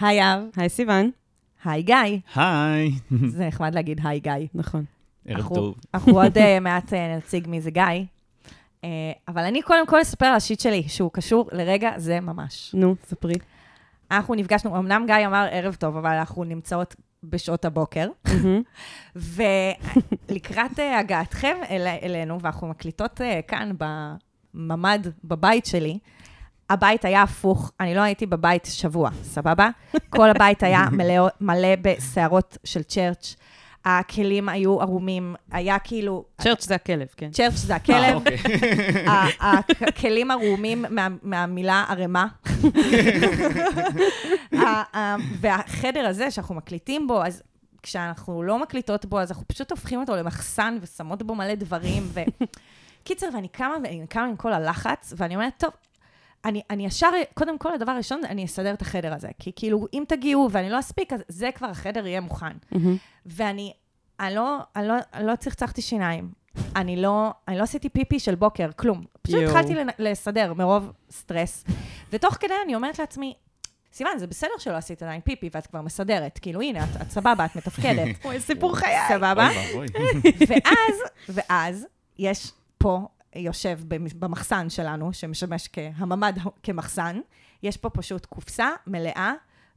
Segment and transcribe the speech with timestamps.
[0.00, 0.42] היי אב.
[0.56, 1.10] היי סיוון.
[1.64, 1.96] היי גיא.
[2.34, 2.90] היי.
[3.36, 4.32] זה נחמד להגיד היי גיא.
[4.54, 4.84] נכון.
[5.26, 5.74] ערב טוב.
[5.94, 7.82] אנחנו עוד אה, מעט אה, נציג מי זה גיא.
[8.84, 8.88] אה,
[9.28, 12.70] אבל אני קודם כל אספר על השיט שלי, שהוא קשור לרגע זה ממש.
[12.74, 13.34] נו, ספרי.
[14.10, 18.08] אנחנו נפגשנו, אמנם גיא אמר ערב טוב, אבל אנחנו נמצאות בשעות הבוקר.
[19.16, 25.98] ולקראת הגעתכם אל, אלינו, ואנחנו מקליטות כאן בממ"ד, בבית שלי,
[26.70, 29.68] הבית היה הפוך, אני לא הייתי בבית שבוע, סבבה?
[30.10, 33.36] כל הבית היה מלא, מלא בשערות של צ'רץ',
[33.84, 36.24] הכלים היו ערומים, היה כאילו...
[36.40, 37.30] צ'רץ' זה הכלב, כן.
[37.30, 38.36] צ'רץ' זה אה, הכלב, אוקיי.
[39.80, 42.26] הכלים ערומים מה- מהמילה ערימה.
[45.40, 47.42] והחדר הזה שאנחנו מקליטים בו, אז
[47.82, 52.02] כשאנחנו לא מקליטות בו, אז אנחנו פשוט הופכים אותו למחסן ושמות בו מלא דברים.
[53.04, 55.70] קיצר, ואני קמה, ואני קמה עם כל הלחץ, ואני אומרת, טוב,
[56.44, 59.28] אני, אני ישר, קודם כל, הדבר הראשון, אני אסדר את החדר הזה.
[59.38, 62.52] כי כאילו, אם תגיעו ואני לא אספיק, אז זה כבר, החדר יהיה מוכן.
[62.72, 62.96] מהמם.
[63.26, 63.72] ואני
[64.20, 66.30] אני לא, אני לא, אני לא צחצחתי שיניים.
[66.76, 69.04] אני לא, אני לא עשיתי פיפי של בוקר, כלום.
[69.22, 69.50] פשוט יואו.
[69.50, 71.64] התחלתי לסדר מרוב סטרס.
[72.12, 73.34] ותוך כדי אני אומרת לעצמי,
[73.92, 76.38] סיוון, זה בסדר שלא עשית עדיין פיפי ואת כבר מסדרת.
[76.42, 78.16] כאילו, הנה, את, את סבבה, את מתפקדת.
[78.24, 78.96] אוי, סיפור חיי.
[79.08, 79.48] סבבה?
[80.48, 80.96] ואז,
[81.28, 81.86] ואז,
[82.18, 87.20] יש פה, יושב במ- במחסן שלנו, שמשמש כהממ"ד כמחסן,
[87.62, 89.32] יש פה פשוט קופסה מלאה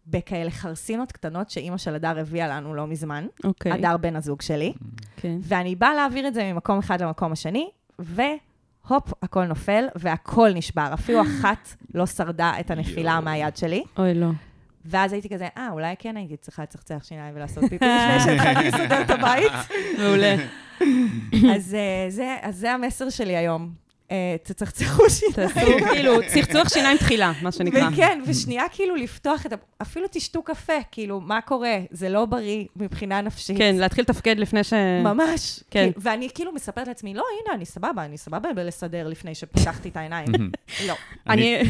[0.08, 3.28] בכאלה חרסינות קטנות שאימא של הדר הביאה לנו לא מזמן.
[3.44, 3.72] אוקיי.
[3.72, 4.74] הדר בן הזוג שלי.
[5.18, 5.38] כן.
[5.42, 10.90] ואני באה להעביר את זה ממקום אחד למקום השני, והופ, הכל נופל, והכל נשבר.
[10.94, 13.20] אפילו אחת לא שרדה את הנפילה.
[13.20, 13.84] מהיד שלי.
[13.98, 14.28] אוי, לא.
[14.86, 19.02] ואז הייתי כזה, אה, אולי כן הייתי צריכה לצחצח שיניים ולעשות פיפי לפני שהתחלתי לסדר
[19.02, 19.52] את הבית.
[20.00, 20.36] מעולה.
[21.56, 23.83] אז אה, זה- אז זה המסר שלי היום.
[24.12, 25.50] אה, תצחצחו שיניים.
[25.50, 27.90] תעשו כאילו צחצוח שיניים תחילה, מה שנקרא.
[27.94, 29.56] וכן, ושנייה כאילו לפתוח את ה...
[29.82, 31.78] אפילו תשתו קפה, כאילו, מה קורה?
[31.92, 33.58] זה לא בריא מבחינה נפשית.
[33.58, 34.74] כן, להתחיל לתפקד לפני ש...
[35.04, 35.60] ממש.
[35.72, 35.90] כן.
[35.98, 40.28] ואני כאילו מספרת לעצמי, לא, הנה, אני סבבה, אני סבבה בלסדר לפני שפתחתי את העיניים.
[40.88, 40.94] לא.
[41.30, 41.62] אני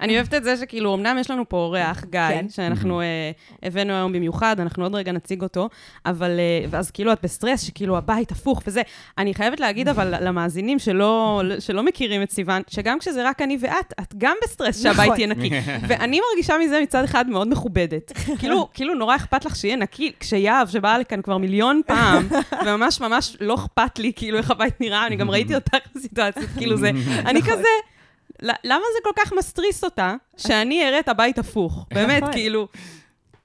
[0.00, 2.46] אני אוהבת את זה שכאילו, אמנם יש לנו פה אורח, גיא, כן.
[2.48, 3.30] שאנחנו אה,
[3.62, 5.68] הבאנו היום במיוחד, אנחנו עוד רגע נציג אותו,
[6.06, 8.82] אבל, אה, ואז כאילו את בסטרס, שכאילו הבית הפוך וזה.
[9.18, 11.13] אני חייבת להגיד אבל למאזינים שלא
[11.60, 15.16] שלא מכירים את סיוון, שגם כשזה רק אני ואת, את גם בסטרס שהבית נכון.
[15.20, 15.50] יהיה נקי.
[15.88, 18.12] ואני מרגישה מזה מצד אחד מאוד מכובדת.
[18.38, 22.28] כאילו, כאילו נורא אכפת לך שיהיה נקי, כשיהב, שבאה לכאן כבר מיליון פעם,
[22.66, 26.76] וממש ממש לא אכפת לי כאילו איך הבית נראה, אני גם ראיתי אותך בסיטואציות, כאילו
[26.76, 26.90] זה,
[27.28, 27.52] אני נכון.
[27.52, 27.68] כזה...
[28.42, 31.86] ל- למה זה כל כך מסטריס אותה, שאני אראה את הבית הפוך?
[31.94, 32.32] באמת, נכון.
[32.32, 32.68] כאילו,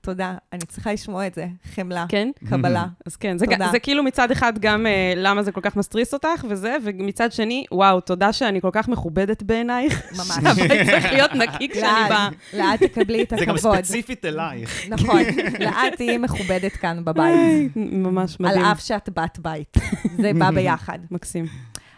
[0.02, 1.48] תודה, אני צריכה לשמוע את זה.
[1.76, 2.30] חמלה, כן?
[2.50, 2.86] קבלה.
[3.06, 3.68] אז כן, זה, תודה.
[3.68, 7.32] ג- זה כאילו מצד אחד גם אה, למה זה כל כך מסטריס אותך וזה, ומצד
[7.32, 10.02] שני, וואו, תודה שאני כל כך מכובדת בעינייך.
[10.18, 10.28] ממש.
[10.28, 12.30] שהבית צריך להיות נקי כשאני באה.
[12.54, 13.76] לאט, לאט תקבלי את זה גם הכבוד.
[13.76, 14.90] ספציפית אלייך.
[14.90, 15.22] נכון,
[15.60, 17.72] לאט תהיי מכובדת כאן בבית.
[17.76, 18.66] ממש על מדהים.
[18.66, 19.78] אף שאת בת בית.
[20.18, 21.00] זה בא ביחד.
[21.12, 21.46] מקסים.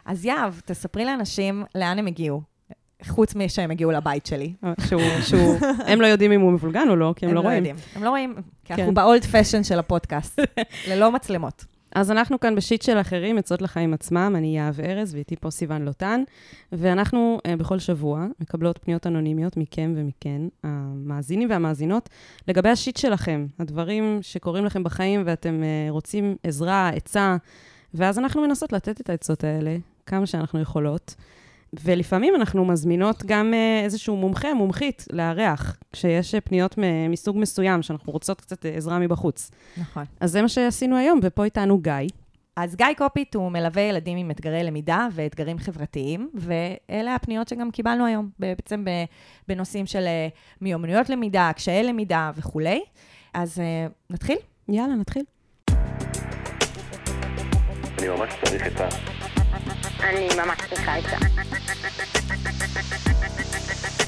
[0.06, 2.42] אז יהב, תספרי לאנשים לאן הם הגיעו,
[3.08, 4.54] חוץ משהם הגיעו לבית שלי.
[4.88, 5.56] שהוא, שהוא,
[5.88, 7.58] הם לא יודעים אם הוא מבולגן או לא, כי הם לא רואים.
[7.58, 7.76] יודעים.
[7.96, 8.36] הם לא רואים,
[8.66, 8.94] כי אנחנו כן.
[8.94, 10.40] באולד פשן של הפודקאסט,
[10.90, 11.66] ללא מצלמות.
[11.96, 15.82] אז אנחנו כאן בשיט של אחרים, עצות לחיים עצמם, אני יהב ארז ואיתי פה סיוון
[15.82, 16.24] לוטן,
[16.72, 22.10] ואנחנו uh, בכל שבוע מקבלות פניות אנונימיות מכם ומכן, המאזינים והמאזינות,
[22.48, 27.38] לגבי השיט שלכם, הדברים שקורים לכם בחיים ואתם uh, רוצים עזרה, עצה,
[27.94, 31.16] ואז אנחנו מנסות לתת את העצות האלה כמה שאנחנו יכולות.
[31.80, 36.76] ולפעמים אנחנו מזמינות גם אה, איזשהו מומחה, מומחית, לארח, כשיש אה, פניות
[37.10, 39.52] מסוג מסוים, שאנחנו רוצות קצת אה, עזרה מבחוץ.
[39.78, 40.04] נכון.
[40.20, 41.94] אז זה מה שעשינו היום, ופה איתנו גיא.
[42.56, 48.06] אז גיא קופיט הוא מלווה ילדים עם אתגרי למידה ואתגרים חברתיים, ואלה הפניות שגם קיבלנו
[48.06, 48.86] היום, בעצם
[49.48, 50.06] בנושאים של
[50.62, 52.82] מיומנויות למידה, קשיי למידה וכולי.
[53.34, 53.62] אז
[54.10, 54.38] נתחיל?
[54.70, 55.24] יאללה, נתחיל.
[58.00, 59.21] אני ממש צריך את ה...
[60.04, 61.18] אני ממש צריכה עצה.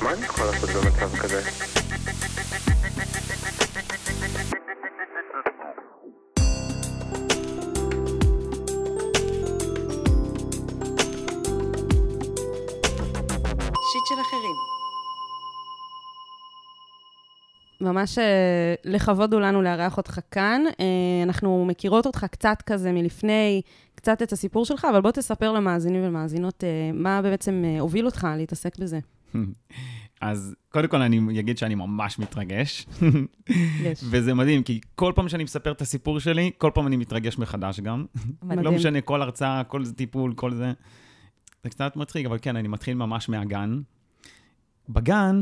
[0.01, 1.41] מה אני יכול לעשות במצב כזה?
[13.91, 14.72] שיט של אחרים.
[17.81, 20.61] ממש אה, לכבוד הוא לנו לארח אותך כאן.
[20.79, 20.85] אה,
[21.23, 23.61] אנחנו מכירות אותך קצת כזה מלפני,
[23.95, 28.79] קצת את הסיפור שלך, אבל בוא תספר למאזינים ולמאזינות אה, מה בעצם הוביל אותך להתעסק
[28.79, 28.99] בזה.
[30.21, 32.85] אז קודם כל אני אגיד שאני ממש מתרגש,
[33.79, 34.03] יש.
[34.11, 37.79] וזה מדהים, כי כל פעם שאני מספר את הסיפור שלי, כל פעם אני מתרגש מחדש
[37.79, 38.05] גם.
[38.43, 38.65] מדהים.
[38.65, 40.71] לא משנה, כל הרצאה, כל זה טיפול, כל זה.
[41.63, 43.81] זה קצת מצחיק, אבל כן, אני מתחיל ממש מהגן.
[44.89, 45.41] בגן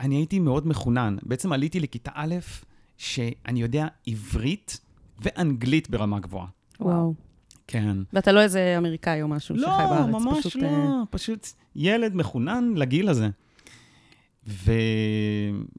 [0.00, 1.16] אני הייתי מאוד מחונן.
[1.22, 2.34] בעצם עליתי לכיתה א',
[2.96, 4.80] שאני יודע עברית
[5.18, 6.46] ואנגלית ברמה גבוהה.
[6.80, 7.14] וואו.
[7.66, 7.96] כן.
[8.12, 10.08] ואתה לא איזה אמריקאי או משהו שחי לא, בארץ.
[10.08, 13.28] ממש פשוט, לא, אה, פשוט ילד מחונן לגיל הזה.
[14.46, 14.72] ו...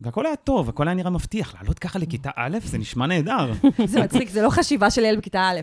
[0.01, 1.55] והכל היה טוב, הכל היה נראה מבטיח.
[1.55, 3.51] לעלות ככה לכיתה א', זה נשמע נהדר.
[3.85, 5.59] זה מצחיק, זה לא חשיבה של ילד בכיתה א'.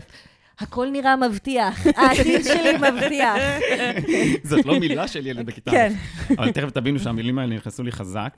[0.59, 3.35] הכל נראה מבטיח, העתיד שלי מבטיח.
[4.43, 5.71] זאת לא מילה של ילד בכיתה.
[5.71, 5.93] כן.
[6.37, 8.37] אבל תכף תבינו שהמילים האלה נכנסו לי חזק.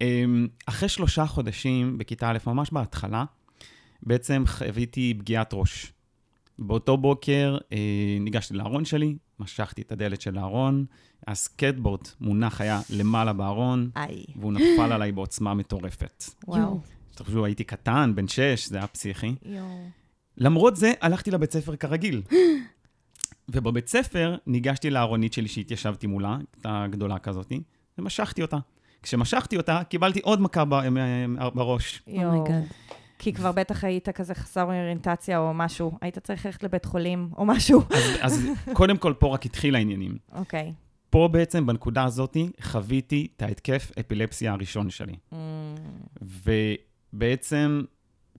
[0.00, 3.24] אמ, אחרי שלושה חודשים בכיתה א', ממש בהתחלה,
[4.02, 5.92] בעצם חוויתי פגיעת ראש.
[6.58, 7.78] באותו בוקר אה,
[8.20, 10.84] ניגשתי לארון שלי, משכתי את הדלת של הארון,
[11.28, 16.24] הסקטבורד מונח היה למעלה בארון, איי, והוא נפל עליי בעוצמה מטורפת.
[16.48, 16.80] וואו.
[17.14, 19.34] תחשבו, הייתי קטן, בן שש, זה היה פסיכי.
[19.44, 19.99] יואו.
[20.36, 22.22] למרות זה, הלכתי לבית ספר כרגיל.
[23.52, 27.60] ובבית ספר ניגשתי לארונית שלי שהתיישבתי מולה, הייתה גדולה כזאתי,
[27.98, 28.56] ומשכתי אותה.
[29.02, 32.02] כשמשכתי אותה, קיבלתי עוד מכה ב- מ- בראש.
[32.06, 32.24] יואו.
[32.36, 32.62] oh my God.
[33.18, 37.44] כי כבר בטח היית כזה חסר אוריינטציה או משהו, היית צריך ללכת לבית חולים או
[37.44, 37.80] משהו.
[37.90, 40.18] אז, אז קודם כל, פה רק התחיל העניינים.
[40.34, 40.72] אוקיי.
[41.10, 45.14] פה בעצם, בנקודה הזאת, חוויתי את ההתקף אפילפסיה הראשון שלי.
[45.32, 45.36] Mm,
[47.12, 47.82] ובעצם,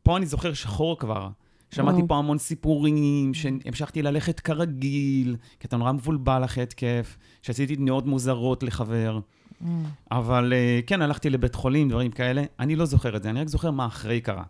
[0.03, 1.29] פה אני זוכר שחור כבר.
[1.71, 2.01] שמעתי.
[2.07, 8.63] פה המון סיפורים, שהמשכתי ללכת כרגיל, כי אתה נורא מבולבל אחרי התקף, שעשיתי תנועות מוזרות
[8.63, 9.19] לחבר.
[9.19, 9.65] mm.
[10.11, 12.43] אבל אה, כן, הלכתי לבית חולים, דברים כאלה.
[12.59, 14.43] אני לא זוכר את זה, אני רק זוכר מה אחרי קרה.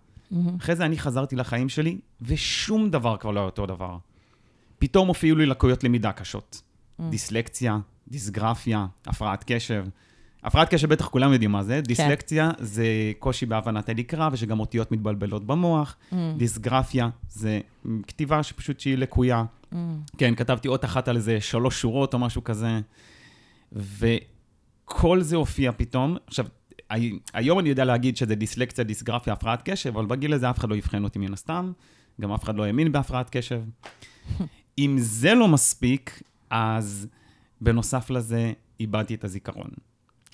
[0.59, 3.97] אחרי זה אני חזרתי לחיים שלי, ושום דבר כבר לא היה אותו דבר.
[4.79, 6.61] פתאום הופיעו לי לקויות למידה קשות.
[7.09, 9.85] דיסלקציה, דיסגרפיה, הפרעת קשב.
[10.43, 11.81] הפרעת קשב בטח כולם יודעים מה זה.
[11.81, 12.85] דיסלקציה זה
[13.19, 15.97] קושי בהבנת הנקרא, ושגם אותיות מתבלבלות במוח.
[16.37, 17.59] דיסגרפיה זה
[18.07, 19.43] כתיבה שפשוט שהיא לקויה.
[20.17, 22.79] כן, כתבתי אות אחת על איזה שלוש שורות או משהו כזה.
[23.71, 26.17] וכל זה הופיע פתאום.
[26.27, 26.45] עכשיו,
[26.89, 30.69] הי- היום אני יודע להגיד שזה דיסלקציה, דיסגרפיה, הפרעת קשב, אבל בגיל הזה אף אחד
[30.69, 31.71] לא יבחן אותי מן הסתם.
[32.21, 33.61] גם אף אחד לא האמין בהפרעת קשב.
[34.79, 37.07] אם זה לא מספיק, אז
[37.61, 39.69] בנוסף לזה, איבדתי את הזיכרון.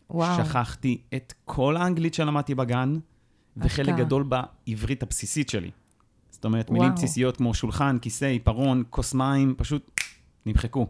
[0.10, 0.46] וואו.
[0.46, 3.00] שכחתי את כל האנגלית שלמדתי בגן,
[3.58, 3.96] וחלק.
[3.96, 5.72] גדול בעברית הבסיסית שלי.
[6.30, 6.96] זאת אומרת, מילים וואו.
[6.96, 9.92] בסיסיות כמו שולחן, כיסא, עיפרון, כוס מים, פשוט
[10.46, 10.88] נמחקו.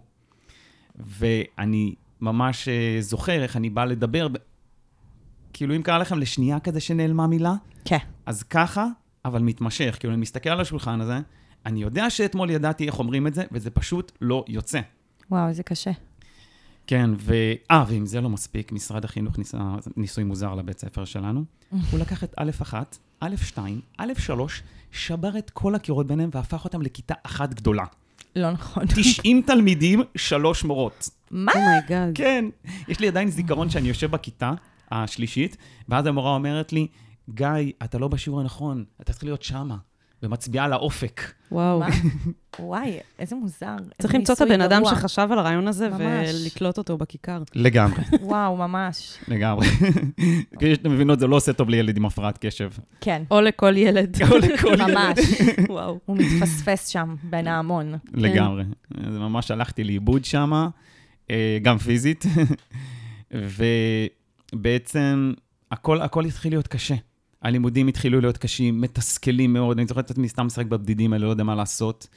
[0.95, 4.27] ואני ממש אה, זוכר איך אני בא לדבר,
[5.53, 7.53] כאילו אם קרה לכם לשנייה כזה שנעלמה מילה,
[7.85, 7.97] כן.
[8.25, 8.87] אז ככה,
[9.25, 9.97] אבל מתמשך.
[9.99, 11.19] כאילו, אני מסתכל על השולחן הזה,
[11.65, 14.79] אני יודע שאתמול ידעתי איך אומרים את זה, וזה פשוט לא יוצא.
[15.31, 15.91] וואו, איזה קשה.
[16.87, 17.33] כן, ו...
[17.71, 19.57] אה, ואם זה לא מספיק, משרד החינוך ניסה
[19.97, 21.43] ניסוי מוזר לבית ספר שלנו.
[21.91, 26.65] הוא לקח את א' 1, א' 2, א' 3, שבר את כל הקירות ביניהם והפך
[26.65, 27.83] אותם לכיתה אחת גדולה.
[28.35, 28.85] לא נכון.
[28.95, 31.09] 90 תלמידים, שלוש מורות.
[31.31, 31.51] מה?
[31.55, 32.11] oh my God.
[32.15, 32.45] כן,
[32.87, 34.51] יש לי עדיין זיכרון שאני יושב בכיתה
[34.91, 35.57] השלישית,
[35.89, 36.87] ואז המורה אומרת לי,
[37.29, 37.47] גיא,
[37.83, 39.77] אתה לא בשיעור הנכון, אתה צריך להיות שמה,
[40.23, 41.21] ומצביעה על האופק.
[41.51, 41.81] וואו.
[42.59, 43.75] וואי, איזה מוזר.
[44.01, 44.81] צריך למצוא את הבן אדם.
[44.85, 45.89] שחשב על הרעיון הזה.
[45.97, 47.43] ולתלות אותו בכיכר.
[47.55, 49.17] לגמרי, וואו, ממש.
[49.27, 49.67] לגמרי.
[50.57, 52.69] כפי שאתם מבינות, זה לא עושה טוב לילד עם הפרעת קשב.
[53.01, 54.17] כן, או לכל ילד.
[54.31, 54.81] או לכל ילד.
[54.81, 55.19] ממש.
[55.69, 55.99] וואו.
[56.05, 57.95] הוא מתפספס שם בין ההמון.
[58.13, 58.63] לגמרי.
[59.07, 60.67] אז ממש הלכתי לאיבוד שם,
[61.31, 62.25] אה, גם פיזית,
[64.53, 65.33] ובעצם
[65.71, 66.95] הכל, הכל התחיל להיות קשה.
[67.41, 71.29] הלימודים התחילו להיות קשים, מתסכלים מאוד, אני זוכר את עצמי סתם משחק בבדידים האלה, לא
[71.29, 72.07] יודע מה לעשות.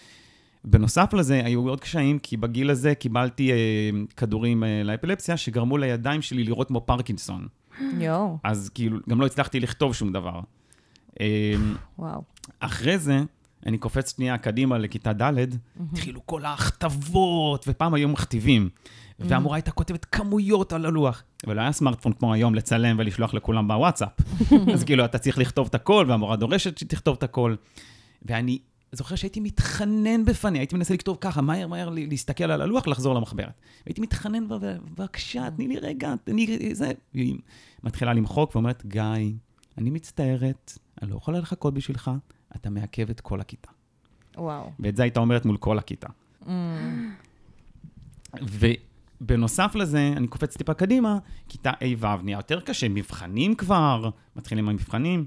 [0.65, 3.57] בנוסף לזה, היו עוד קשיים, כי בגיל הזה קיבלתי אה,
[4.17, 7.47] כדורים אה, לאפילפסיה, שגרמו לידיים שלי לראות כמו פרקינסון.
[7.99, 10.41] יואו, אז כאילו, גם לא הצלחתי לכתוב שום דבר.
[11.21, 11.55] אה,
[11.99, 12.23] וואו.
[12.61, 13.21] אחרי זה,
[13.67, 15.35] אני קופץ שנייה קדימה לכיתה ד',
[15.93, 18.69] התחילו כל ההכתבות, ופעם היו מכתיבים.
[19.19, 21.23] והמורה הייתה כותבת כמויות על הלוח.
[21.47, 24.13] ולא היה סמארטפון כמו היום לצלם ולשלוח לכולם בוואטסאפ.
[24.75, 27.55] אז כאילו, אתה צריך לכתוב את הכל, והמורה דורשת שתכתוב את הכל.
[28.23, 28.59] ואני
[28.93, 33.61] זוכר שהייתי מתחנן בפניה, הייתי מנסה לכתוב ככה, מהר מהר להסתכל על הלוח, לחזור למחברת.
[33.87, 36.93] והייתי מתחנן בבקשה, תני לי רגע, תני לי זה.
[37.15, 37.39] והיא
[37.85, 39.03] מתחילה למחוק ואומרת, גיא,
[39.79, 42.11] אני מצטערת, אני לא יכולה לחכות בשבילך,
[42.57, 43.71] אתה מעכב את כל הכיתה.
[44.37, 44.71] וואו.
[44.81, 46.09] ואת זה הייתה אומרת מול כל הכיתה.
[46.43, 46.49] Mm.
[48.43, 55.27] ובנוסף לזה, אני קופץ טיפה קדימה, כיתה ה'-ו' נהיה יותר קשה, מבחנים כבר, מתחילים המבחנים.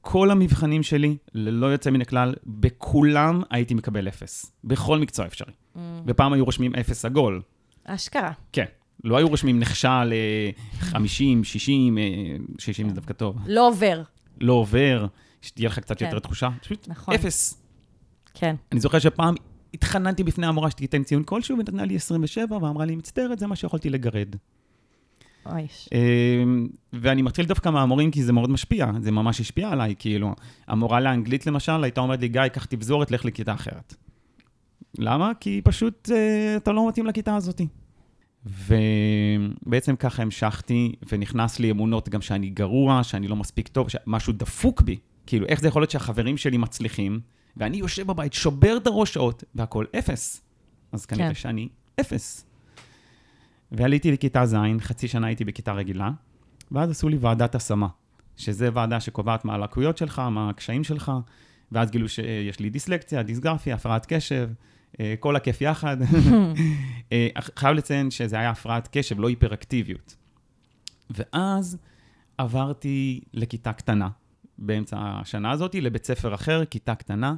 [0.00, 4.52] כל המבחנים שלי, ללא יוצא מן הכלל, בכולם הייתי מקבל אפס.
[4.64, 5.52] בכל מקצוע אפשרי.
[5.52, 5.78] Mm.
[6.06, 7.42] ופעם היו רושמים אפס עגול.
[7.84, 8.32] אשכרה.
[8.52, 8.64] כן.
[9.04, 12.04] לא היו רושמים נכשל אה, 50, 60, אה,
[12.58, 13.36] 60 זה דווקא טוב.
[13.46, 14.02] לא עובר.
[14.40, 15.06] לא עובר,
[15.48, 16.04] שתהיה לך קצת כן.
[16.04, 16.48] יותר תחושה.
[16.62, 17.14] פשוט נכון.
[17.14, 17.62] אפס.
[18.34, 18.56] כן.
[18.72, 19.34] אני זוכר שפעם
[19.74, 23.90] התחננתי בפני המורה שתיתן ציון כלשהו, ונתנה לי 27, ואמרה לי, מצטערת, זה מה שיכולתי
[23.90, 24.36] לגרד.
[25.92, 30.34] אמ, ואני מתחיל דווקא מהמורים, כי זה מאוד משפיע, זה ממש השפיע עליי, כאילו.
[30.66, 33.94] המורה לאנגלית, למשל, הייתה אומרת לי, גיא, קח תבזורת, לך לכיתה אחרת.
[34.98, 35.32] למה?
[35.40, 37.66] כי פשוט אה, אתה לא מתאים לכיתה הזאתי.
[38.46, 44.82] ובעצם ככה המשכתי, ונכנס לי אמונות גם שאני גרוע, שאני לא מספיק טוב, שמשהו דפוק
[44.82, 44.98] בי.
[45.28, 47.20] כאילו, איך זה יכול להיות שהחברים שלי מצליחים,
[47.56, 50.42] ואני יושב בבית, שובר את הראש שעות, והכול אפס.
[50.92, 51.34] אז כנראה כן.
[51.34, 51.68] שאני
[52.00, 52.46] אפס.
[53.72, 56.10] ועליתי לכיתה ז', חצי שנה הייתי בכיתה רגילה,
[56.70, 57.88] ואז עשו לי ועדת השמה,
[58.36, 61.12] שזה ועדה שקובעת מה הלקויות שלך, מה הקשיים שלך,
[61.72, 64.50] ואז גילו שיש לי דיסלקציה, דיסגרפיה, הפרעת קשב,
[65.00, 65.96] אה, כל הכיף יחד.
[67.12, 70.16] אה, חייב לציין שזה היה הפרעת קשב, לא היפראקטיביות.
[71.10, 71.78] ואז
[72.38, 74.08] עברתי לכיתה קטנה,
[74.58, 77.34] באמצע השנה הזאת, לבית ספר אחר, כיתה קטנה,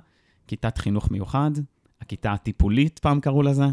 [0.46, 1.50] כיתת חינוך מיוחד,
[2.00, 3.66] הכיתה הטיפולית, פעם קראו לזה.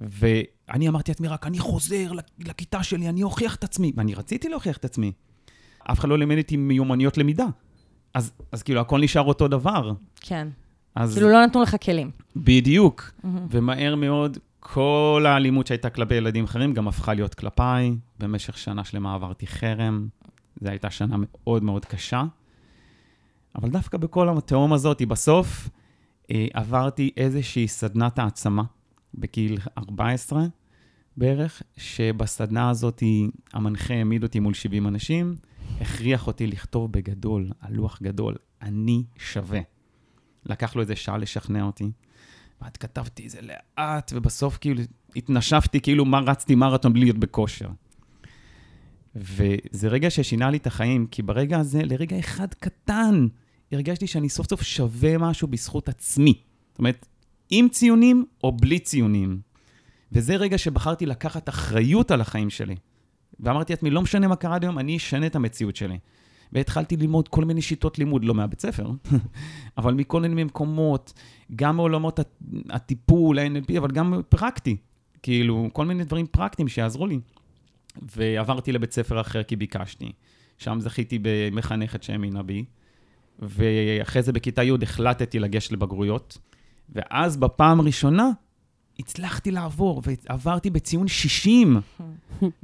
[0.00, 3.92] ואני אמרתי לעצמי, רק אני חוזר לכיתה שלי, אני אוכיח את עצמי.
[3.96, 5.12] ואני רציתי להוכיח את עצמי.
[5.90, 7.46] אף אחד לא לימד אותי מיומנויות למידה.
[8.14, 9.92] אז, אז כאילו, הכל נשאר אותו דבר.
[10.20, 10.48] כן.
[10.94, 12.10] אז כאילו לא נתנו לך כלים.
[12.36, 13.10] בדיוק.
[13.50, 17.96] ומהר מאוד, כל האלימות שהייתה כלפי ילדים אחרים גם הפכה להיות כלפיי.
[18.18, 20.08] במשך שנה שלמה עברתי חרם.
[20.60, 22.24] זו הייתה שנה מאוד מאוד קשה.
[23.56, 25.68] אבל דווקא בכל התהום הזאת, בסוף
[26.30, 28.62] אה, עברתי איזושהי סדנת העצמה
[29.14, 30.44] בגיל 14
[31.16, 33.02] בערך, שבסדנה הזאת
[33.52, 35.36] המנחה העמיד אותי מול 70 אנשים,
[35.80, 39.60] הכריח אותי לכתוב בגדול, על לוח גדול, אני שווה.
[40.46, 41.90] לקח לו איזה שעה לשכנע אותי.
[42.62, 44.82] ואז כתבתי את זה לאט, ובסוף כאילו
[45.16, 47.68] התנשפתי כאילו מה רצתי מרתון בלי להיות בכושר.
[49.14, 53.26] וזה רגע ששינה לי את החיים, כי ברגע הזה, לרגע אחד קטן,
[53.72, 56.34] הרגשתי שאני סוף סוף שווה משהו בזכות עצמי.
[56.70, 57.06] זאת אומרת,
[57.50, 59.40] עם ציונים או בלי ציונים.
[60.12, 62.76] וזה רגע שבחרתי לקחת אחריות על החיים שלי.
[63.40, 65.98] ואמרתי לעצמי, לא משנה מה קרה עד היום, אני אשנה את המציאות שלי.
[66.52, 68.90] והתחלתי ללמוד כל מיני שיטות לימוד, לא מהבית ספר,
[69.78, 71.12] אבל מכל מיני מקומות,
[71.56, 74.76] גם מעולמות הט- הטיפול, ה-NLP, אבל גם פרקטי.
[75.22, 77.20] כאילו, כל מיני דברים פרקטיים שיעזרו לי.
[78.16, 80.12] ועברתי לבית ספר אחר כי ביקשתי.
[80.58, 82.64] שם זכיתי במחנכת שהאמינה בי.
[83.38, 86.38] ואחרי זה בכיתה י' החלטתי לגשת לבגרויות.
[86.88, 88.30] ואז בפעם הראשונה
[88.98, 91.80] הצלחתי לעבור, ועברתי בציון 60,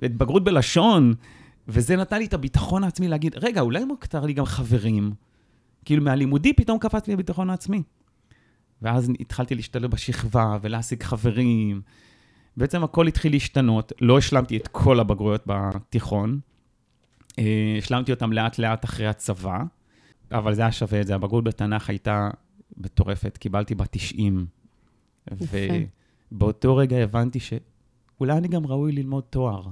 [0.05, 0.12] את
[0.45, 1.14] בלשון,
[1.69, 5.12] וזה נתן לי את הביטחון העצמי להגיד, רגע, אולי מוכתר לי גם חברים?
[5.85, 7.83] כאילו, מהלימודי פתאום קפץ לי הביטחון העצמי.
[8.83, 11.81] ואז התחלתי להשתלב בשכבה ולהשיג חברים.
[12.57, 13.93] בעצם הכל התחיל להשתנות.
[14.00, 16.41] לא השלמתי את כל הבגרויות בתיכון.
[17.38, 19.59] אה, השלמתי אותם לאט-לאט אחרי הצבא,
[20.32, 21.14] אבל זה היה שווה את זה.
[21.14, 22.30] הבגרות בתנ"ך הייתה
[22.76, 24.46] מטורפת, קיבלתי בה 90.
[25.32, 25.56] יפה.
[26.32, 29.62] ובאותו רגע הבנתי שאולי אני גם ראוי ללמוד תואר.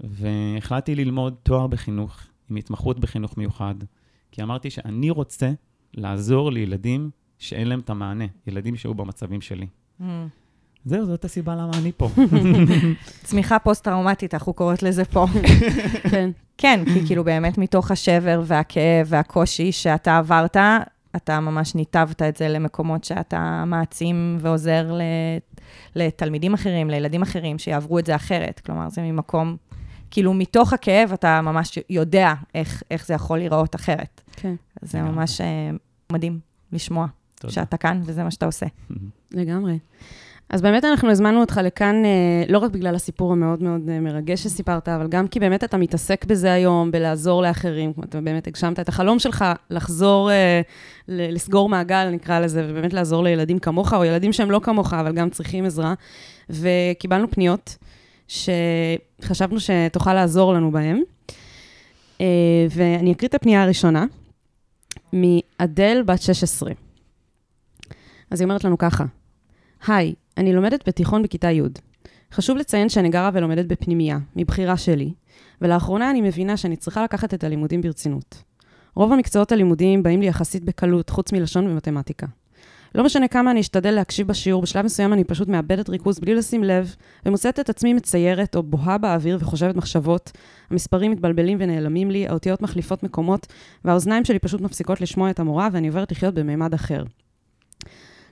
[0.00, 2.20] והחלטתי ללמוד תואר בחינוך,
[2.50, 3.74] עם התמחות בחינוך מיוחד,
[4.32, 5.52] כי אמרתי שאני רוצה
[5.94, 9.66] לעזור לילדים שאין להם את המענה, ילדים שהיו במצבים שלי.
[10.84, 12.08] זהו, זאת הסיבה למה אני פה.
[13.24, 15.26] צמיחה פוסט-טראומטית, אנחנו קוראות לזה פה.
[16.10, 16.30] כן.
[16.58, 20.56] כן, כי כאילו באמת מתוך השבר והכאב והקושי שאתה עברת,
[21.16, 25.00] אתה ממש ניתבת את זה למקומות שאתה מעצים ועוזר ל...
[25.94, 28.60] לתלמידים אחרים, לילדים אחרים, שיעברו את זה אחרת.
[28.60, 29.56] כלומר, זה ממקום,
[30.10, 34.20] כאילו מתוך הכאב אתה ממש יודע איך, איך זה יכול להיראות אחרת.
[34.32, 35.02] כן, זה.
[35.02, 35.70] ממש אה,
[36.12, 36.40] מדהים
[36.72, 37.06] לשמוע
[37.40, 37.52] תודה.
[37.52, 38.66] שאתה כאן וזה מה שאתה עושה.
[39.32, 39.78] לגמרי.
[40.48, 44.42] אז באמת אנחנו הזמנו אותך לכאן, אה, לא רק בגלל הסיפור המאוד מאוד אה, מרגש
[44.42, 47.92] שסיפרת, אבל גם כי באמת אתה מתעסק בזה היום, בלעזור לאחרים.
[48.04, 50.60] אתה באמת הגשמת את החלום שלך לחזור, אה,
[51.08, 55.30] לסגור מעגל, נקרא לזה, ובאמת לעזור לילדים כמוך, או ילדים שהם לא כמוך, אבל גם
[55.30, 55.94] צריכים עזרה.
[56.50, 57.76] וקיבלנו פניות
[58.28, 61.02] שחשבנו שתוכל לעזור לנו בהן.
[62.70, 64.04] ואני אקריא את הפנייה הראשונה,
[65.12, 66.72] מאדל בת 16.
[68.30, 69.04] אז היא אומרת לנו ככה,
[69.86, 71.62] היי, אני לומדת בתיכון בכיתה י'.
[72.32, 75.12] חשוב לציין שאני גרה ולומדת בפנימייה, מבחירה שלי,
[75.60, 78.42] ולאחרונה אני מבינה שאני צריכה לקחת את הלימודים ברצינות.
[78.94, 82.26] רוב המקצועות הלימודיים באים לי יחסית בקלות, חוץ מלשון ומתמטיקה.
[82.94, 86.64] לא משנה כמה אני אשתדל להקשיב בשיעור, בשלב מסוים אני פשוט מאבדת ריכוז בלי לשים
[86.64, 86.94] לב,
[87.26, 90.32] ומוצאת את עצמי מציירת או בוהה באוויר וחושבת מחשבות,
[90.70, 93.46] המספרים מתבלבלים ונעלמים לי, האותיות מחליפות מקומות,
[93.84, 97.04] והאוזניים שלי פשוט מפסיקות לשמוע את המורה, ואני עוברת לחיות במימד אחר.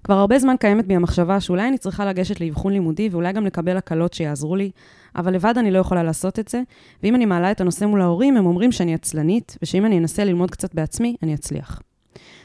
[0.04, 3.76] כבר הרבה זמן קיימת בי המחשבה שאולי אני צריכה לגשת לאבחון לימודי ואולי גם לקבל
[3.76, 4.70] הקלות שיעזרו לי,
[5.16, 6.62] אבל לבד אני לא יכולה לעשות את זה,
[7.02, 10.50] ואם אני מעלה את הנושא מול ההורים, הם אומרים שאני עצלנית, ושאם אני אנסה ללמוד
[10.50, 11.82] קצת בעצמי, אני אצליח.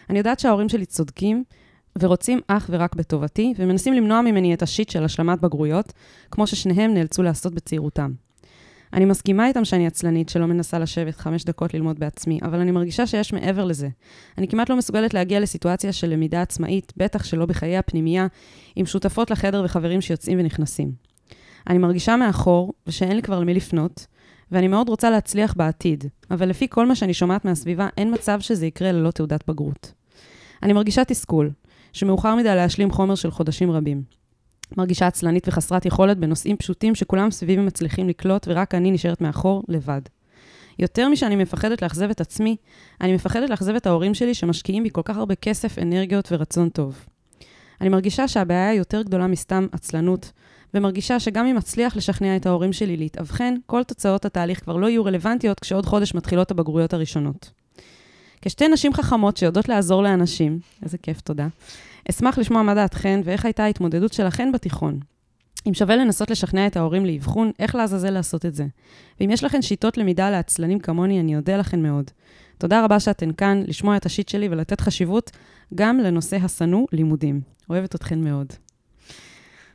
[0.10, 1.44] אני יודעת שההורים שלי צודקים,
[2.00, 5.94] ורוצים אך ורק בטובתי, ומנסים למנוע ממני את השיט של השלמת בגרויות,
[6.32, 8.12] כמו ששניהם נאלצו לעשות בצעירותם.
[8.98, 13.08] אני מסכימה איתם שאני עצלנית, שלא מנסה לשבת חמש דקות ללמוד בעצמי, אבל אני מרגישה
[13.08, 13.89] שיש מעבר לזה.
[14.38, 18.27] אני כמעט לא מסוגלת להגיע לסיטואציה של למידה עצמאית, בטח שלא בחיי הפנימייה,
[18.75, 20.92] עם שותפות לחדר וחברים שיוצאים ונכנסים.
[21.70, 24.08] אני מרגישה מאחור, ושאין לי כבר למי לפנות,
[24.51, 28.66] ואני מאוד רוצה להצליח בעתיד, אבל לפי כל מה שאני שומעת מהסביבה, אין מצב שזה
[28.66, 29.94] יקרה ללא תעודת בגרות.
[30.63, 31.51] אני מרגישה תסכול,
[31.94, 34.04] שמאוחר מדי להשלים חומר של חודשים רבים.
[34.78, 40.02] מרגישה עצלנית וחסרת יכולת בנושאים פשוטים שכולם סביבי מצליחים לקלוט ורק אני נשארת מאחור לבד.
[40.80, 42.56] יותר משאני מפחדת לאכזב את עצמי,
[43.02, 47.06] אני מפחדת לאכזב את ההורים שלי שמשקיעים בי כל כך הרבה כסף, אנרגיות ורצון טוב.
[47.82, 50.32] אני מרגישה שהבעיה יותר גדולה מסתם עצלנות,
[50.74, 55.06] ומרגישה שגם אם אצליח לשכנע את ההורים שלי להתאבחן, כל תוצאות התהליך כבר לא יהיו
[55.06, 57.52] רלוונטיות כשעוד חודש מתחילות הבגרויות הראשונות.
[58.42, 61.48] כשתי נשים חכמות שיודעות לעזור לאנשים, איזה כיף, תודה,
[62.10, 65.00] אשמח לשמוע מה דעתכן ואיך הייתה ההתמודדות שלכן בתיכון.
[65.68, 68.66] אם שווה לנסות לשכנע את ההורים לאבחון, איך לעזאזל לעשות את זה.
[69.20, 72.12] ואם יש לכן שיטות למידה לעצלנים כמוני, אני אודה לכן מאוד.
[72.58, 75.32] תודה רבה שאתן כאן, לשמוע את השיט שלי ולתת חשיבות
[75.76, 77.42] גם לנושא השנוא לימודים.
[77.70, 78.48] אוהבת אתכן מאוד.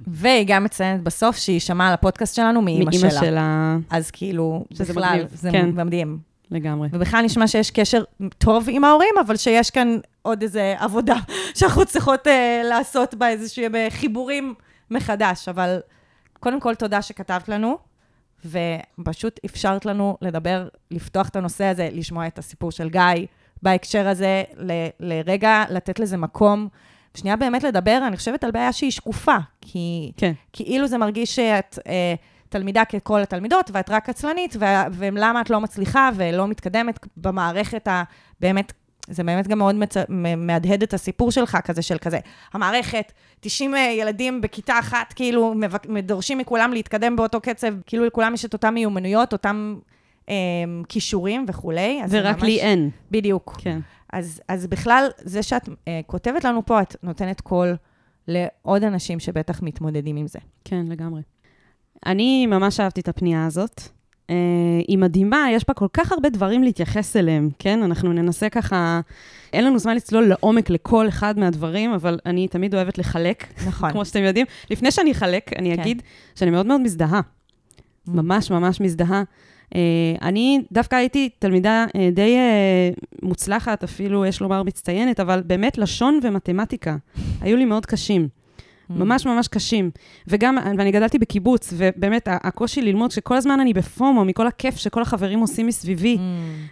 [0.07, 3.21] והיא גם מציינת בסוף שהיא שמעה על הפודקאסט שלנו מאימא מאימא שלה.
[3.21, 5.29] שלה, אז כאילו, שזה בכלל, מגניב.
[5.35, 5.71] זה כן.
[5.87, 6.32] מדהים.
[6.53, 6.89] לגמרי.
[6.93, 8.03] ובכלל נשמע שיש קשר
[8.39, 11.17] טוב עם ההורים, אבל שיש כאן עוד איזה עבודה
[11.57, 12.31] שאנחנו צריכות uh,
[12.65, 14.55] לעשות בה איזשהם אה, חיבורים
[14.91, 15.49] מחדש.
[15.49, 15.81] אבל
[16.41, 17.79] קודם כל, תודה שכתבת לנו,
[18.45, 23.27] ופשוט אפשרת לנו לדבר, לפתוח את הנושא הזה, לשמוע את הסיפור של גיא
[23.63, 26.69] בהקשר הזה, ל- לרגע לתת לזה מקום.
[27.15, 30.33] שנייה באמת לדבר, אני חושבת על בעיה שהיא שקופה, כי כן.
[30.53, 32.15] כאילו זה מרגיש שאת אה,
[32.53, 34.57] תלמידה ככל התלמידות, ואת רק עצלנית,
[34.93, 38.03] ולמה את לא מצליחה ולא מתקדמת במערכת ה...
[38.41, 38.73] באמת,
[39.09, 39.95] זה באמת גם מאוד מצ...
[40.37, 42.19] מהדהד את הסיפור שלך, כזה של כזה,
[42.53, 45.55] המערכת, 90 ילדים בכיתה אחת, כאילו.
[46.03, 49.77] דורשים מכולם להתקדם באותו קצב, כאילו לכולם יש את אותן מיומנויות, אותם
[50.29, 50.35] אה,
[50.89, 52.01] כישורים וכולי.
[52.11, 52.91] ורק ממש- לי אין.
[53.11, 53.57] בדיוק.
[53.59, 53.79] כן.
[54.13, 57.77] אז, אז בכלל, זה שאת אה, כותבת לנו פה, את נותנת קול
[58.29, 60.39] לעוד אנשים שבטח מתמודדים עם זה.
[60.65, 61.21] כן, לגמרי.
[62.07, 63.81] אני ממש אהבתי את הפנייה הזאת.
[64.29, 64.35] Uh,
[64.89, 67.83] היא מדהימה, יש בה כל כך הרבה דברים להתייחס אליהם, כן?
[67.83, 69.01] אנחנו ננסה ככה,
[69.53, 73.91] אין לנו זמן לצלול לעומק לכל אחד מהדברים, אבל אני תמיד אוהבת לחלק, נכון.
[73.91, 74.47] כמו שאתם יודעים.
[74.71, 75.81] לפני שאני אחלק, אני כן.
[75.81, 76.03] אגיד
[76.35, 77.21] שאני מאוד מאוד מזדהה.
[78.09, 79.23] ממש ממש מזדהה.
[79.71, 79.75] Uh,
[80.23, 86.21] אני דווקא הייתי תלמידה uh, די uh, מוצלחת, אפילו, יש לומר, מצטיינת, אבל באמת לשון
[86.23, 86.97] ומתמטיקה
[87.41, 88.29] היו לי מאוד קשים.
[88.97, 89.91] ממש ממש קשים.
[90.29, 95.41] וגם, ואני גדלתי בקיבוץ, ובאמת, הקושי ללמוד, שכל הזמן אני בפומו, מכל הכיף שכל החברים
[95.41, 96.19] עושים מסביבי.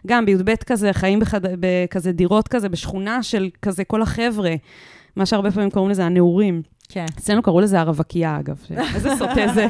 [0.07, 1.41] גם בי"ב כזה, חיים בחד...
[1.61, 4.55] בכזה דירות כזה, בשכונה של כזה כל החבר'ה.
[5.17, 6.63] מה שהרבה פעמים קוראים לזה הנעורים.
[6.93, 7.07] כן.
[7.19, 8.67] אצלנו קראו לזה הרווקייה, אגב.
[8.95, 9.67] איזה סוטה זה.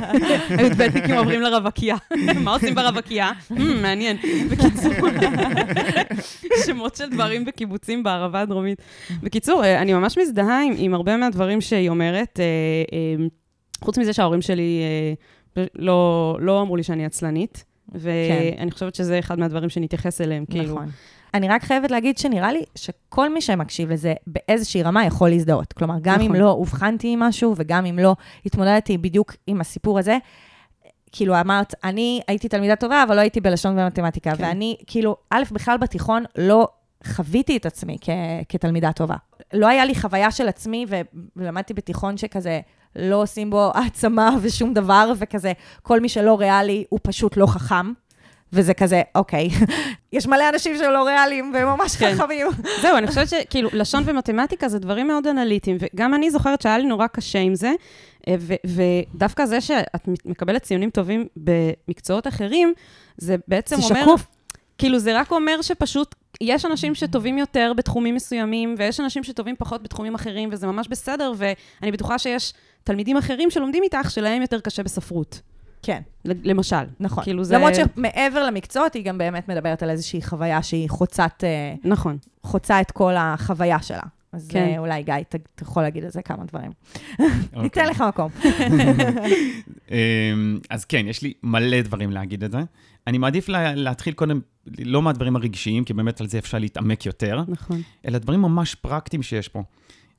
[0.49, 1.97] הי"בניקים עוברים לרווקייה.
[2.45, 3.31] מה עושים ברווקייה?
[3.53, 4.17] Hmm, מעניין.
[4.51, 4.93] בקיצור,
[6.67, 8.83] שמות של דברים בקיבוצים בערבה הדרומית.
[9.23, 12.41] בקיצור, אה, אני ממש מזדהה עם, הרבה מהדברים שהיא אומרת.
[12.41, 12.45] אה,
[12.93, 13.27] אה,
[13.85, 14.83] חוץ מזה שההורים שלי
[15.75, 20.75] לא, לא אמרו לי שאני עצלנית, ואני חושבת שזה אחד מהדברים שנתייחס אליהם, כאילו.
[20.75, 20.89] נכון.
[21.35, 25.73] אני רק חייבת להגיד שנראה לי שכל מי שמקשיב לזה באיזושהי רמה יכול להזדהות.
[25.73, 26.27] כלומר, גם נכון.
[26.27, 28.17] אם לא אובחנתי עם משהו וגם אם לא
[28.47, 30.19] התמודדתי בדיוק עם הסיפור הזה,
[31.13, 34.37] כאילו אמרת, אני הייתי תלמידה טובה, אבל לא הייתי בלשון ומתמטיקה.
[34.37, 34.45] כן.
[34.45, 36.69] ואני, כאילו, א', בכלל בתיכון לא
[37.07, 38.09] חוויתי את עצמי כ-
[38.49, 39.17] כתלמידה טובה.
[39.53, 41.01] לא היה לי חוויה של עצמי, ו-
[41.37, 42.61] ולמדתי בתיכון שכזה,
[42.97, 47.93] לא עושים בו העצמה ושום דבר, וכזה, כל מי שלא ריאלי הוא פשוט לא חכם.
[48.53, 49.49] וזה כזה, אוקיי,
[50.13, 52.15] יש מלא אנשים שהם לא ריאליים והם ממש כן.
[52.15, 52.47] חכמים.
[52.83, 56.87] זהו, אני חושבת שכאילו, לשון ומתמטיקה זה דברים מאוד אנליטיים, וגם אני זוכרת שהיה לי
[56.87, 57.73] נורא קשה עם זה,
[58.29, 58.55] אה, ו-
[59.15, 62.73] ודווקא זה שאת מקבלת ציונים טובים במקצועות אחרים,
[63.17, 64.03] זה בעצם זה אומר...
[64.03, 64.27] שקוף.
[64.79, 69.83] כאילו, זה רק אומר שפשוט יש אנשים שטובים יותר בתחומים מסוימים, ויש אנשים שטובים פחות
[69.83, 72.53] בתחומים אחרים, וזה ממש בסדר, ואני בטוחה שיש
[72.85, 75.41] תלמידים אחרים שלומדים איתך, שלהם יותר קשה בספרות,
[75.83, 76.77] כן, ל- למשל.
[77.01, 77.25] נכון.
[77.25, 77.55] כאילו זה...
[77.55, 82.19] למרות שמעבר למקצועות, היא גם באמת מדברת על איזושהי חוויה שהיא חוצת, אה, נכון.
[82.43, 84.03] חוצה את כל החוויה שלה.
[84.33, 84.59] אז כן.
[84.75, 86.71] אה, אולי גיא, ת- אתה יכול להגיד על זה כמה דברים.
[87.21, 87.63] אוקיי.
[87.63, 88.31] ניתן לך מקום.
[89.91, 92.59] אמ, אז כן, יש לי מלא דברים להגיד את זה.
[93.07, 94.41] אני מעדיף לה, להתחיל קודם,
[94.79, 97.83] לא מהדברים הרגשיים, כי באמת על זה אפשר להתעמק יותר, נכון.
[98.09, 99.63] אלא דברים ממש פרקטיים שיש פה.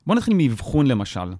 [0.06, 1.32] בואו נתחיל מאבחון למשל.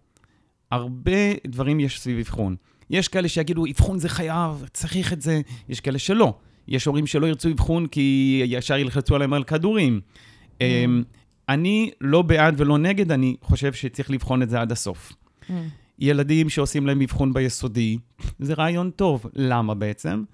[0.70, 1.12] הרבה
[1.46, 2.56] דברים יש סביב אבחון.
[2.90, 5.40] יש כאלה שיגידו, אבחון זה חייב, צריך את זה.
[5.68, 6.34] יש כאלה שלא.
[6.68, 10.00] יש הורים שלא ירצו אבחון כי ישר ילחצו עליהם על כדורים.
[10.60, 11.02] אמ,
[11.48, 15.12] אני לא בעד ולא נגד, אני חושב שצריך לבחון את זה עד הסוף.
[15.98, 17.98] ילדים שעושים להם אבחון ביסודי,
[18.38, 19.26] זה רעיון טוב.
[19.34, 20.24] למה בעצם?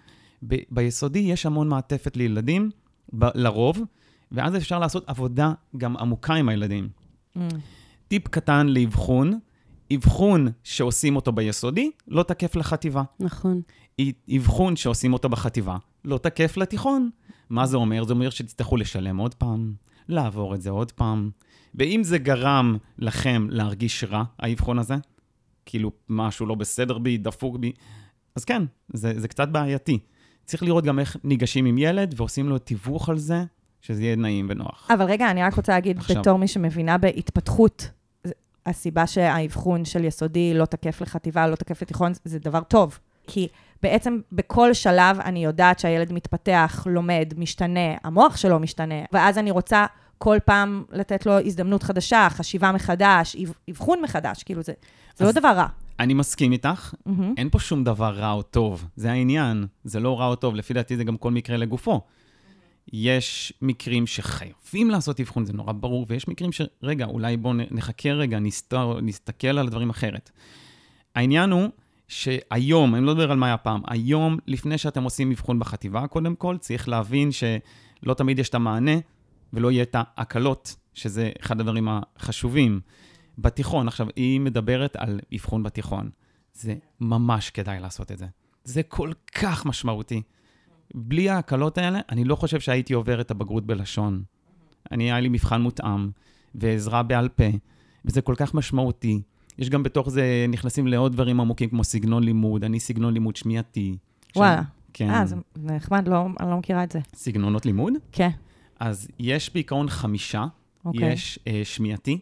[0.48, 2.70] ב- ביסודי יש המון מעטפת לילדים,
[3.18, 3.82] ב- לרוב,
[4.32, 6.88] ואז אפשר לעשות עבודה גם עמוקה עם הילדים.
[7.37, 7.40] Mm.
[8.08, 9.38] טיפ קטן לאבחון,
[9.94, 13.03] אבחון שעושים אותו ביסודי, לא תקף לחטיבה.
[13.20, 13.61] נכון.
[14.37, 17.11] אבחון שעושים אותו בחטיבה, לא תקף לתיכון.
[17.51, 18.05] מה זה אומר?
[18.05, 19.72] זה אומר שתצטרכו לשלם עוד פעם,
[20.09, 21.31] לעבור את זה עוד פעם.
[21.74, 24.94] ואם זה גרם לכם להרגיש רע, האבחון הזה,
[25.66, 27.72] כאילו משהו לא בסדר בי, דפוק בי,
[28.37, 29.98] אז כן, זה, זה קצת בעייתי.
[30.44, 33.44] צריך לראות גם איך ניגשים עם ילד ועושים לו תיווך על זה,
[33.81, 34.88] שזה יהיה נעים ונוח.
[34.94, 36.20] אבל רגע, אני רק רוצה להגיד, עכשיו.
[36.20, 37.90] בתור מי שמבינה בהתפתחות,
[38.68, 42.98] הסיבה שהאבחון של יסודי לא תקף לחטיבה, לא תקף לתיכון, זה דבר טוב.
[43.26, 43.48] כי
[43.83, 49.87] בעצם בכל שלב אני יודעת שהילד מתפתח, לומד, משתנה, המוח שלו משתנה, ואז אני רוצה
[50.18, 54.72] כל פעם לתת לו הזדמנות חדשה, חשיבה מחדש, אב- אבחון מחדש, כאילו זה,
[55.16, 55.66] זה לא דבר רע.
[56.00, 57.35] אני מסכים איתך, מהמם.
[57.37, 60.74] אין פה שום דבר רע או טוב, זה העניין, זה לא רע או טוב, לפי
[60.74, 62.00] דעתי זה גם כל מקרה לגופו.
[62.92, 66.61] יש מקרים שחייבים לעשות אבחון, זה נורא ברור, ויש מקרים ש...
[66.83, 70.31] רגע, אולי בואו נחכה רגע, נסתר, נסתכל על הדברים אחרת.
[71.14, 71.68] העניין הוא
[72.09, 76.35] שהיום, אני לא מדבר על מה היה פעם, היום, לפני שאתם עושים אבחון בחטיבה, קודם
[76.37, 78.96] כל, צריך להבין שלא תמיד יש את המענה,
[79.53, 82.81] ולא יהיה את ההקלות, שזה אחד הדברים החשובים.
[83.38, 86.11] בתיכון, עכשיו, היא מדברת על אבחון בתיכון.
[86.53, 88.27] זה ממש כדאי לעשות את זה.
[88.64, 90.22] זה כל כך משמעותי.
[90.94, 94.22] בלי ההקלות האלה, אני לא חושב שהייתי עובר את הבגרות בלשון.
[94.92, 96.11] אני, היה לי מבחן מותאם,
[96.55, 97.44] ועזרה בעל פה,
[98.05, 99.22] וזה כל כך משמעותי.
[99.59, 103.96] יש גם בתוך זה, נכנסים לעוד דברים עמוקים כמו סגנון לימוד, אני סגנון לימוד שמיעתי.
[104.37, 104.62] וואלה.
[104.92, 105.11] כן.
[105.11, 107.01] אה, זה זה נחמד, לא, אני לא מכירה את זה.
[107.14, 107.92] סגנונות לימוד?
[108.12, 108.31] כן,
[108.81, 110.46] אז יש בעיקרון חמישה.
[110.85, 111.12] אוקיי.
[111.12, 112.18] יש אה, שמיעתי,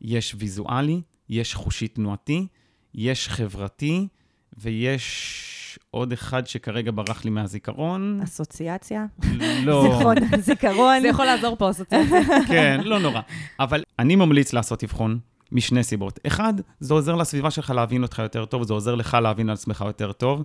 [0.00, 2.46] יש ויזואלי, יש חושי תנועתי,
[2.94, 4.08] יש חברתי,
[4.58, 5.51] ויש
[5.90, 8.20] עוד אחד שכרגע ברח לי מהזיכרון.
[8.24, 9.04] אסוציאציה,
[9.64, 11.00] לא, זיכרון, זיכרון.
[11.02, 12.20] זה יכול לעזור פה, אסוציאציה.
[12.48, 13.20] כן, לא נורא.
[13.60, 15.18] אבל אני ממליץ לעשות אבחון
[15.52, 16.20] משני סיבות.
[16.26, 19.84] אחד, זה עוזר לסביבה שלך להבין אותך יותר טוב, זה עוזר לך להבין על עצמך
[19.86, 20.42] יותר טוב.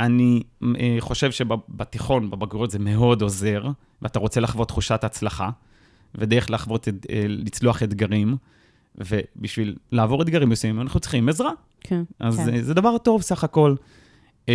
[0.00, 0.42] אני
[0.78, 3.64] אה, חושב שבתיכון, בבגרות, זה מאוד עוזר,
[4.02, 5.50] ואתה רוצה לחוות תחושת הצלחה,
[6.14, 8.36] ודרך לחוות, את- אה, לצלוח אתגרים,
[8.94, 11.50] ובשביל לעבור אתגרים מסוימים, אנחנו צריכים עזרה.
[11.80, 12.02] כן.
[12.20, 12.44] אז כן.
[12.50, 12.62] כן.
[12.62, 13.74] זה דבר טוב סך הכל.
[14.48, 14.54] אה,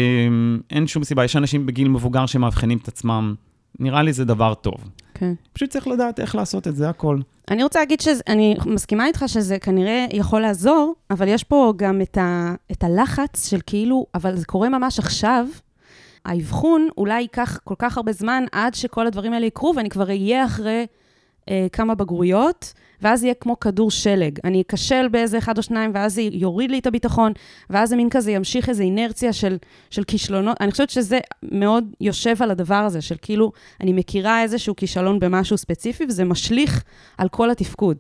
[0.70, 3.36] אין שום סיבה, יש אנשים בגיל מבוגר שמאבחנים את עצמם,
[3.80, 4.90] נראה לי זה דבר טוב.
[5.14, 5.34] כן.
[5.54, 7.20] פשוט צריך לדעת איך לעשות את זה, הכל.
[7.52, 12.18] אני רוצה להגיד שאני מסכימה איתך שזה כנראה יכול לעזור, אבל יש פה גם את,
[12.18, 15.48] ה, את הלחץ של כאילו, אבל זה קורה ממש עכשיו.
[16.26, 20.46] האבחון אולי ייקח כל כך הרבה זמן עד שכל הדברים האלה יקרו, ואני כבר אהיה
[20.46, 20.86] אחרי
[21.50, 24.40] אה, כמה בגרויות, ואז יהיה כמו כדור שלג.
[24.44, 27.32] אני אכשל באיזה אחד או שניים, ואז זה יוריד לי את הביטחון,
[27.70, 29.58] ואז זה מין כזה ימשיך איזו אינרציה של,
[29.90, 30.58] של כישלונות.
[30.62, 31.20] אני חושבת שזה
[31.52, 36.84] מאוד יושב על הדבר הזה, של כאילו, אני מכירה איזשהו כישלון במשהו ספציפי, וזה משליך
[37.18, 37.98] על כל התפקוד.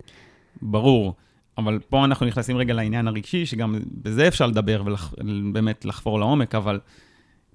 [0.62, 1.14] ברור.
[1.58, 6.80] אבל פה אנחנו נכנסים רגע לעניין הרגשי, שגם בזה אפשר לדבר ובאמת לחפור לעומק, אבל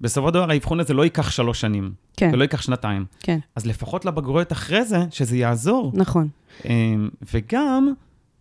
[0.01, 3.05] בסופו של דבר האבחון הזה לא ייקח שלוש שנים, כן, ולא ייקח שנתיים.
[3.19, 5.91] כן, אז לפחות לבגרויות אחרי זה, שזה יעזור.
[5.93, 6.27] נכון.
[6.65, 7.93] אמ, וגם,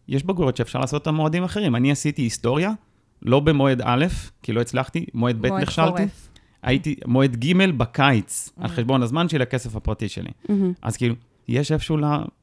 [0.08, 1.76] יש בגרויות שאפשר לעשות אותן מועדים אחרים.
[1.76, 2.72] אני עשיתי היסטוריה,
[3.22, 4.06] לא במועד א',
[4.42, 6.02] כי לא הצלחתי, מועד ב' מועד נכשלתי.
[6.02, 6.28] חורף.
[6.62, 8.76] הייתי מועד ג' בקיץ, על אה.
[8.76, 10.30] חשבון הזמן שלי, הכסף הפרטי שלי.
[10.48, 10.72] מהמם.
[10.82, 11.14] אז כאילו,
[11.48, 11.96] יש איפשהו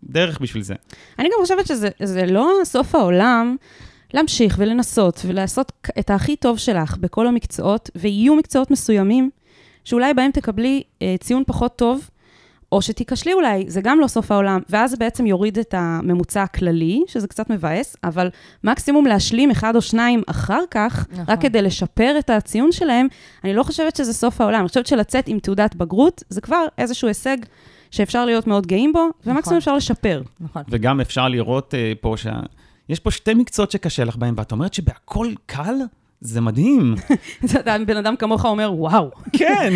[0.04, 0.73] דרך בשביל זה.
[1.19, 3.56] אני גם חושבת שזה זה לא סוף העולם
[4.13, 9.30] להמשיך ולנסות ולעשות את הכי טוב שלך בכל המקצועות, ויהיו מקצועות מסוימים
[9.84, 12.10] שאולי בהם תקבלי אה, ציון פחות טוב,
[12.71, 17.04] או שתיכשלי אולי, זה גם לא סוף העולם, ואז זה בעצם יוריד את הממוצע הכללי,
[17.08, 18.30] שזה קצת מבאס, אבל
[18.63, 21.26] מקסימום להשלים אחד או שניים אחר כך, נכון.
[21.28, 23.08] רק כדי לשפר את הציון שלהם,
[23.43, 24.60] אני לא חושבת שזה סוף העולם.
[24.60, 27.38] אני חושבת שלצאת עם תעודת בגרות, זה כבר איזשהו הישג
[27.91, 29.58] שאפשר להיות מאוד גאים בו, ומקסימום נכון.
[29.58, 30.21] אפשר לשפר.
[30.39, 30.63] נכון.
[30.69, 32.39] וגם אפשר לראות uh, פה שה...
[32.89, 35.76] יש פה שתי מקצועות שקשה לך בהם, ואת אומרת שבהכל קל?
[36.22, 36.96] זה מדהים.
[37.88, 39.12] בן אדם כמוך אומר, וואו.
[39.38, 39.74] כן.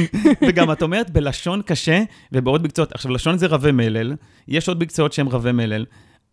[0.47, 4.15] וגם את אומרת, בלשון קשה, ובעוד מקצועות, עכשיו, לשון זה רבי מלל,
[4.47, 5.85] יש עוד מקצועות שהם רבי מלל,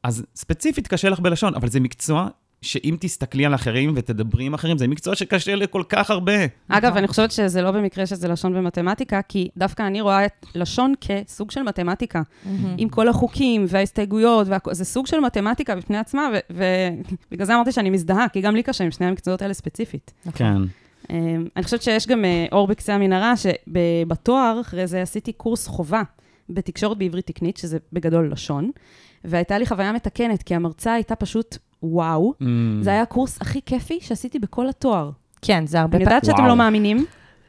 [0.03, 2.29] אז ספציפית קשה לך בלשון, אבל זה מקצוע
[2.65, 6.33] שאם תסתכלי על אחרים ותדברי עם אחרים, זה מקצוע שקשה לכל כך הרבה.
[6.69, 10.93] אגב, אני חושבת שזה לא במקרה שזה לשון ומתמטיקה, כי דווקא אני רואה את לשון
[11.01, 12.23] כסוג של מתמטיקה.
[12.79, 16.59] עם כל החוקים וההסתייגויות, והכ- זה סוג של מתמטיקה בפני עצמה, ו-
[17.31, 20.13] ובגלל זה אמרתי שאני מזדהה, כי גם לי קשה עם שני המקצועות האלה ספציפית.
[20.35, 20.57] כן.
[21.11, 26.03] אמ, אני חושבת שיש גם אה, אור בקצה המנהרה, שבתואר, אחרי זה עשיתי קורס חובה
[26.51, 28.71] בתקשורת בעברית תקנית, שזה בגדול לשון,
[29.25, 32.33] והייתה לי חוויה מתקנת, כי המרצה הייתה פשוט וואו.
[32.41, 32.45] Mm.
[32.81, 35.11] זה היה הקורס הכי כיפי שעשיתי בכל התואר.
[35.43, 36.17] כן, זה הרבה אני פעמים...
[36.17, 36.49] יודעת שאתם וואו.
[36.49, 37.05] לא מאמינים,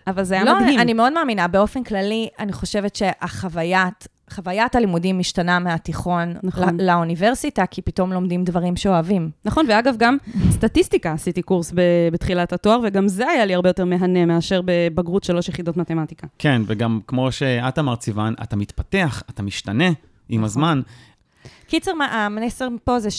[0.07, 0.79] אבל זה היה לא, מדהים.
[0.79, 1.47] אני מאוד מאמינה.
[1.47, 4.07] באופן כללי, אני חושבת שהחוויית...
[4.29, 6.79] חוויית הלימודים משתנה מהתיכון נכון.
[6.79, 9.29] לא, לאוניברסיטה, כי פתאום לומדים דברים שאוהבים.
[9.45, 10.17] נכון, ואגב, גם
[10.51, 15.23] סטטיסטיקה עשיתי קורס ב- בתחילת התואר, וגם זה היה לי הרבה יותר מהנה מאשר בבגרות
[15.23, 16.27] שלוש יחידות מתמטיקה.
[16.39, 19.93] כן, וגם כמו שאת אמרת, סיוון, אתה מתפתח, אתה משתנה עם
[20.29, 20.43] נכון.
[20.43, 20.81] הזמן.
[21.67, 23.11] קיצר, המסר פה זה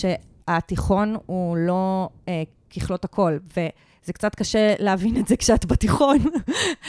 [0.50, 6.18] שהתיכון הוא לא אה, ככלות הכל, וזה קצת קשה להבין את זה כשאת בתיכון.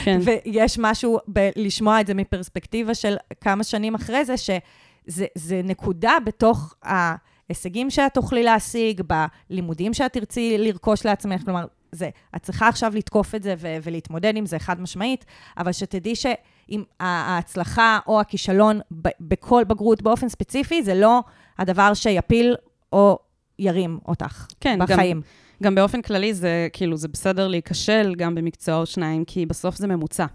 [0.04, 0.20] כן.
[0.22, 6.74] ויש משהו בלשמוע את זה מפרספקטיבה של כמה שנים אחרי זה, שזה זה נקודה בתוך
[6.82, 9.02] ההישגים שאת תוכלי להשיג,
[9.50, 14.36] בלימודים שאת תרצי לרכוש לעצמך, כלומר, זה, את צריכה עכשיו לתקוף את זה ו- ולהתמודד
[14.36, 15.24] עם זה חד משמעית,
[15.58, 21.20] אבל שתדעי שאם ההצלחה או הכישלון ב- בכל בגרות באופן ספציפי, זה לא
[21.58, 22.56] הדבר שיפיל
[22.92, 23.18] או
[23.58, 25.16] ירים אותך כן, בחיים.
[25.16, 25.22] גם,
[25.62, 30.26] גם באופן כללי זה, כאילו, זה בסדר להיכשל גם במקצועות שניים, כי בסוף זה ממוצע.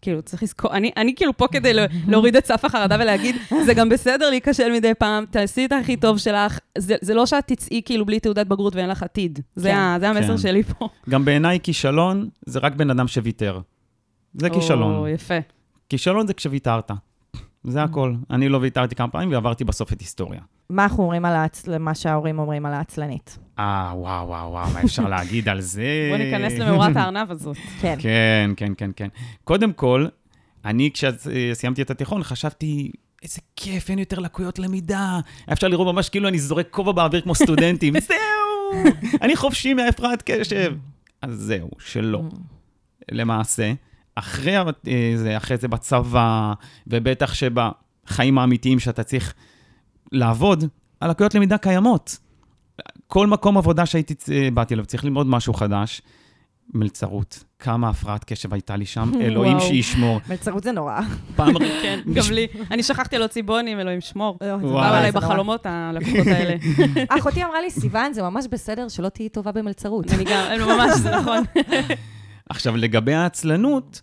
[0.00, 3.36] כאילו, צריך לזכור, אני, אני כאילו פה כדי לה- להוריד את סף החרדה ולהגיד,
[3.66, 6.58] זה גם בסדר להיכשל מדי פעם, תעשי את הכי טוב שלך.
[6.78, 9.40] זה, זה לא שאת תצאי כאילו בלי תעודת בגרות ואין לך עתיד.
[9.56, 9.74] זה, כן.
[9.76, 10.38] ה, זה המסר כן.
[10.38, 10.88] שלי פה.
[11.10, 13.60] גם בעיניי כישלון זה רק בן אדם שוויתר.
[14.34, 14.94] זה כישלון.
[14.94, 15.34] או, יפה.
[15.88, 16.90] כישלון זה כשוויתרת.
[17.64, 18.14] זה הכל.
[18.30, 20.40] אני לא ויתרתי כמה פעמים ועברתי בסוף את היסטוריה.
[20.70, 21.68] מה אנחנו אומרים על העצ...
[21.80, 23.38] מה שההורים אומרים על העצלנית?
[23.58, 25.82] אה, וואו, וואו, וואו, מה אפשר להגיד על זה?
[26.10, 27.56] בוא ניכנס למאורת הארנב הזאת.
[27.80, 27.96] כן.
[28.00, 29.08] כן, כן, כן, כן.
[29.44, 30.06] קודם כל,
[30.64, 32.90] אני כשסיימתי את התיכון חשבתי,
[33.22, 35.20] איזה כיף, אין יותר לקויות למידה.
[35.52, 37.94] אפשר לראות ממש כאילו אני זורק כובע באוויר כמו סטודנטים.
[38.08, 40.74] זהו, אני חופשי מהפרעת קשב.
[41.22, 42.22] אז זהו, שלא.
[43.12, 43.72] למעשה,
[44.14, 44.62] אחרי, אה,
[45.16, 46.52] זה, אחרי זה בצבא,
[46.86, 49.34] ובטח שבחיים האמיתיים שאתה צריך
[50.12, 50.64] לעבוד,
[51.00, 52.18] הלקויות למידה קיימות.
[53.06, 56.02] כל מקום עבודה שהייתי, אה, באתי אליו, צריך ללמוד משהו חדש.
[56.74, 59.60] מלצרות, כמה הפרעת קשב הייתה לי שם, אלוהים.
[59.60, 60.20] שישמור.
[60.28, 61.00] מלצרות זה נורא.
[61.36, 61.58] פעם...
[61.82, 62.46] כן, גם לי.
[62.70, 64.38] אני שכחתי להוציא בונים, אלוהים שמור.
[64.40, 65.12] לא, זה נורא, עליי.
[65.12, 66.56] בחלומות הלקוחות האלה.
[67.18, 70.10] אחותי אמרה לי, סיוון, זה ממש בסדר שלא תהיי טובה במלצרות.
[70.12, 71.42] אני גם, ממש, זה נכון.
[72.48, 74.02] עכשיו, לגבי העצלנות,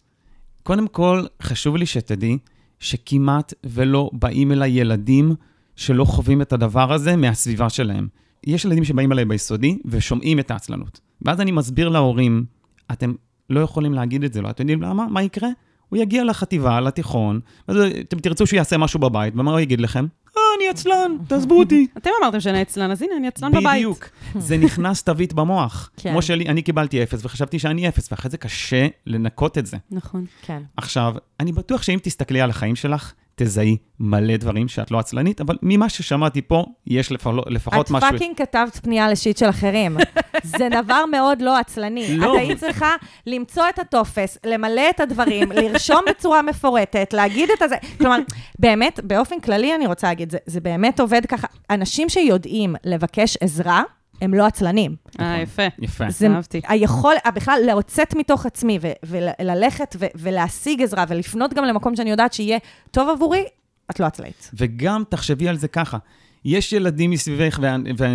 [0.63, 2.37] קודם כל, חשוב לי שתדעי
[2.79, 5.35] שכמעט ולא באים אליי ילדים
[5.75, 8.07] שלא חווים את הדבר הזה מהסביבה שלהם.
[8.47, 10.99] יש ילדים שבאים אליי ביסודי ושומעים את העצלנות.
[11.21, 12.45] ואז אני מסביר להורים,
[12.91, 13.13] אתם
[13.49, 14.49] לא יכולים להגיד את זה, לא?
[14.49, 15.07] אתם יודעים למה?
[15.07, 15.49] מה יקרה?
[15.89, 20.05] הוא יגיע לחטיבה, לתיכון, ואז אתם תרצו שהוא יעשה משהו בבית, ומה הוא יגיד לכם?
[20.37, 21.87] אה, אני עצלן, תעזבו אותי.
[21.97, 23.65] אתם אמרתם שאני עצלן, אז הנה, אני עצלן בבית.
[23.65, 24.09] בדיוק.
[24.39, 25.89] זה נכנס תווית במוח.
[25.97, 26.11] כן.
[26.11, 29.77] כמו שלי, אני קיבלתי אפס וחשבתי שאני אפס, ואחרי זה קשה לנקות את זה.
[29.91, 30.25] נכון.
[30.41, 30.61] כן.
[30.77, 35.57] עכשיו, אני בטוח שאם תסתכלי על החיים שלך, תזהי מלא דברים שאת לא עצלנית, אבל
[35.61, 38.09] ממה ששמעתי פה, יש לפחות, לפחות את משהו...
[38.09, 39.97] fucking כתבת פנייה ל shit של אחרים.
[40.57, 42.17] זה דבר מאוד לא עצלני.
[42.17, 42.35] לא.
[42.35, 42.95] את היית צריכה
[43.27, 47.75] למצוא את הטופס, למלא את הדברים, לרשום בצורה מפורטת, להגיד את הזה.
[47.97, 48.19] כלומר,
[48.59, 51.47] באמת, באופן כללי אני רוצה להגיד, זה, זה באמת עובד ככה.
[51.69, 53.83] אנשים שיודעים לבקש עזרה,
[54.23, 54.95] הם לא עצלנים.
[55.19, 55.63] אה, יפה.
[55.79, 56.09] יפה.
[56.09, 56.61] זה אהבתי.
[56.67, 62.33] היכול, בכלל, לצאת מתוך עצמי ו- וללכת ו- ולהשיג עזרה ולפנות גם למקום שאני יודעת
[62.33, 62.57] שיהיה
[62.91, 63.43] טוב עבורי,
[63.91, 64.51] את לא עצלנית.
[64.53, 65.97] וגם תחשבי על זה ככה,
[66.45, 67.65] יש ילדים מסביבך, ו...
[67.97, 68.05] ו...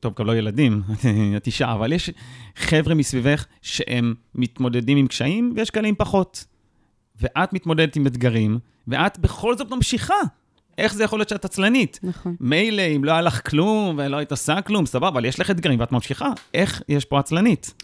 [0.00, 0.82] טוב, גם לא ילדים,
[1.36, 2.10] את אישה, אבל יש
[2.56, 6.44] חבר'ה מסביבך שהם מתמודדים עם קשיים, ויש כאלה עם פחות.
[7.20, 10.14] ואת מתמודדת עם אתגרים, ואת בכל זאת ממשיכה.
[10.78, 12.00] איך זה יכול להיות שאת עצלנית?
[12.02, 12.36] נכון.
[12.40, 15.80] מילא, אם לא היה לך כלום ולא היית עושה כלום, סבבה, אבל יש לך אתגרים
[15.80, 16.30] ואת ממשיכה.
[16.54, 17.74] איך יש פה עצלנית?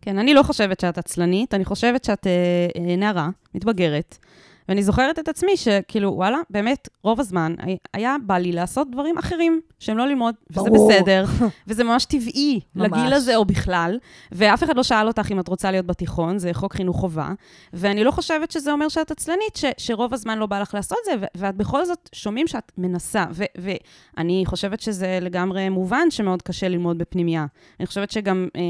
[0.00, 2.32] כן, אני לא חושבת שאת עצלנית, אני חושבת שאת אה,
[2.76, 4.18] אה, נערה, מתבגרת,
[4.68, 7.54] ואני זוכרת את עצמי שכאילו, וואלה, באמת, רוב הזמן
[7.94, 10.92] היה- בא לי לעשות דברים אחרים, שהם לא ללמוד, וזה ברור.
[10.92, 11.24] בסדר,
[11.66, 12.88] וזה ממש טבעי ממש.
[12.92, 13.98] לגיל הזה או בכלל,
[14.32, 17.32] ואף אחד לא שאל אותך אם את רוצה להיות בתיכון, זה חוק חינוך חובה,
[17.72, 21.12] ואני לא חושבת שזה אומר שאת עצלנית, ש, שרוב הזמן לא בא לך לעשות זה,
[21.20, 23.44] ו- ואת בכל זאת שומעים שאת מנסה, ו-
[24.16, 27.46] ואני חושבת שזה לגמרי מובן שמאוד קשה ללמוד בפנימייה.
[27.80, 28.60] אני חושבת שגם, אה,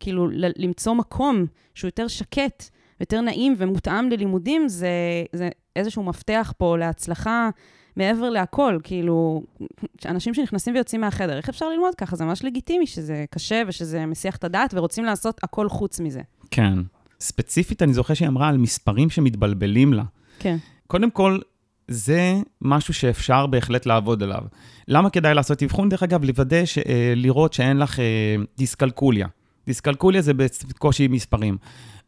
[0.00, 2.62] כאילו, ל- למצוא מקום שהוא יותר שקט,
[3.00, 4.88] יותר נעים ומותאם ללימודים, זה,
[5.32, 7.50] זה איזשהו מפתח פה להצלחה
[7.96, 8.78] מעבר להכל.
[8.82, 9.42] כאילו,
[10.06, 12.16] אנשים שנכנסים ויוצאים מהחדר, איך אפשר ללמוד ככה?
[12.16, 16.20] זה ממש לגיטימי שזה קשה ושזה מסיח את הדעת, ורוצים לעשות הכל חוץ מזה.
[16.50, 16.74] כן.
[17.20, 20.04] ספציפית, אני זוכר שהיא אמרה על מספרים שמתבלבלים לה.
[20.38, 20.56] כן.
[20.86, 21.38] קודם כל,
[21.88, 24.42] זה משהו שאפשר בהחלט לעבוד עליו.
[24.88, 25.88] למה כדאי לעשות אבחון?
[25.88, 28.04] דרך אגב, לוודא, ש, אה, לראות שאין לך אה,
[28.56, 29.26] דיסקלקוליה.
[29.66, 31.56] דיסקלקוליה זה בקושי מספרים.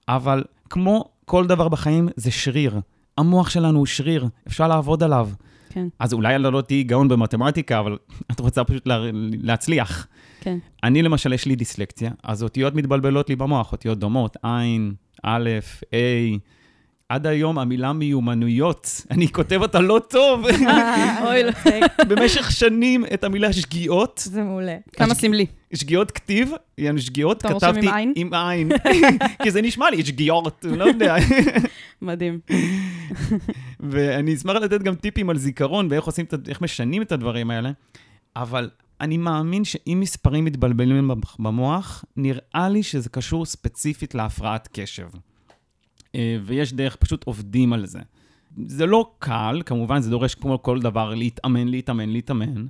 [0.09, 2.81] אבל כמו כל דבר בחיים, זה שריר.
[3.19, 5.29] המוח שלנו הוא שריר, אפשר לעבוד עליו.
[5.71, 7.99] כן, אז אולי לא תהיי גאון במתמטיקה, אבל
[8.33, 9.01] את רוצה פשוט לה,
[9.43, 10.07] להצליח.
[10.41, 10.59] כן.
[10.85, 15.49] אני למשל, יש לי דיסלקציה, אז אותיות מתבלבלות לי במוח, אותיות דומות, עין, א',
[15.83, 16.39] A,
[17.11, 20.45] עד היום המילה מיומנויות, אני כותב אותה לא טוב.
[21.27, 21.51] אוי, לא.
[22.09, 24.77] במשך שנים את המילה שגיאות, זה מעולה.
[24.93, 25.47] כמה סמלי.
[25.75, 28.69] שגיאות כתיב, יענו שגיאות, כתבתי עם עין?
[29.43, 31.17] כי זה נשמע לי, שגיאות, לא יודע.
[32.03, 32.41] מדהים.
[33.81, 37.71] ואני אשמח לתת גם טיפים על זיכרון ואיך עושים, איך משנים את הדברים האלה,
[38.37, 38.71] אבל
[39.01, 45.07] אני מאמין שאם מספרים מתבלבלים במוח, נראה לי שזה קשור ספציפית להפרעת קשב.
[46.15, 48.01] אה, ויש דרך, פשוט עובדים על זה.
[48.67, 52.67] זה לא קל, כמובן, זה דורש כמו כל דבר להתאמן, להתאמן, להתאמן,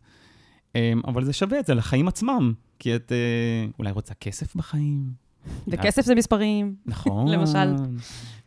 [0.76, 5.29] אה, אבל זה שווה את זה לחיים עצמם, כי את אה, אולי רוצה כסף בחיים.
[5.68, 6.74] וכסף זה מספרים.
[6.86, 7.28] נכון.
[7.34, 7.74] למשל.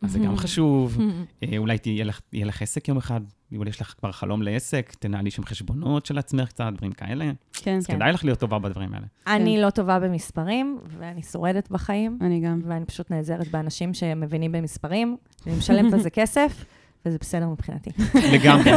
[0.02, 0.98] אז זה גם חשוב.
[1.44, 3.22] אה, אולי תהיה לך, יהיה לך עסק יום אחד,
[3.56, 7.32] אולי יש לך כבר חלום לעסק, תנהלי שם חשבונות של עצמך קצת, דברים כאלה.
[7.54, 9.06] כן, אז כדאי לך להיות טובה בדברים האלה.
[9.28, 12.62] אני לא טובה במספרים, ואני שורדת בחיים, אני גם.
[12.68, 16.66] ואני פשוט נעזרת באנשים שמבינים במספרים, אני משלמת על זה כסף,
[17.06, 17.90] וזה בסדר מבחינתי.
[18.34, 18.72] לגמרי,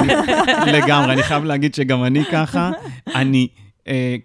[0.73, 1.13] לגמרי.
[1.13, 2.71] אני חייב להגיד שגם אני ככה.
[3.15, 3.49] אני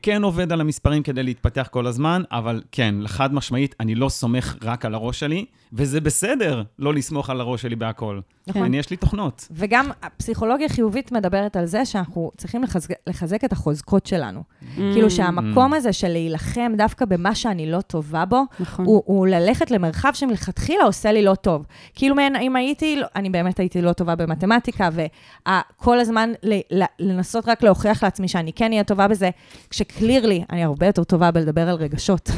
[0.02, 4.56] כן עובד על המספרים כדי להתפתח כל הזמן, אבל כן, חד משמעית, אני לא סומך
[4.64, 8.20] רק על הראש שלי, וזה בסדר לא לסמוך על הראש שלי בהכל.
[8.48, 8.64] נכון.
[8.64, 9.48] אני, יש לי תוכנות.
[9.52, 14.44] וגם הפסיכולוגיה חיובית מדברת על זה שאנחנו צריכים לחזק, לחזק את החוזקות שלנו.
[14.76, 18.86] כאילו שהמקום הזה של להילחם דווקא במה שאני לא טובה בו, נכון.
[18.86, 21.66] הוא, הוא ללכת למרחב שמלכתחילה עושה לי לא טוב.
[21.96, 27.48] כאילו, מעין, אם הייתי, אני באמת הייתי לא טובה במתמטיקה, וכל הזמן ל, ל, לנסות
[27.48, 29.30] רק להוכיח לעצמי שאני כן אהיה טובה בזה,
[29.70, 32.30] כשקלירלי, אני הרבה יותר טובה בלדבר על רגשות.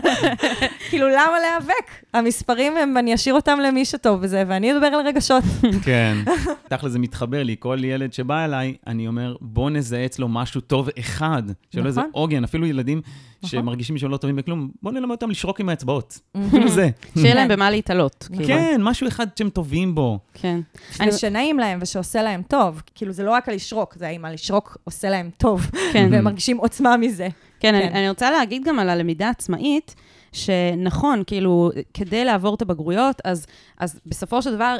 [0.90, 1.69] כאילו, למה להיאבק?
[2.14, 5.44] המספרים הם, אני אשאיר אותם למי שטוב בזה, ואני אדבר על רגשות.
[5.84, 6.16] כן.
[6.70, 10.88] תכל'ס זה מתחבר לי, כל ילד שבא אליי, אני אומר, בוא נזהה אצלו משהו טוב
[10.98, 11.42] אחד,
[11.74, 12.10] שלא איזה נכון.
[12.14, 13.00] עוגן, אפילו ילדים
[13.38, 13.50] נכון.
[13.50, 16.18] שמרגישים שהם לא טובים בכלום, בוא נלמד אותם לשרוק עם האצבעות.
[16.48, 16.88] אפילו זה.
[17.18, 18.28] שיהיה להם במה להתעלות.
[18.32, 18.46] כאילו.
[18.46, 20.18] כן, משהו אחד שהם טובים בו.
[20.34, 20.60] כן.
[21.00, 22.82] אני- ושנעים להם ושעושה להם טוב.
[22.94, 26.08] כאילו, זה לא רק על לשרוק, זה האם הלשרוק עושה להם טוב, כן.
[26.12, 27.28] והם מרגישים עוצמה מזה.
[27.60, 27.96] כן, אני, כן.
[27.96, 29.94] אני רוצה להגיד גם על הלמידה העצמאית,
[30.32, 33.46] שנכון, כאילו, כדי לעבור את הבגרויות, אז,
[33.78, 34.76] אז בסופו של דבר,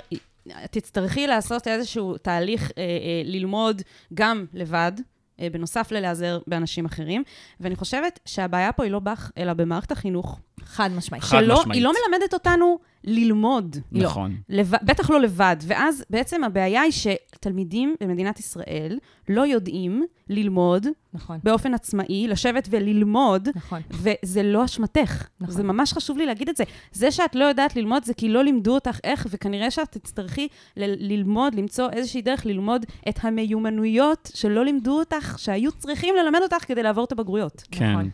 [0.71, 3.83] תצטרכי לעשות איזשהו תהליך אה, אה, ללמוד
[4.15, 4.93] גם לבד.
[5.41, 7.23] אה, בנוסף ללהיעזר באנשים אחרים,
[7.61, 10.41] ואני חושבת שהבעיה פה היא לא בך, אלא במערכת החינוך.
[10.65, 11.25] חד משמעית.
[11.25, 11.75] חד שלא, משמעית.
[11.77, 13.77] היא לא מלמדת אותנו ללמוד.
[13.93, 14.05] לא.
[14.05, 14.37] נכון.
[14.49, 14.73] לב...
[14.83, 15.57] בטח לא לבד.
[15.63, 23.49] ואז בעצם הבעיה היא שתלמידים במדינת ישראל לא יודעים ללמוד נכון, באופן עצמאי, לשבת וללמוד,
[23.55, 23.81] נכון.
[23.91, 25.27] וזה לא אשמתך.
[25.41, 25.55] נכון.
[25.55, 26.65] זה ממש חשוב לי להגיד את זה.
[26.93, 31.13] זה שאת לא יודעת ללמוד זה כי לא לימדו אותך איך, וכנראה שאת תצטרכי ל-
[31.13, 36.83] ללמוד, למצוא איזושהי דרך ללמוד את המיומנויות שלא לימדו אותך, שהיו צריכים ללמד אותך כדי
[36.83, 37.63] לעבור את הבגרויות.
[37.71, 37.93] כן.
[37.93, 38.11] נכון.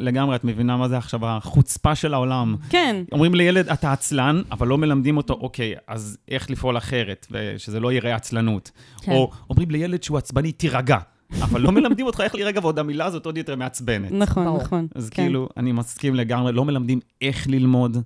[0.00, 2.56] לגמרי, את מבינה מה זה עכשיו החוצפה של העולם.
[2.70, 7.80] כן, אומרים לילד, אתה עצלן, אבל לא מלמדים אותו, אוקיי, אז איך לפעול אחרת, ושזה
[7.80, 8.70] לא יראה עצלנות.
[9.02, 9.12] כן.
[9.12, 10.98] או אומרים לילד שהוא עצבני, תירגע.
[11.42, 14.12] אבל לא מלמדים אותך איך להירגע, ועוד המילה הזאת עוד יותר מעצבנת.
[14.12, 14.62] נכון, ברור.
[14.62, 14.86] נכון.
[14.94, 15.22] אז כן.
[15.22, 17.96] כאילו, אני מסכים לגמרי, לא מלמדים איך ללמוד,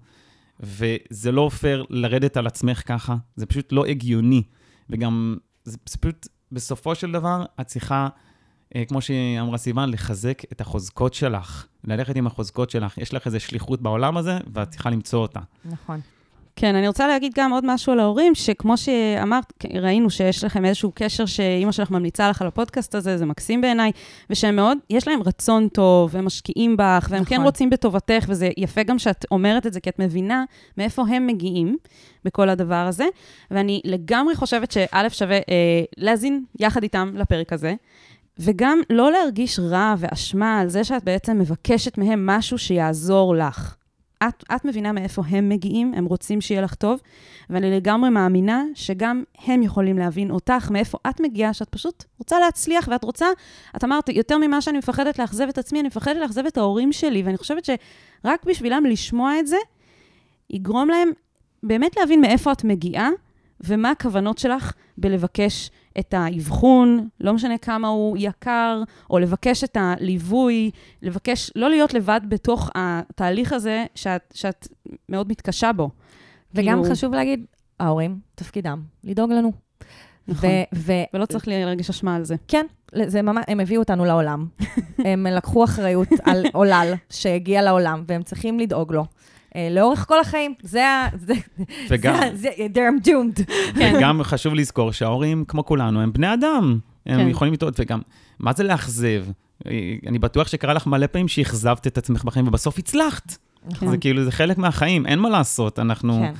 [0.61, 4.43] וזה לא פייר לרדת על עצמך ככה, זה פשוט לא הגיוני.
[4.91, 8.09] וגם, זה פשוט, בסופו של דבר, את צריכה,
[8.89, 12.99] כמו שאמרה סיוון, לחזק את החוזקות שלך, ללכת עם החוזקות שלך.
[12.99, 15.41] יש לך איזו שליחות בעולם הזה, ואת צריכה למצוא אותה.
[15.65, 16.01] נכון.
[16.61, 20.93] כן, אני רוצה להגיד גם עוד משהו על ההורים, שכמו שאמרת, ראינו שיש לכם איזשהו
[20.95, 23.93] קשר שאימא שלך ממליצה לך על הפודקאסט הזה, זה מקסים בעיניי,
[24.31, 27.47] ושהם מאוד, יש להם רצון טוב, הם משקיעים בך, והם כן נכון.
[27.47, 30.45] רוצים בטובתך, וזה יפה גם שאת אומרת את זה, כי את מבינה
[30.79, 31.77] מאיפה הם מגיעים
[32.25, 33.07] בכל הדבר הזה.
[33.51, 35.43] ואני לגמרי חושבת שא' שווה אה,
[35.97, 37.75] להאזין יחד איתם לפרק הזה.
[38.39, 43.75] וגם לא להרגיש רע ואשמה על זה שאת בעצם מבקשת מהם משהו שיעזור לך.
[44.29, 47.01] את, את מבינה מאיפה הם מגיעים, הם רוצים שיהיה לך טוב,
[47.51, 52.89] ואני לגמרי מאמינה שגם הם יכולים להבין אותך, מאיפה את מגיעה, שאת פשוט רוצה להצליח,
[52.91, 53.27] ואת רוצה,
[53.77, 57.23] את אמרת, יותר ממה שאני מפחדת לאכזב את עצמי, אני מפחדת לאכזב את ההורים שלי,
[57.23, 59.57] ואני חושבת שרק בשבילם לשמוע את זה,
[60.51, 61.09] יגרום להם
[61.63, 63.09] באמת להבין מאיפה את מגיעה,
[63.61, 70.71] ומה הכוונות שלך בלבקש את האבחון, לא משנה כמה הוא יקר, או לבקש את הליווי,
[71.03, 74.69] לבקש, לא להיות לבד בתוך התהליך הזה שאת, שאת
[75.09, 75.91] מאוד מתקשה בו.
[76.55, 77.45] וגם כאילו- חשוב להגיד,
[77.81, 79.53] ההורים, תפקידם, לדאוג לנו.
[80.29, 80.51] נכון.
[80.51, 82.37] ו- ו- ולא צריך להרגיש אשמה על זה.
[82.49, 82.67] כן,
[83.07, 84.47] זה ממש, הם הביאו אותנו לעולם.
[85.05, 89.05] הם לקחו אחריות על עולל שהגיע לעולם, והם צריכים לדאוג לו.
[89.57, 91.07] אה, לאורך כל החיים, זה ה...
[91.17, 91.35] זה-
[91.89, 93.43] וגם, זה they're doomed.
[93.97, 96.79] וגם חשוב לזכור שההורים, כמו כולנו, הם בני אדם.
[97.07, 97.29] הם כן.
[97.29, 98.01] יכולים לטעות, וגם,
[98.39, 99.25] מה זה לאכזב?
[99.67, 103.37] אה, אני בטוח שקרה לך מלא פעמים שאכזבת את עצמך בחיים, ובסוף הצלחת.
[103.81, 103.91] כן.
[103.91, 105.79] זה כאילו, זה חלק מהחיים, אין מה לעשות.
[105.79, 106.15] אנחנו...
[106.15, 106.33] כן.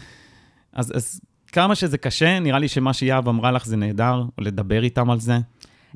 [0.73, 1.21] אז, אז
[1.53, 5.21] כמה שזה קשה, נראה לי שמה שיהב אמרה לך זה נהדר, או לדבר איתם על
[5.21, 5.39] זה.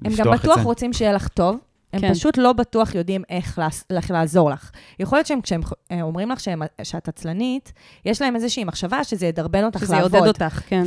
[0.05, 0.61] הם גם בטוח.
[0.63, 1.57] רוצים שיהיה לך טוב,
[1.93, 2.15] הם כן.
[2.15, 4.71] פשוט לא בטוח יודעים איך, לעס- איך לעזור לך.
[4.99, 7.73] יכול להיות שהם, כשהם אה, אומרים לך שהם, שאת עצלנית,
[8.05, 10.15] יש להם איזושהי מחשבה שזה ידרבן אותך שזה לעבוד.
[10.15, 10.83] יעודד אותך, כן.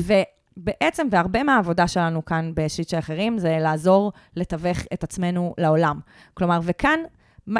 [0.57, 5.99] ובעצם, והרבה מהעבודה שלנו כאן בשיט של אחרים, זה לעזור לתווך את עצמנו לעולם.
[6.33, 6.99] כלומר, וכאן,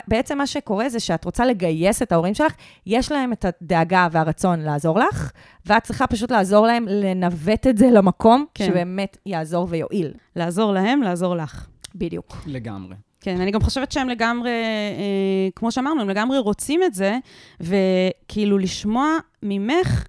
[0.07, 2.53] בעצם מה שקורה זה שאת רוצה לגייס את ההורים שלך,
[2.85, 5.31] יש להם את הדאגה והרצון לעזור לך,
[5.65, 8.65] ואת צריכה פשוט לעזור להם לנווט את זה למקום כן.
[8.65, 10.13] שבאמת יעזור ויועיל.
[10.35, 11.67] לעזור להם, לעזור לך.
[11.95, 12.37] בדיוק.
[12.45, 12.95] לגמרי.
[13.25, 17.17] כן, אני גם חושבת שהם לגמרי, אה, כמו שאמרנו, הם לגמרי רוצים את זה,
[17.59, 20.05] וכאילו לשמוע ממך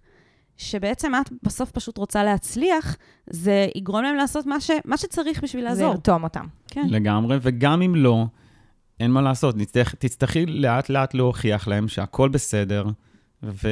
[0.56, 2.96] שבעצם את בסוף פשוט רוצה להצליח,
[3.30, 5.90] זה יגרום להם לעשות מה, ש, מה שצריך בשביל זה לעזור.
[5.92, 6.46] ירתום אותם.
[6.68, 6.86] כן.
[6.88, 8.26] לגמרי, וגם אם לא,
[9.00, 12.86] אין מה לעשות, נצטרך, תצטרכי לאט-לאט להוכיח להם שהכל בסדר,
[13.42, 13.68] ו...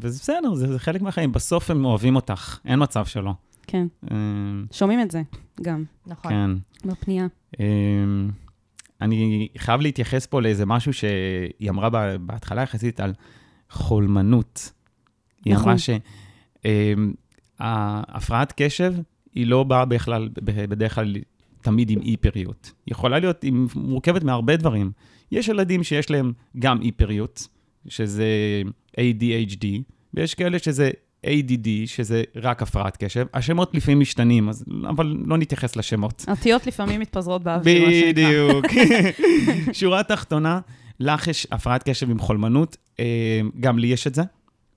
[0.00, 1.32] וזה בסדר, זה, זה חלק מהחיים.
[1.32, 3.32] בסוף הם אוהבים אותך, אין מצב שלא.
[3.66, 5.22] כן, אמ, שומעים את זה
[5.62, 6.30] גם נכון.
[6.30, 6.50] כן.
[6.88, 7.26] בפנייה.
[9.02, 13.12] אמ, אני חייב להתייחס פה לאיזה משהו שהיא אמרה בה- בהתחלה יחסית על
[13.70, 14.72] חולמנות.
[15.44, 15.64] היא נכון.
[15.68, 15.76] אמרה
[17.58, 18.94] שהפרעת קשב
[19.34, 20.28] היא לא באה בכלל,
[20.68, 21.16] בדרך כלל
[21.62, 22.72] תמיד עם אי-פריות.
[22.86, 24.90] היא יכולה להיות עם, מורכבת מהרבה דברים.
[25.32, 27.48] יש ילדים שיש להם גם אי-פריות,
[27.88, 28.26] שזה
[29.00, 29.66] ADHD,
[30.14, 30.90] ויש כאלה שזה
[31.26, 33.26] ADD, שזה רק הפרעת קשב.
[33.34, 36.24] השמות לפעמים משתנים, אז, אבל לא נתייחס לשמות.
[36.28, 38.12] אותיות לפעמים מתפזרות באוויר, מה שנקרא.
[38.12, 38.66] בדיוק.
[39.78, 40.60] שורה תחתונה,
[41.00, 44.22] לך יש הפרעת קשב עם חולמנות, אה, גם לי יש את זה,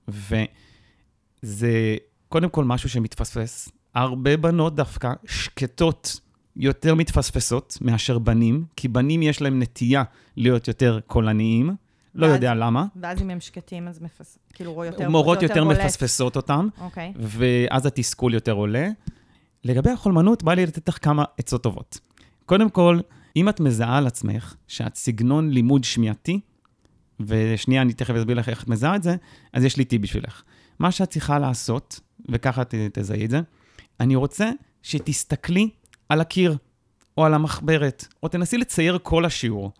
[0.07, 1.95] וזה
[2.29, 3.69] קודם כל משהו שמתפספס.
[3.95, 6.19] הרבה בנות דווקא שקטות
[6.55, 10.03] יותר מתפספסות מאשר בנים, כי בנים יש להם נטייה
[10.37, 11.75] להיות יותר קולניים,
[12.15, 12.85] לא ואז- יודע למה.
[13.01, 14.37] ואז אם הם שקטים, אז מפס...
[14.53, 15.09] כאילו, יותר...
[15.09, 15.79] מורות יותר בולט.
[15.79, 17.13] מפספסות אותם, אוקיי.
[17.15, 18.89] ואז התסכול יותר עולה.
[19.63, 21.99] לגבי החולמנות, בא לי לתת לך כמה עצות טובות.
[22.45, 22.99] קודם כל,
[23.35, 26.39] אם את מזהה על עצמך שאת סגנון לימוד שמיעתי,
[27.19, 29.15] ושנייה, אני תכף אסביר לך איך את מזהה את זה,
[29.53, 30.43] אז יש לי טיפ בשבילך.
[30.79, 31.99] מה שאת צריכה לעשות,
[32.29, 33.41] וככה ת- תזהי את זה,
[33.99, 34.49] אני רוצה
[34.83, 35.69] שתסתכלי
[36.09, 36.57] על הקיר,
[37.17, 39.71] או על המחברת, או תנסי לצייר כל השיעור,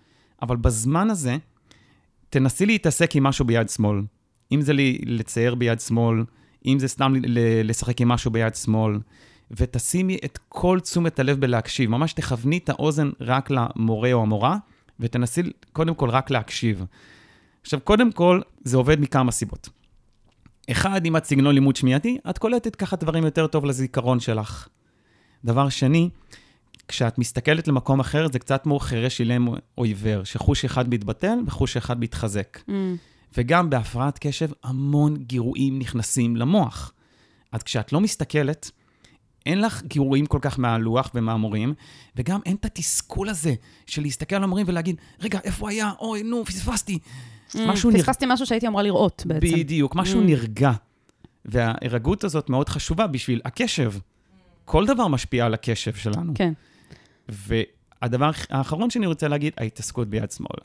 [0.41, 1.37] אבל בזמן הזה,
[2.29, 4.01] תנסי להתעסק עם משהו ביד שמאל.
[4.51, 4.73] אם זה
[5.05, 6.23] לצייר ביד שמאל,
[6.65, 7.13] אם זה סתם
[7.63, 8.99] לשחק עם משהו ביד שמאל,
[9.51, 11.89] ותשימי את כל תשומת הלב בלהקשיב.
[11.89, 14.57] ממש תכווני את האוזן רק למורה או המורה,
[14.99, 15.41] ותנסי
[15.73, 16.85] קודם כל רק להקשיב.
[17.61, 19.69] עכשיו, קודם כל, זה עובד מכמה סיבות.
[20.71, 24.67] אחד, אם את סגנון לימוד שמיעתי, את קולטת ככה דברים יותר טוב לזיכרון שלך.
[25.45, 26.09] דבר שני,
[26.89, 31.77] כשאת מסתכלת למקום אחר, זה קצת כמו חירש אילם או עיוור, שחוש אחד מתבטל וחוש
[31.77, 32.59] אחד מתחזק.
[32.67, 32.71] Mm,
[33.37, 36.93] וגם בהפרעת קשב, המון גירויים נכנסים למוח.
[37.51, 38.71] אז כשאת לא מסתכלת,
[39.45, 41.73] אין לך גירויים כל כך מהלוח ומהמורים,
[42.15, 43.53] וגם אין את התסכול הזה
[43.85, 45.91] של להסתכל על המורים ולהגיד, רגע, איפה היה?
[45.99, 46.99] אוי, נו, פספסתי.
[47.55, 48.03] משהו נרגע.
[48.03, 49.47] פספסתי משהו שהייתי אמורה לראות בעצם.
[49.47, 50.23] בדיוק, משהו Mm.
[50.23, 50.71] נרגע.
[51.45, 53.93] וההירגעות הזאת מאוד חשובה בשביל הקשב.
[54.65, 56.33] כל דבר משפיע על הקשב שלנו.
[56.35, 56.53] כן.
[57.29, 60.59] והדבר האחרון שאני רוצה להגיד, ההתעסקות ביד שמאל.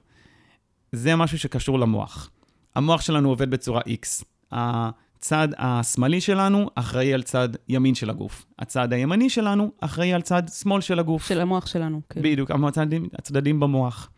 [0.92, 2.30] זה משהו שקשור למוח.
[2.74, 4.24] המוח שלנו עובד בצורה X.
[4.52, 8.46] הצד השמאלי שלנו אחראי על צד ימין של הגוף.
[8.58, 11.26] הצד הימני שלנו אחראי על צד שמאל של הגוף.
[11.26, 12.00] של המוח שלנו.
[12.10, 12.24] כאילו.
[12.30, 14.10] בדיוק, הצדדים, הצדדים במוח.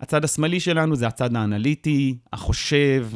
[0.00, 3.08] הצד השמאלי שלנו זה הצד האנליטי, החושב,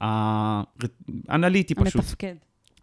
[0.00, 1.96] האנליטי פשוט.
[1.96, 2.34] המתפקד.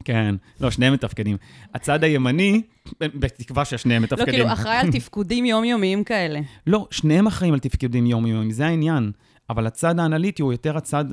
[0.06, 1.38] כן, לא, שניהם מתפקדים.
[1.74, 2.62] הצד הימני,
[3.00, 4.26] בתקווה ששניהם לא, מתפקדים.
[4.26, 6.40] כאילו, אחראי על תפקודים יומיומיים כאלה.
[6.68, 9.12] לא, שניהם אחראים על תפקודים יומיומיים, זה העניין.
[9.50, 11.06] אבל הצד האנליטי הוא יותר הצד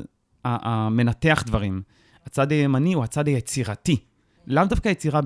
[0.45, 1.82] המנתח דברים.
[2.26, 3.97] הצד הימני הוא הצד היצירתי.
[4.47, 5.20] לאו דווקא יצירה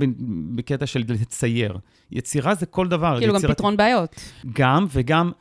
[0.54, 1.78] בקטע של לצייר.
[2.10, 3.16] יצירה זה כל דבר.
[3.18, 4.14] כאילו, גם יצירת- פתרון בעיות.
[4.52, 5.32] גם, וגם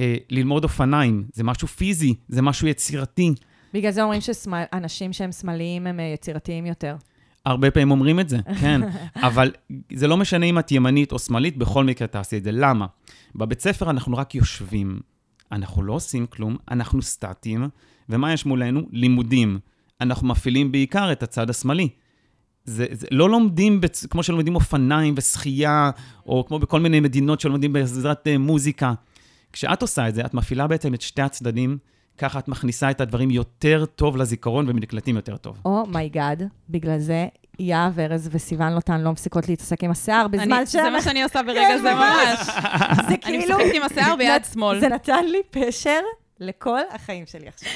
[0.00, 1.24] אה, ללמוד אופניים.
[1.32, 3.34] זה משהו פיזי, זה משהו יצירתי.
[3.74, 6.96] בגלל זה אומרים שאנשים שהם שמאליים הם אה, יצירתיים יותר.
[7.44, 8.80] הרבה פעמים אומרים את זה, כן.
[9.28, 9.52] אבל
[9.92, 12.52] זה לא משנה אם את ימנית או שמאלית, בכל מקרה תעשי את זה.
[12.52, 12.86] למה?
[13.34, 15.00] בבית ספר אנחנו רק יושבים,
[15.52, 17.68] אנחנו לא עושים כלום, אנחנו סטטיים,
[18.08, 18.80] ומה יש מולנו?
[18.90, 19.58] לימודים.
[20.00, 21.88] אנחנו מפעילים בעיקר את הצד השמאלי.
[22.64, 24.06] זה, זה לא לומדים בצ...
[24.06, 25.90] כמו שלומדים אופניים ושחייה,
[26.26, 28.94] או כמו בכל מיני מדינות שלומדים בעזרת uh, מוזיקה.
[29.52, 31.78] כשאת עושה את זה, את מפעילה בעצם את שתי הצדדים,
[32.18, 35.58] ככה את מכניסה את הדברים יותר טוב לזיכרון והם נקלטים יותר טוב.
[35.64, 37.26] oh my God, בגלל זה
[37.58, 41.02] יהב, ארז וסיוון לוטן לא מפסיקות להתעסק עם השיער בזמן אני- זה מה.
[41.02, 42.38] שאני עושה ברגע זה ממש.
[43.08, 43.58] זה אני כאילו...
[43.58, 44.80] משחקת עם השיער ביד שמאל.
[44.80, 46.00] זה נתן לי פשר
[46.40, 47.70] לכל החיים שלי עכשיו.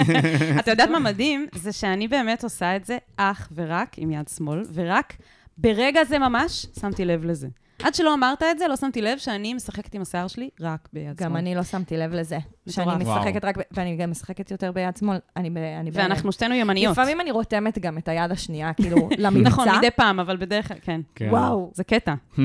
[0.60, 1.46] אתה יודעת מה מדהים?
[1.54, 5.16] זה שאני באמת עושה את זה אך ורק עם יד שמאל, ורק
[5.58, 7.48] ברגע זה ממש שמתי לב לזה.
[7.84, 11.04] עד שלא אמרת את זה, לא שמתי לב שאני משחקת עם השיער שלי רק ביד
[11.18, 11.28] שמאל.
[11.30, 12.38] גם אני לא שמתי לב לזה.
[12.68, 13.04] שאני.
[13.04, 15.18] משחקת רק, ב- ואני גם משחקת יותר ביד שמאל.
[15.36, 15.90] אני ב- אני.
[15.92, 16.92] ואנחנו שתינו ימניות.
[16.92, 19.48] לפעמים אני רותמת גם את היד השנייה, כאילו, למבצע.
[19.48, 21.00] נכון, מדי פעם, אבל בדרך כלל, כן.
[21.14, 21.28] כן.
[21.30, 21.70] וואו.
[21.74, 22.14] זה קטע,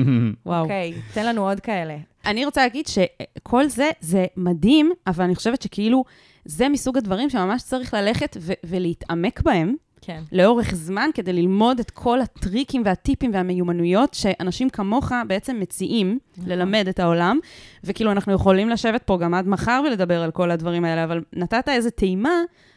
[0.46, 0.62] וואו.
[0.62, 1.96] אוקיי, תן לנו עוד כאלה.
[2.26, 6.04] אני רוצה להגיד שכל זה, זה מדהים, אבל אני חושבת שכאילו,
[6.44, 9.74] זה מסוג הדברים שממש צריך ללכת ו- ולהתעמק בהם
[10.06, 10.22] כן.
[10.32, 17.00] לאורך זמן, כדי ללמוד את כל הטריקים והטיפים והמיומנויות שאנשים כמוך בעצם מציעים ללמד את
[17.00, 17.38] העולם.
[17.84, 21.68] וכאילו, אנחנו יכולים לשבת פה גם עד מחר ולדבר על כל הדברים האלה, אבל נתת
[21.68, 22.30] איזה טעימה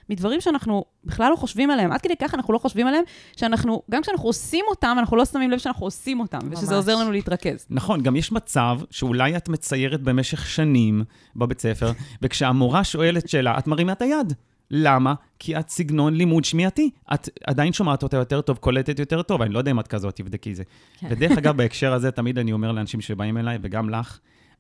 [0.10, 1.92] מדברים שאנחנו בכלל לא חושבים עליהם.
[1.92, 3.04] עד כדי כך אנחנו לא חושבים עליהם,
[3.36, 6.76] שאנחנו, גם כשאנחנו עושים אותם, אנחנו לא שמים לב שאנחנו עושים אותם, ושזה ממש.
[6.76, 7.66] עוזר לנו להתרכז.
[7.70, 11.04] נכון, גם יש מצב שאולי את מציירת במשך שנים
[11.36, 14.34] בבית ספר, וכשהמורה שואלת שאלה, את מרימה את היד.
[14.72, 15.14] למה?
[15.40, 16.90] כי את סגנון לימוד שמיעתי.
[17.14, 20.16] את עדיין שומעת אותה יותר טוב, קולטת יותר טוב, אני לא יודע אם את כזאת,
[20.16, 20.64] תבדקי זה.
[21.00, 21.08] כן.
[21.12, 24.20] ודרך אגב, בהקשר הזה, תמיד אני אומר לאנשים שבאים אליי, וגם לך,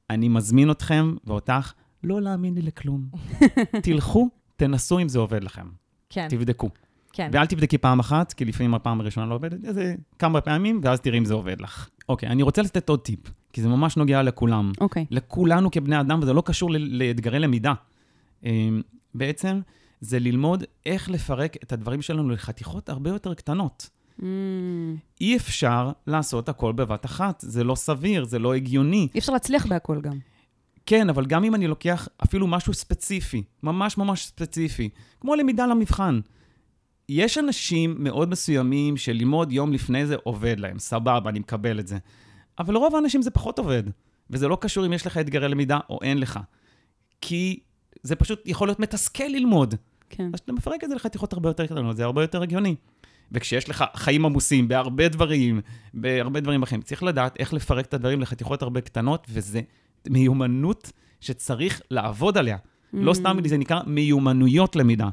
[0.09, 3.01] אני מזמין אתכם ואותך לא להאמין לי לכלום.
[3.83, 5.67] תלכו, תנסו אם זה עובד לכם.
[6.09, 6.69] כן, תבדקו.
[7.13, 7.29] כן.
[7.33, 11.17] ואל תבדקי פעם אחת, כי לפעמים הפעם הראשונה לא עובדת, איזה כמה פעמים, ואז תראי
[11.17, 11.89] אם זה עובד לך.
[12.09, 13.19] אוקיי, אני רוצה לתת עוד טיפ,
[13.53, 14.71] כי זה ממש נוגע לכולם.
[14.81, 15.05] אוקיי.
[15.11, 17.73] לכולנו כבני אדם, וזה לא קשור לאתגרי למידה.
[18.43, 18.81] אמ,
[19.15, 19.59] בעצם,
[20.01, 23.89] זה ללמוד איך לפרק את הדברים שלנו לחתיכות הרבה יותר קטנות.
[24.19, 24.23] Mm,
[25.21, 29.07] אי אפשר לעשות הכל בבת אחת, זה לא סביר, זה לא הגיוני.
[29.13, 30.19] אי אפשר להצליח בהכל גם.
[30.85, 34.89] כן, אבל גם אם אני לוקח אפילו משהו ספציפי, ממש ממש ספציפי,
[35.19, 36.19] כמו למידה למבחן,
[37.09, 41.97] יש אנשים מאוד מסוימים שללמוד יום לפני זה עובד להם, סבבה, אני מקבל את זה.
[42.59, 43.83] אבל לרוב האנשים זה פחות עובד,
[44.29, 46.39] וזה לא קשור אם יש לך אתגרי למידה או אין לך.
[47.21, 47.59] כי
[48.03, 49.75] זה פשוט יכול להיות מתסכל ללמוד.
[50.09, 50.29] כן.
[50.33, 52.75] אז אתה מפרק את זה לחתיכות הרבה יותר קטנות, זה הרבה יותר הגיוני.
[53.31, 55.61] וכשיש לך חיים עמוסים בהרבה דברים,
[55.93, 59.61] בהרבה דברים אחרים, צריך לדעת איך לפרק את הדברים לחתיכות הרבה קטנות, וזה
[60.07, 60.91] מיומנות
[61.21, 62.57] שצריך לעבוד עליה.
[62.93, 65.09] לא סתם זה נקרא מיומנויות למידה.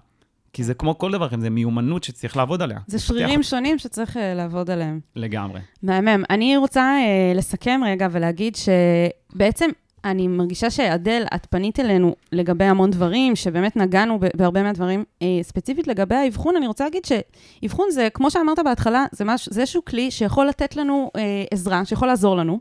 [0.53, 2.78] כי זה כמו כל דבר אחר, זה מיומנות שצריך לעבוד עליה.
[2.86, 3.42] זה שרירים אותה.
[3.42, 5.01] שונים שצריך אה, לעבוד עליהם.
[5.16, 5.61] לגמרי.
[5.82, 6.24] מהמם.
[6.30, 9.70] אני רוצה אה, לסכם רגע ולהגיד שבעצם
[10.11, 15.05] אני מרגישה שאדל, את פנית אלינו לגבי המון דברים, שבאמת נגענו בהרבה מהדברים.
[15.23, 19.61] אה, ספציפית לגבי האבחון, אני רוצה להגיד שאבחון זה, כמו שאמרת בהתחלה, זה, מש, זה
[19.61, 22.59] איזשהו כלי שיכול לתת לנו אה, עזרה, שיכול לעזור לנו.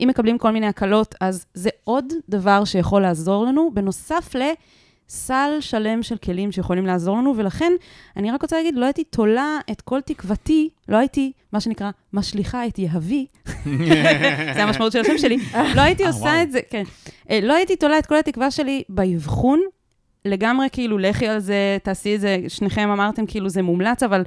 [0.00, 4.34] אם מקבלים כל מיני הקלות, אז זה עוד דבר שיכול לעזור לנו, בנוסף
[5.08, 7.72] לסל שלם של כלים שיכולים לעזור לנו, ולכן
[8.16, 12.66] אני רק רוצה להגיד, לא הייתי תולה את כל תקוותי, לא הייתי, מה שנקרא, משליכה
[12.66, 13.26] את יהבי,
[14.54, 15.38] זה המשמעות של השם שלי,
[15.74, 16.42] לא הייתי אה, עושה.
[16.42, 16.82] את זה, כן.
[17.30, 19.60] אה, לא הייתי תולה את כל התקווה שלי באבחון,
[20.24, 24.22] לגמרי כאילו, לכי על זה, תעשי את זה, שניכם אמרתם כאילו זה מומלץ, אבל,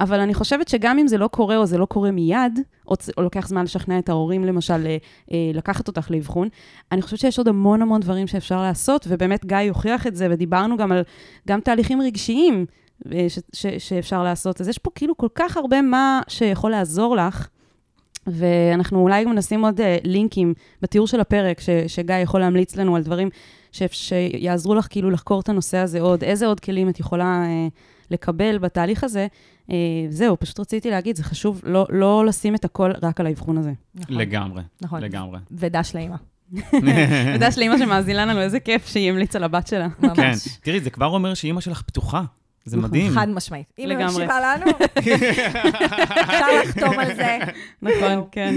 [0.00, 3.22] אבל אני חושבת שגם אם זה לא קורה או זה לא קורה מיד, או, או
[3.22, 4.96] לוקח זמן לשכנע את ההורים, למשל, אה,
[5.32, 6.48] אה, לקחת אותך לאבחון,
[6.92, 10.76] אני חושבת שיש עוד המון המון דברים שאפשר לעשות, ובאמת גיא הוכיח את זה, ודיברנו
[10.76, 11.02] גם על
[11.48, 12.66] גם תהליכים רגשיים
[13.12, 14.60] אה, ש, ש, שאפשר לעשות.
[14.60, 17.48] אז יש פה כאילו כל כך הרבה מה שיכול לעזור לך.
[18.26, 23.02] ואנחנו אולי גם נשים עוד לינקים בתיאור של הפרק, ש, שגיא יכול להמליץ לנו על
[23.02, 23.28] דברים
[23.72, 27.72] ש, שיעזרו לך כאילו לחקור את הנושא הזה עוד, איזה עוד כלים את יכולה uh,
[28.12, 29.26] לקבל בתהליך הזה.
[29.68, 29.72] Uh,
[30.08, 33.72] זהו, פשוט רציתי להגיד, זה חשוב לא, לא לשים את הכל רק על האבחון הזה.
[33.94, 34.16] נכון.
[34.16, 34.62] לגמרי.
[34.80, 35.00] נכון.
[35.02, 35.38] לגמרי.
[35.50, 36.16] ודש לאימא.
[37.32, 39.88] תודה שלאימא שמאזינה לנו, איזה כיף שהיא המליצה לבת שלה.
[39.98, 40.16] ממש.
[40.16, 40.32] כן,
[40.62, 42.22] תראי, זה כבר אומר שאימא שלך פתוחה.
[42.64, 42.90] זה נכון.
[42.90, 43.12] מדהים.
[43.12, 43.66] חד משמעית.
[43.78, 43.98] אם היא.
[43.98, 44.70] מקשיבה לנו,
[46.20, 47.38] אפשר לחתום על זה.
[47.82, 48.54] נכון, כן.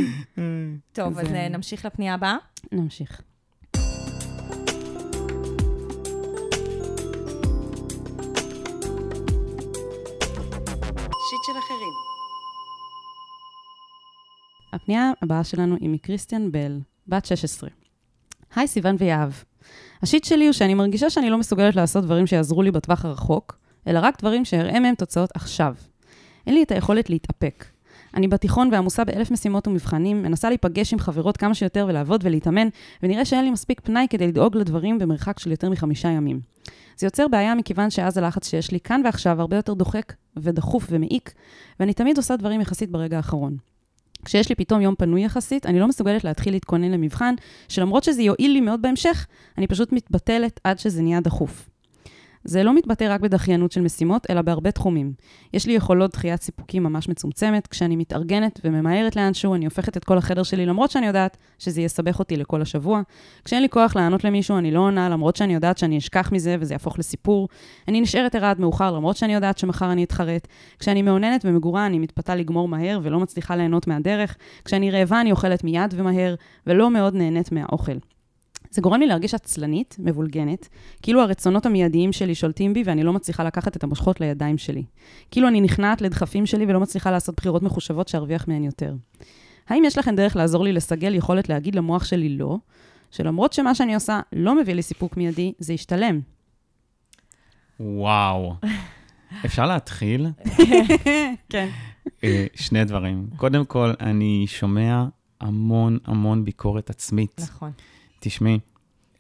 [0.94, 2.36] טוב, אז זה- אה, נמשיך לפנייה הבאה.
[2.72, 3.22] נמשיך.
[11.46, 11.94] של אחרים.
[14.74, 17.70] הפנייה הבאה שלנו היא מקריסטיאן בל, בת 16.
[18.56, 19.32] היי סיוון ויהב.
[20.02, 24.00] השיט שלי הוא שאני מרגישה שאני לא מסוגלת לעשות דברים שיעזרו לי בטווח הרחוק, אלא
[24.04, 25.76] רק דברים שאראה מהם תוצאות עכשיו.
[26.48, 27.66] אין לי את היכולת להתאפק.
[28.14, 32.68] אני בתיכון ועמוסה באלף משימות ומבחנים, מנסה להיפגש עם חברות כמה שיותר ולעבוד ולהתאמן,
[33.04, 36.55] ונראה שאין לי מספיק פנאי כדי לדאוג לדברים במרחק של יותר מחמישה ימים.
[36.98, 41.34] זה יוצר בעיה מכיוון שאז הלחץ שיש לי כאן ועכשיו הרבה יותר דוחק ודחוף ומעיק,
[41.80, 43.58] ואני תמיד עושה דברים יחסית ברגע האחרון.
[44.26, 47.36] כשיש לי פתאום יום פנוי יחסית, אני לא מסוגלת להתחיל להתכונן למבחן,
[47.68, 49.28] שלמרות שזה יועיל לי מאוד בהמשך,
[49.58, 51.70] אני פשוט מתבטלת עד שזה נהיה דחוף.
[52.48, 55.14] זה לא מתבטא רק בדחיינות של משימות, אלא בהרבה תחומים.
[55.54, 60.18] יש לי יכולות דחיית סיפוקים ממש מצומצמת, כשאני מתארגנת וממהרת לאנשהו, אני הופכת את כל
[60.18, 63.02] החדר שלי, למרות שאני יודעת שזה יסבך אותי לכל השבוע.
[63.46, 66.74] כשאין לי כוח לענות למישהו, אני לא עונה, למרות שאני יודעת שאני אשכח מזה וזה
[66.74, 67.48] יהפוך לסיפור.
[67.88, 70.48] אני נשארת ערה עד מאוחר, למרות שאני יודעת שמחר אני אתחרט.
[70.80, 74.36] כשאני מאוננת ומגורה, אני מתפתה לגמור מהר ולא מצליחה ליהנות מהדרך.
[74.66, 76.36] כשאני רעבה, אני אוכלת מיד ומהר,
[76.68, 78.15] ולא מאוד נהנית מהאוכל.
[78.76, 80.70] זה גורם לי להרגיש עצלנית, מבולגנת,
[81.02, 84.84] כאילו הרצונות המיידיים שלי שולטים בי ואני לא מצליחה לקחת את המושכות לידיים שלי.
[85.32, 88.96] כאילו אני נכנעת לדחפים שלי ולא מצליחה לעשות בחירות מחושבות שארוויח מהן יותר.
[89.70, 92.58] האם יש לכם דרך לעזור לי לסגל יכולת להגיד למוח שלי לא,
[93.12, 96.20] שלמרות שמה שאני עושה לא מביא לי סיפוק מיידי, זה ישתלם?
[97.80, 98.54] וואו.
[99.46, 100.28] אפשר להתחיל?
[101.52, 101.70] כן.
[102.24, 103.28] אה, שני דברים.
[103.36, 105.06] קודם כל, אני שומע
[105.42, 107.42] המון המון ביקורת עצמית.
[107.44, 107.72] נכון.
[108.26, 108.60] תשמעי,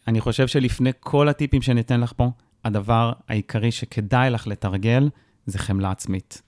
[0.07, 2.29] אני חושב שלפני כל הטיפים שניתן לך פה,
[2.63, 5.09] הדבר העיקרי שכדאי לך לתרגל
[5.45, 6.41] זה חמלה עצמית.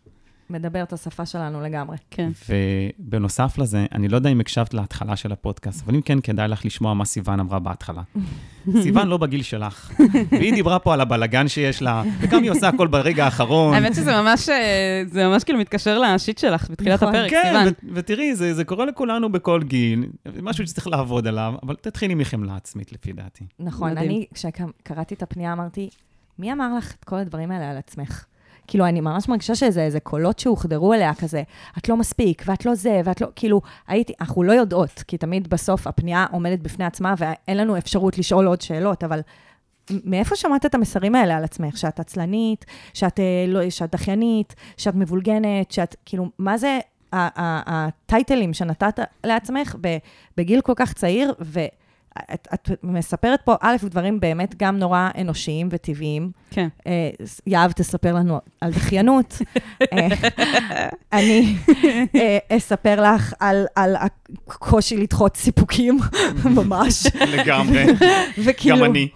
[0.50, 1.98] מדבר את השפה שלנו לגמרי.
[2.12, 2.30] כן.
[2.50, 6.66] ובנוסף לזה, אני לא יודע אם הקשבת להתחלה של הפודקאסט, אבל אם כן, כדאי לך
[6.66, 8.02] לשמוע מה סיוון אמרה בהתחלה.
[8.84, 9.92] סיוון לא בגיל שלך,
[10.32, 13.74] והיא דיברה פה על הבלגן שיש לה, וגם היא עושה הכל ברגע האחרון.
[13.74, 17.16] האמת שזה ממש, אה, זה ממש כאילו מתקשר לשיט שלך בתחילת נכון.
[17.16, 17.68] הפרק, כן, סיוון.
[17.68, 20.06] ו- ותראי, זה, זה קורה לכולנו בכל גיל,
[20.42, 23.46] משהו שצריך לעבוד עליו, אבל תתחילי מחמלה עצמית, לפי דעתי.
[23.60, 23.98] נכון.
[23.98, 25.90] אני, כשקראתי את הפנייה, אמרתי,
[26.40, 28.26] מי אמר לך את כל הדברים האלה על עצמך?
[28.68, 31.44] כאילו, אני ממש מרגישה שזה איזה קולות שהוחדרו אליה כזה,
[31.78, 35.50] את לא מספיק, ואת לא זה, ואת לא, כאילו, הייתי, אנחנו לא יודעות, כי תמיד
[35.50, 39.22] בסוף הפנייה עומדת בפני עצמה, ואין לנו אפשרות לשאול עוד שאלות, אבל
[40.04, 41.78] מאיפה שמעת את המסרים האלה על עצמך?
[41.78, 46.80] שאת עצלנית, שאת, אה, לא, שאת דחיינית, שאת מבולגנת, שאת, כאילו, מה זה
[47.14, 49.76] הטייטלים שנתת לעצמך
[50.38, 51.72] בגיל כל כך צעיר, ואת
[52.34, 56.32] את מספרת פה, א', דברים באמת גם נורא אנושיים וטבעיים.
[56.52, 56.68] כן.
[56.88, 57.10] אה,
[57.48, 59.42] יהב תספר לנו על דחיינות.
[59.94, 60.08] אה,
[61.14, 61.56] אני
[62.16, 63.96] אה, אספר לך על, על
[64.48, 66.00] הקושי לדחות סיפוקים,
[66.46, 67.08] ממש.
[67.28, 67.86] לגמרי,
[68.44, 69.08] וכאילו, גם אני.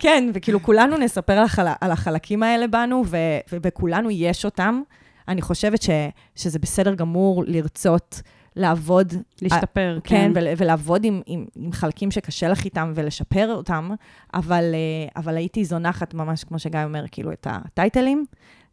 [0.00, 3.16] כן, וכאילו כולנו נספר לך על, על החלקים האלה בנו, ו,
[3.52, 4.82] ובכולנו יש אותם.
[5.28, 5.90] אני חושבת ש,
[6.36, 8.22] שזה בסדר גמור לרצות
[8.56, 9.12] לעבוד.
[9.42, 10.40] להשתפר, כן, כן.
[10.40, 13.90] ול, ולעבוד עם, עם, עם חלקים שקשה לך איתם ולשפר אותם,
[14.34, 18.24] אבל, אה, אבל הייתי זונחת ממש, כמו שגיא אומר, כאילו, את הטייטלים,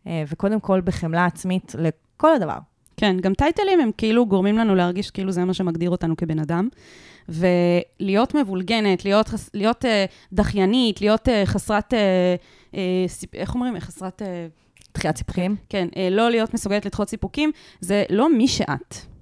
[0.08, 2.58] אה, וקודם כל בחמלה עצמית לכל הדבר.
[2.98, 6.70] כן, גם טייטלים הם כאילו גורמים לנו להרגיש כאילו זה מה שמגדיר אותנו כבן אדם.
[7.30, 9.86] ולהיות מבולגנת, להיות, להיות
[10.34, 11.94] דחיינית, להיות חסרת,
[13.08, 13.36] סיפ...
[13.36, 13.80] איך אומרים?
[13.80, 14.22] חסרת...
[14.94, 15.56] דחיית סיפוקים.
[15.70, 19.13] כן, לא להיות מסוגלת לדחות סיפוקים, זה לא מי שאת.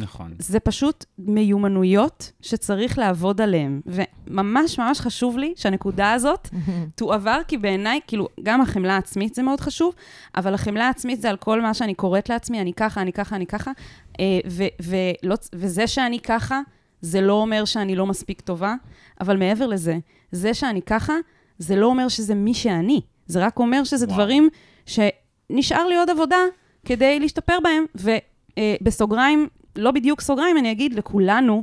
[0.00, 0.34] נכון.
[0.38, 3.80] זה פשוט מיומנויות שצריך לעבוד עליהן.
[3.86, 6.48] וממש ממש חשוב לי שהנקודה הזאת
[6.94, 9.94] תועבר, כי בעיניי, כאילו, גם החמלה העצמית זה מאוד חשוב,
[10.36, 13.46] אבל החמלה העצמית זה על כל מה שאני קוראת לעצמי, אני ככה, אני ככה, אני
[13.46, 13.70] ככה,
[14.20, 16.60] אה, ו- ולא, וזה שאני ככה,
[17.00, 18.74] זה לא אומר שאני לא מספיק טובה,
[19.20, 19.98] אבל מעבר לזה,
[20.32, 21.14] זה שאני ככה,
[21.58, 23.00] זה לא אומר שזה מי שאני.
[23.26, 24.16] זה רק אומר שזה וואו.
[24.16, 24.48] דברים
[24.86, 26.36] שנשאר לי עוד עבודה
[26.84, 31.62] כדי להשתפר בהם, ובסוגריים, לא בדיוק סוגריים, אני אגיד לכולנו,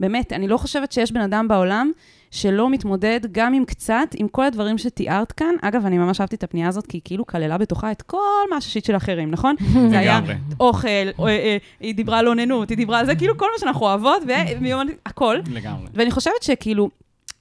[0.00, 1.90] באמת, אני לא חושבת שיש בן אדם בעולם
[2.30, 5.54] שלא מתמודד גם עם קצת, עם כל הדברים שתיארת כאן.
[5.62, 8.18] אגב, אני ממש אהבתי את הפנייה הזאת, כי היא כאילו כללה בתוכה את כל
[8.50, 9.56] מה ששיט של אחרים, נכון?
[9.90, 10.20] זה היה.
[10.60, 10.88] אוכל,
[11.18, 13.86] או, אה, אה, היא דיברה על אוננות, היא דיברה על זה, כאילו כל מה שאנחנו
[13.86, 14.22] אוהבות,
[14.56, 15.36] ומיומנות, הכל.
[15.52, 15.86] לגמרי.
[15.94, 16.90] ואני חושבת שכאילו,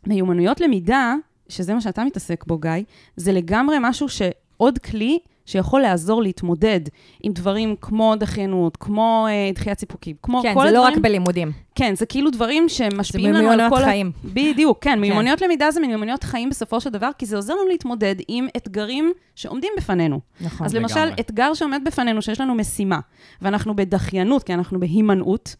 [0.07, 1.15] מיומנויות למידה,
[1.49, 2.71] שזה מה שאתה מתעסק בו, גיא,
[3.15, 6.79] זה לגמרי משהו שעוד כלי שיכול לעזור להתמודד
[7.23, 10.93] עם דברים כמו דחיינות, כמו אה, דחיית סיפוקים, כמו כן, כל זה לא הדברים.
[10.97, 13.81] רק בלימודים, כן, זה כאילו דברים זה שמשפיעים לנו על מיומנויות כל...
[13.81, 14.11] ה- חיים.
[14.25, 18.15] בדיוק, כן, מיומנויות למידה זה מיומנויות חיים בסופו של דבר, כי זה עוזר לנו להתמודד
[18.27, 20.19] עם אתגרים שעומדים בפנינו.
[20.41, 20.65] נכון.
[20.65, 21.13] אז למשל, לגמרי.
[21.21, 22.99] אתגר שעומד בפנינו, שיש לנו משימה,
[23.41, 25.55] ואנחנו בדחיינות, כי אנחנו בהימנעות,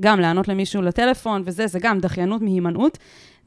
[0.00, 2.98] גם לענות למישהו לטלפון וזה, זה גם דחיינות מהימנעות,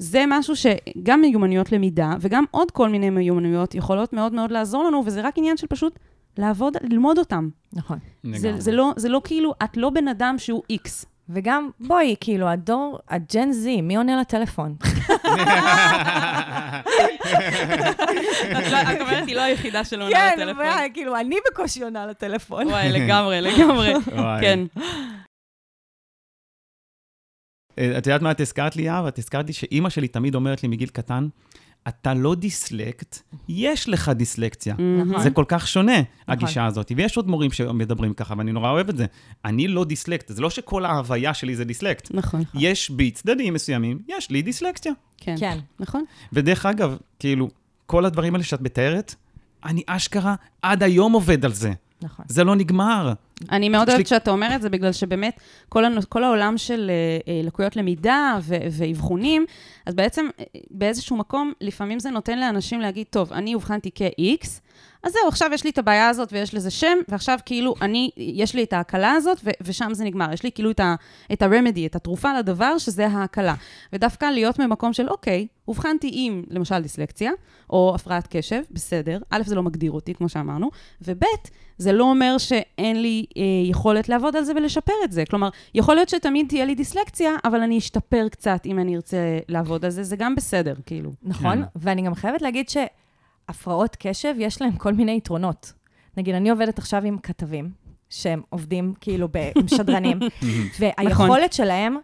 [0.02, 5.04] זה משהו שגם מיומנויות למידה, וגם עוד כל מיני מיומנויות יכולות מאוד מאוד לעזור לנו,
[5.06, 6.00] וזה רק עניין של פשוט
[6.38, 7.50] לעבוד, ללמוד אותם.
[7.74, 7.98] נכון.
[8.24, 8.54] זה.
[8.58, 11.06] זה, לא, זה לא כאילו, את לא בן אדם שהוא איקס.
[11.30, 14.76] וגם, בואי, כאילו, הדור, הג'ן זי, מי עונה לטלפון?
[18.92, 22.68] את אומרת, היא לא היחידה שלא כן, וואי, כאילו, אני בקושי עונה לטלפון.
[22.68, 23.94] וואי, לגמרי, לגמרי.
[24.42, 24.60] כן.
[27.82, 29.06] אה, את יודעת מה את הזכרת לי, יהב?
[29.06, 31.28] את הזכרת לי שאימא שלי תמיד אומרת לי מגיל קטן,
[31.88, 33.20] אתה לא דיסלקט,
[33.50, 34.76] יש לך דיסלקציה.
[35.06, 35.24] נכון.
[35.24, 36.92] זה כל כך שונה, הגישה הזאת.
[36.96, 39.06] ויש עוד מורים שמדברים ככה, ואני נורא אוהב את זה.
[39.46, 42.08] אני לא דיסלקט, זה לא שכל ההוויה שלי זה דיסלקט.
[42.14, 44.94] נכון, יש בי צדדים מסוימים, יש לי דיסלקציה.
[45.18, 45.36] כן.
[45.40, 45.58] כן.
[45.80, 46.04] נכון.
[46.34, 47.50] ודרך אגב, כאילו,
[47.86, 49.16] כל הדברים האלה שאת מתארת,
[49.66, 51.74] אני אשכרה עד היום עובד על זה.
[52.04, 52.26] נכון.
[52.30, 53.14] זה לא נגמר.
[53.52, 55.40] אני מאוד אוהבת לי- שאתה אומר את זה, בגלל שבאמת
[55.70, 55.98] כל, הנ...
[56.10, 58.56] כל העולם של אה, אה, לקויות למידה ו...
[58.72, 59.46] ואבחונים,
[59.86, 64.48] אז בעצם אה, באיזשהו מקום, לפעמים זה נותן לאנשים להגיד, טוב, אני אובחנתי כ-X,
[65.04, 68.56] אז זהו, עכשיו יש לי את הבעיה הזאת ויש לזה שם, ועכשיו כאילו אני, יש
[68.56, 69.50] לי את ההקלה הזאת, ו...
[69.62, 70.34] ושם זה נגמר.
[70.34, 70.96] יש לי כאילו את, ה...
[71.34, 73.56] את ה-remedy, את התרופה לדבר, שזה ההקלה.
[73.94, 77.32] ודווקא להיות ממקום של, אוקיי, אובחנתי עם, למשל, דיסלקציה,
[77.70, 79.20] או הפרעת קשב, בסדר.
[79.30, 80.70] א', זה לא מגדיר אותי, כמו שאמרנו,
[81.02, 81.24] וב',
[81.78, 85.24] זה לא אומר שאין לי אה, יכולת לעבוד על זה ולשפר את זה.
[85.30, 89.86] כלומר, יכול להיות שתמיד תהיה לי דיסלקציה, אבל אני אשתפר קצת אם אני ארצה לעבוד
[89.86, 91.12] על זה, זה גם בסדר, כאילו.
[91.24, 91.68] נכון, כן.
[91.76, 92.70] ואני גם חייבת להגיד
[93.52, 95.74] שהפרעות קשב, יש להם כל מיני יתרונות.
[96.18, 97.70] נגיד, אני עובדת עכשיו עם כתבים,
[98.10, 100.20] שהם עובדים כאילו ב- עם שדרנים,
[100.80, 101.98] והיכולת שלהם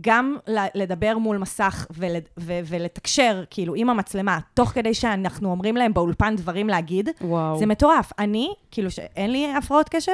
[0.00, 0.36] גם
[0.74, 6.36] לדבר מול מסך ול- ו- ולתקשר, כאילו, עם המצלמה, תוך כדי שאנחנו אומרים להם באולפן
[6.36, 7.58] דברים להגיד, וואו.
[7.58, 8.12] זה מטורף.
[8.18, 10.12] אני, כאילו, שאין לי הפרעות קשב,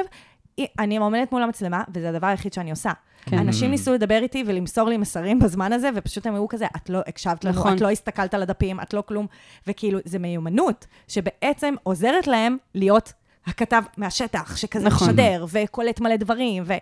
[0.79, 2.91] אני עומדת מול המצלמה, וזה הדבר היחיד שאני עושה.
[3.25, 3.37] כן.
[3.37, 6.99] אנשים ניסו לדבר איתי ולמסור לי מסרים בזמן הזה, ופשוט הם היו כזה, את לא
[7.07, 7.75] הקשבת לנו, נכון.
[7.75, 9.27] את לא הסתכלת על הדפים, את לא כלום.
[9.67, 13.13] וכאילו, זה מיומנות שבעצם עוזרת להם להיות
[13.45, 15.09] הכתב מהשטח, שכזה נכון.
[15.09, 16.73] משדר, וקולט מלא דברים, ו...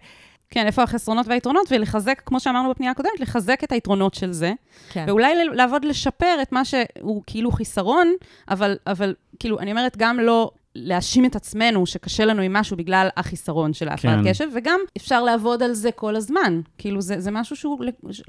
[0.50, 4.54] כן, איפה החסרונות והיתרונות, ולחזק, כמו שאמרנו בפנייה הקודמת, לחזק את היתרונות של זה,
[4.90, 5.06] כן.
[5.08, 8.14] ואולי לעבוד לשפר את מה שהוא כאילו חיסרון,
[8.50, 13.08] אבל, אבל כאילו, אני אומרת, גם לא להאשים את עצמנו שקשה לנו עם משהו בגלל
[13.18, 14.30] החיסרון של ההפרעת כן.
[14.30, 16.62] קשב, וגם אפשר לעבוד על זה כל הזמן.
[16.78, 17.80] כאילו, זה, זה משהו שהוא,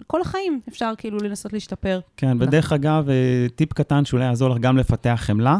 [0.07, 2.01] כל החיים אפשר כאילו לנסות להשתפר.
[2.16, 5.59] כן, ודרך אגב, אה, טיפ קטן שאולי יעזור לך גם לפתח חמלה,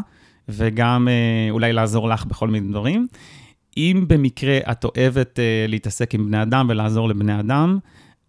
[0.49, 3.07] וגם אה, אולי לעזור לך בכל מיני דברים.
[3.77, 7.79] אם במקרה את אוהבת אה, להתעסק עם בני אדם ולעזור לבני אדם,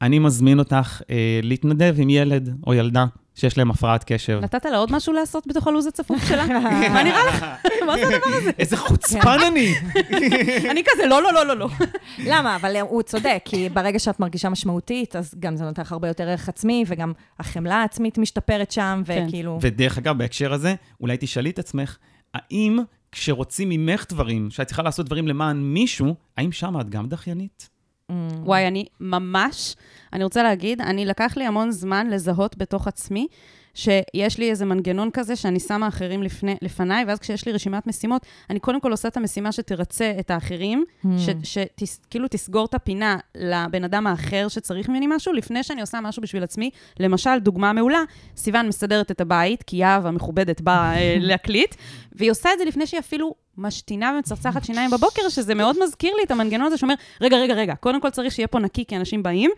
[0.03, 4.39] אני מזמין אותך אה, להתנדב עם ילד או ילדה שיש להם הפרעת קשב.
[4.43, 6.47] נתת לה עוד משהו לעשות בתוך הלו"ז הצפוף שלה?
[6.95, 7.47] מה נראה לך?
[7.87, 8.51] מה זה הדבר הזה?
[8.59, 9.75] איזה חוצפן אני!
[10.71, 11.69] אני כזה, לא, לא, לא, לא, לא.
[12.31, 12.57] למה?
[12.57, 16.29] אבל הוא צודק, כי ברגע שאת מרגישה משמעותית, אז גם זה נותן לך הרבה יותר
[16.29, 19.27] ערך עצמי, וגם החמלה העצמית משתפרת שם, כן.
[19.29, 19.59] וכאילו...
[19.61, 21.97] ודרך אגב, בהקשר הזה, אולי תשאלי את עצמך,
[22.35, 22.79] האם
[23.13, 27.70] כשרוצים ממך דברים, שאת צריכה לעשות דברים למען מישהו, האם שם את גם דחיינית?
[28.11, 28.13] Mm.
[28.45, 29.77] וואי, אני ממש,
[30.13, 33.27] אני רוצה להגיד, אני לקח לי המון זמן לזהות בתוך עצמי,
[33.75, 38.27] שיש לי איזה מנגנון כזה שאני שמה אחרים לפני, לפניי, ואז כשיש לי רשימת משימות,
[38.51, 41.09] אני קודם כל עושה את המשימה שתרצה את האחרים, Mm.
[41.45, 46.43] שכאילו תסגור את הפינה לבן אדם האחר שצריך ממני משהו, לפני שאני עושה משהו בשביל
[46.43, 46.71] עצמי.
[47.01, 48.03] למשל, דוגמה מעולה,
[48.37, 51.75] סיוון מסדרת את הבית, כי יהב המכובדת באה אה, להקליט,
[52.13, 56.23] והיא עושה את זה לפני שהיא אפילו משתינה ומצחצחת שיניים בבוקר, שזה מאוד מזכיר לי
[56.23, 59.23] את המנגנון הזה שאומר, רגע, רגע, רגע, קודם כל צריך שיהיה פה נקי, כי אנשים
[59.23, 59.51] באים,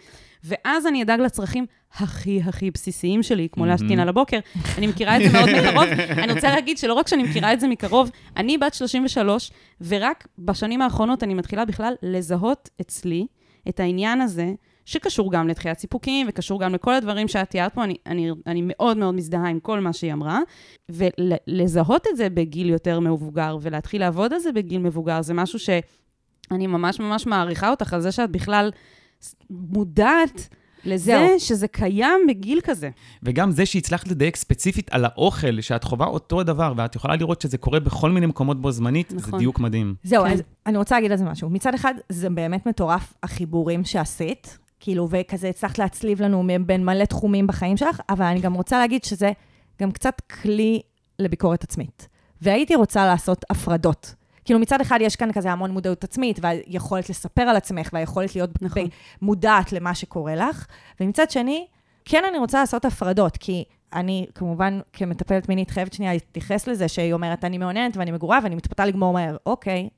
[0.44, 1.66] ואז אני אדאג לצרכים
[1.96, 4.38] הכי הכי בסיסיים שלי, כמו להשתין על הבוקר.
[4.78, 5.84] אני מכירה את זה מאוד מקרוב.
[6.22, 10.82] אני רוצה להגיד שלא רק שאני מכירה את זה מקרוב, אני בת 33, ורק בשנים
[10.82, 13.26] האחרונות אני מתחילה בכלל לזהות אצלי
[13.68, 14.52] את העניין הזה,
[14.84, 18.96] שקשור גם לתחיית סיפוקים, וקשור גם לכל הדברים שאת תיארת פה, אני, אני, אני מאוד
[18.96, 20.38] מאוד מזדהה עם כל מה שהיא אמרה,
[20.88, 26.66] ולזהות את זה בגיל יותר מבוגר, ולהתחיל לעבוד על זה בגיל מבוגר, זה משהו שאני
[26.66, 28.70] ממש ממש מעריכה אותך על זה שאת בכלל
[29.50, 30.48] מודעת
[30.84, 31.40] לזה זהו.
[31.40, 32.90] שזה קיים בגיל כזה.
[33.22, 37.58] וגם זה שהצלחת לדייק ספציפית על האוכל, שאת חווה אותו הדבר, ואת יכולה לראות שזה
[37.58, 39.38] קורה בכל מיני מקומות בו זמנית, זה נכון.
[39.38, 39.94] דיוק מדהים.
[40.04, 40.30] זהו, כן.
[40.30, 41.50] אז אני רוצה להגיד על זה משהו.
[41.50, 47.46] מצד אחד, זה באמת מטורף, החיבורים שעשית, כאילו, וכזה הצלחת להצליב לנו בין מלא תחומים
[47.46, 49.32] בחיים שלך, אבל אני גם רוצה להגיד שזה
[49.80, 50.80] גם קצת כלי
[51.18, 52.08] לביקורת עצמית.
[52.42, 54.14] והייתי רוצה לעשות הפרדות.
[54.44, 58.62] כאילו, מצד אחד יש כאן כזה המון מודעות עצמית, והיכולת לספר על עצמך, והיכולת להיות
[58.62, 58.82] נכון.
[59.22, 60.66] מודעת למה שקורה לך,
[61.00, 61.66] ומצד שני,
[62.04, 67.12] כן אני רוצה לעשות הפרדות, כי אני כמובן כמטפלת מינית חייבת שנייה להתייחס לזה, שהיא
[67.12, 69.36] אומרת, אני מעוניינת ואני מגורה ואני מתפתה לגמור מהר.
[69.46, 69.88] אוקיי,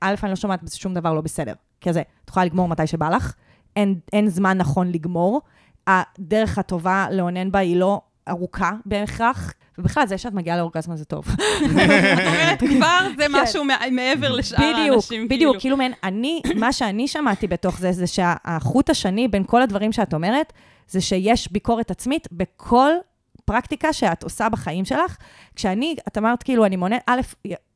[0.00, 1.52] א', אני לא שומעת שום דבר לא בסדר.
[1.80, 3.34] כזה, את יכולה לגמור מתי שבא לך,
[3.76, 5.40] אין, אין זמן נכון לגמור.
[5.86, 11.24] הדרך הטובה לאונן בה היא לא ארוכה בהכרח, ובכלל, זה שאת מגיעה לאורגזמה זה טוב.
[11.28, 15.28] את אומרת, כבר זה משהו מע- מעבר לשאר בדיוק, האנשים.
[15.28, 19.92] בדיוק, כאילו מעין, אני, מה שאני שמעתי בתוך זה, זה שהחוט השני בין כל הדברים
[19.92, 20.52] שאת אומרת,
[20.88, 22.90] זה שיש ביקורת עצמית בכל
[23.46, 25.16] פרקטיקה שאת עושה בחיים שלך.
[25.54, 27.20] כשאני, את אמרת כאילו, אני מעוניינת, א',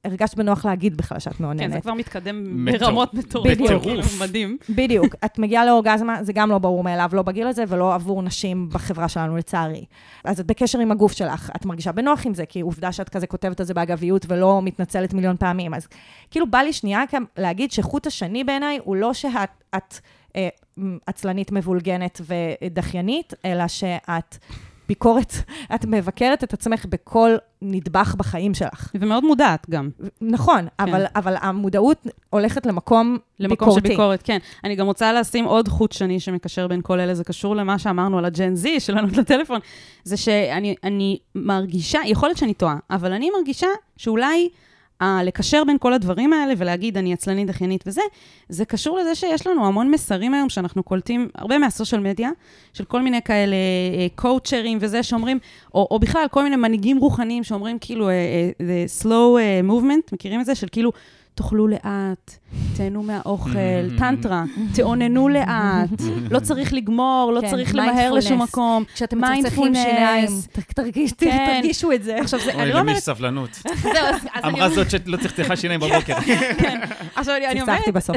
[0.05, 1.73] הרגשת בנוח להגיד בכלל שאת כן, מעוניינת.
[1.73, 3.83] זה כבר מתקדם ברמות מטורפות, בדיוק.
[3.83, 4.57] כאילו, מדהים.
[4.69, 5.15] בדיוק.
[5.25, 9.09] את מגיעה לאורגזמה, זה גם לא ברור מאליו, לא בגיל הזה ולא עבור נשים בחברה
[9.09, 9.85] שלנו, לצערי.
[10.25, 13.27] אז את בקשר עם הגוף שלך, את מרגישה בנוח עם זה, כי עובדה שאת כזה
[13.27, 15.75] כותבת על זה באגביות ולא מתנצלת מיליון פעמים.
[15.75, 15.89] אז
[16.31, 17.03] כאילו בא לי שנייה
[17.37, 19.95] להגיד שחוט השני בעיניי הוא לא שאת את,
[20.37, 20.49] אה,
[21.07, 24.37] עצלנית מבולגנת ודחיינית, אלא שאת
[24.91, 25.33] ביקורת,
[25.75, 27.31] את מבקרת את עצמך בכל
[27.63, 28.91] נדבך בחיים שלך.
[28.95, 29.91] ומאוד מודעת גם.
[30.21, 33.89] נכון, אבל, אבל המודעות הולכת למקום, למקום ביקורתי.
[33.89, 34.39] של ביקורת, כן.
[34.65, 38.19] אני גם רוצה לשים עוד חוט שני שמקשר בין כל אלה, זה קשור למה שאמרנו
[38.19, 39.61] על הג'ן זי, של לענות לטלפון,
[40.05, 44.49] זה שאני אני מרגישה, יכול להיות שאני טועה, אבל אני מרגישה שאולי
[45.25, 48.01] לקשר בין כל הדברים האלה ולהגיד, אני עצלנית, דחיינית וזה,
[48.49, 52.31] זה קשור לזה שיש לנו המון מסרים היום שאנחנו קולטים, הרבה מהסושיאל מדיה,
[52.73, 55.39] של כל מיני כאלה אה, קואוצ'רים וזה שאומרים,
[55.75, 60.41] או, או בכלל כל מיני מנהיגים רוחניים שאומרים כאילו, אה, the slow אה, movement, מכירים
[60.41, 60.55] את זה?
[60.55, 60.93] של כאילו,
[61.43, 62.39] תאכלו לאט,
[62.77, 63.51] תהנו מהאוכל,
[63.99, 68.43] טנטרה, תאוננו לאט, לא צריך לגמור, לא כן, צריך למהר לשום.
[68.43, 68.85] מקום.
[68.95, 69.75] כשאתם מצחצחים.
[69.75, 70.29] שיניים,
[71.19, 71.55] כן.
[71.55, 72.17] תרגישו את זה.
[72.21, 72.93] עכשיו, זה, אוי, אני לא למי.
[72.93, 73.51] יש סבלנות?
[73.83, 74.71] זהו, אז אז אני אמרה.
[74.71, 76.15] זאת שלא צחצחה שיניים בבוקר.
[77.15, 77.77] עכשיו, אני אני אומרת...
[77.77, 78.17] צחצחתי בסוף.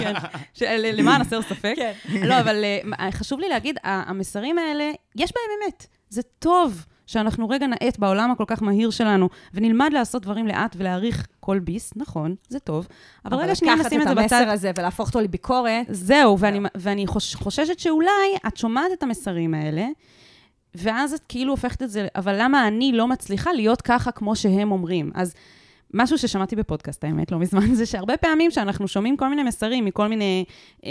[0.00, 0.14] כן,
[0.80, 1.74] למען הסר ספק.
[1.76, 1.92] כן.
[2.22, 2.64] לא, אבל
[3.00, 5.86] אה, חשוב לי להגיד, המסרים האלה, יש בהם אמת.
[6.08, 11.26] זה טוב שאנחנו רגע נאט בעולם הכל כך מהיר שלנו, ונלמד לעשות דברים לאט ולהעריך
[11.40, 12.88] כל ביס, נכון, זה טוב.
[13.24, 14.36] אבל רגע שנייה נשים את זה לקחת את בצד.
[14.36, 19.54] המסר הזה ולהפוך אותו לביקורת, זהו, ואני, ואני חוש, חוששת שאולי את שומעת את המסרים
[19.54, 19.86] האלה,
[20.74, 24.72] ואז את כאילו הופכת את זה, אבל למה אני לא מצליחה להיות ככה כמו שהם
[24.72, 25.10] אומרים?
[25.14, 25.34] אז
[25.94, 30.08] משהו ששמעתי בפודקאסט, האמת, לא מזמן, זה שהרבה פעמים שאנחנו שומעים כל מיני מסרים מכל
[30.08, 30.44] מיני
[30.84, 30.90] אה,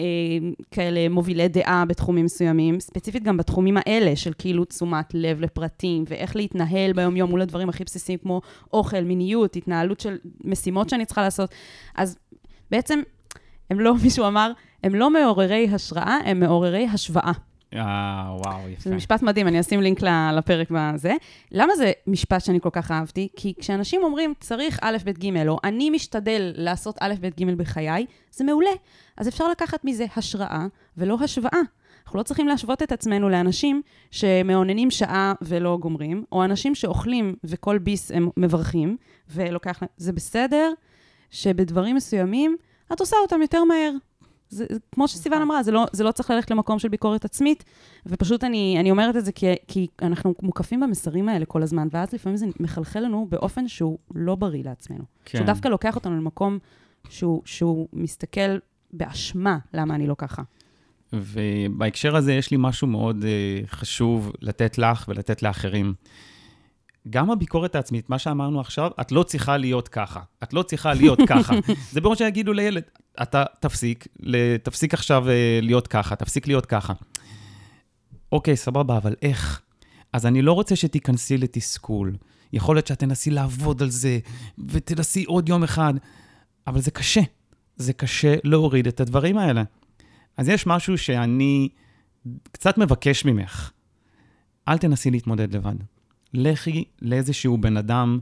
[0.72, 6.36] כאלה מובילי דעה בתחומים מסוימים, ספציפית גם בתחומים האלה של כאילו תשומת לב לפרטים, ואיך
[6.36, 8.42] להתנהל ביום-יום מול הדברים הכי בסיסיים כמו
[8.74, 11.50] אוכל, מיניות, התנהלות של משימות שאני צריכה לעשות.
[11.96, 12.18] אז
[12.72, 13.00] בעצם,
[13.70, 14.52] הם לא, מישהו אמר,
[14.84, 17.32] הם לא מעוררי השראה, הם מעוררי השוואה.
[17.74, 18.90] אה, וואו, יפה.
[18.90, 20.02] זה משפט מדהים, אני אשים לינק
[20.34, 21.14] לפרק בזה.
[21.52, 23.28] למה זה משפט שאני כל כך אהבתי?
[23.36, 28.06] כי כשאנשים אומרים, צריך א', ב', ג', או אני משתדל לעשות א', ב', ג' בחיי,
[28.32, 28.72] זה מעולה.
[29.18, 30.66] אז אפשר לקחת מזה השראה
[30.98, 31.60] ולא השוואה.
[32.06, 37.78] אנחנו לא צריכים להשוות את עצמנו לאנשים שמאוננים שעה ולא גומרים, או אנשים שאוכלים וכל
[37.78, 38.98] ביס הם מברכים,
[39.30, 39.90] ולוקח להם...
[39.98, 40.72] זה בסדר
[41.32, 42.58] שבדברים מסוימים
[42.94, 43.92] את עושה אותם יותר מהר.
[44.50, 47.64] זה, כמו שסיוון אמרה, זה לא, זה לא צריך ללכת למקום של ביקורת עצמית,
[48.06, 52.14] ופשוט אני, אני אומרת את זה כי, כי אנחנו מוקפים במסרים האלה כל הזמן, ואז
[52.14, 55.04] לפעמים זה מחלחל לנו באופן שהוא לא בריא לעצמנו.
[55.26, 55.38] כן.
[55.38, 56.60] שהוא דווקא לוקח אותנו למקום
[57.10, 58.58] שהוא, שהוא מסתכל
[58.94, 60.42] באשמה למה אני לא ככה.
[61.14, 65.94] ובהקשר הזה יש לי משהו מאוד uh, חשוב לתת לך ולתת לאחרים.
[67.10, 70.20] גם הביקורת העצמית, מה שאמרנו עכשיו, את לא צריכה להיות ככה.
[70.44, 71.54] את לא צריכה להיות ככה.
[71.92, 72.84] זה ברור שיגידו לילד,
[73.22, 74.08] אתה תפסיק,
[74.64, 75.30] תפסיק עכשיו uh,
[75.62, 76.94] להיות ככה, תפסיק להיות ככה.
[78.32, 79.62] אוקיי, סבבה, אבל איך?
[80.14, 82.16] אז אני לא רוצה שתיכנסי לתסכול.
[82.54, 84.20] יכול להיות שאת תנסי לעבוד על זה,
[84.68, 85.94] ותנסי עוד יום אחד,
[86.68, 87.22] אבל זה קשה.
[87.78, 89.64] זה קשה להוריד את הדברים האלה.
[90.38, 91.70] אז יש משהו שאני
[92.52, 93.72] קצת מבקש ממך.
[94.68, 95.76] אל תנסי להתמודד לבד.
[96.34, 98.20] לכי לאיזשהו בן אדם,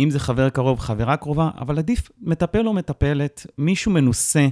[0.00, 4.48] אם זה חבר קרוב, חברה קרובה, אבל עדיף מטפל או מטפלת, מישהו מנוסה.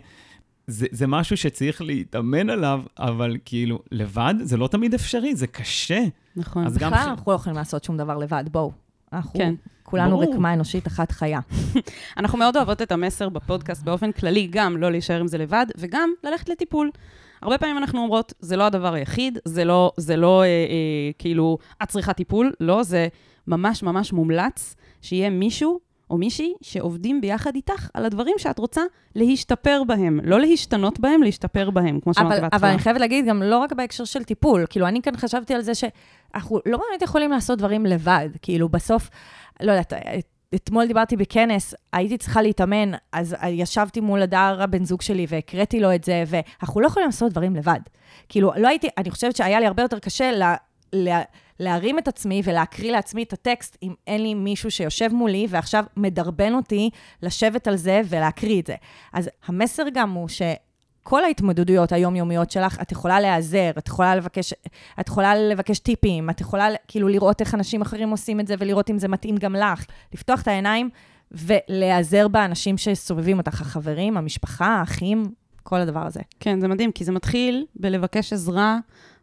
[0.67, 6.01] זה, זה משהו שצריך להתאמן עליו, אבל כאילו, לבד זה לא תמיד אפשרי, זה קשה.
[6.37, 6.67] נכון.
[6.67, 6.91] אז גם...
[6.91, 8.73] בכלל אנחנו לא יכולים לעשות שום דבר לבד, בואו.
[9.13, 9.55] אנחנו כן.
[9.83, 10.33] כולנו ברור.
[10.33, 11.41] רקמה אנושית אחת חיה.
[12.17, 16.11] אנחנו מאוד אוהבות את המסר בפודקאסט באופן כללי, גם לא להישאר עם זה לבד, וגם
[16.25, 16.91] ללכת לטיפול.
[17.43, 21.59] הרבה פעמים אנחנו אומרות, זה לא הדבר היחיד, זה לא, זה לא אה, אה, כאילו,
[21.82, 23.09] את צריכה טיפול, לא, זה
[23.47, 25.80] ממש ממש מומלץ שיהיה מישהו
[26.11, 28.82] או מישהי שעובדים ביחד איתך על הדברים שאת רוצה
[29.14, 30.20] להשתפר בהם.
[30.24, 32.61] לא להשתנות בהם, להשתפר בהם, כמו שאמרתי אבל, בהתחלה.
[32.61, 35.62] אבל אני חייבת להגיד, גם לא רק בהקשר של טיפול, כאילו, אני כאן חשבתי על
[35.62, 38.28] זה שאנחנו לא באמת יכולים לעשות דברים לבד.
[38.43, 39.11] כאילו, בסוף,
[39.61, 39.93] לא יודעת,
[40.55, 45.95] אתמול דיברתי בכנס, הייתי צריכה להתאמן, אז ישבתי מול הדר הבן זוג שלי והקראתי לו
[45.95, 47.81] את זה, ואנחנו לא יכולים לעשות דברים לבד.
[48.29, 50.55] כאילו, לא הייתי, אני חושבת שהיה לי הרבה יותר קשה לה,
[50.93, 51.23] לה,
[51.61, 56.55] להרים את עצמי ולהקריא לעצמי את הטקסט, אם אין לי מישהו שיושב מולי ועכשיו מדרבן
[56.55, 56.91] אותי
[57.23, 58.75] לשבת על זה ולהקריא את זה.
[59.13, 60.43] אז המסר גם הוא ש...
[61.09, 64.55] כל ההתמודדויות היומיומיות שלך, את יכולה להיעזר, את יכולה לבקש,
[65.01, 68.91] את יכולה לבקש טיפים, את יכולה כאילו לראות איך אנשים אחרים עושים את זה ולראות
[68.91, 69.85] אם זה מתאים גם לך.
[70.15, 70.91] לפתוח את העיניים
[71.33, 75.23] ולהיעזר באנשים שסובבים אותך, החברים, המשפחה, האחים,
[75.63, 76.21] כל הדבר הזה.
[76.41, 78.79] כן, זה מדהים, כי זה מתחיל בלבקש עזרה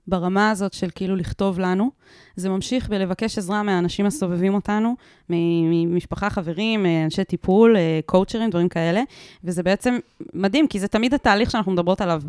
[0.08, 1.92] ברמה הזאת של כאילו לכתוב לנו.
[2.36, 4.96] זה ממשיך בלבקש עזרה מהאנשים הסובבים אותנו,
[5.30, 7.76] ממשפחה, חברים, אנשי טיפול,
[8.06, 9.02] קואוצ'רים, דברים כאלה.
[9.44, 9.98] וזה בעצם
[10.34, 12.22] מדהים, כי זה תמיד התהליך שאנחנו מדברות עליו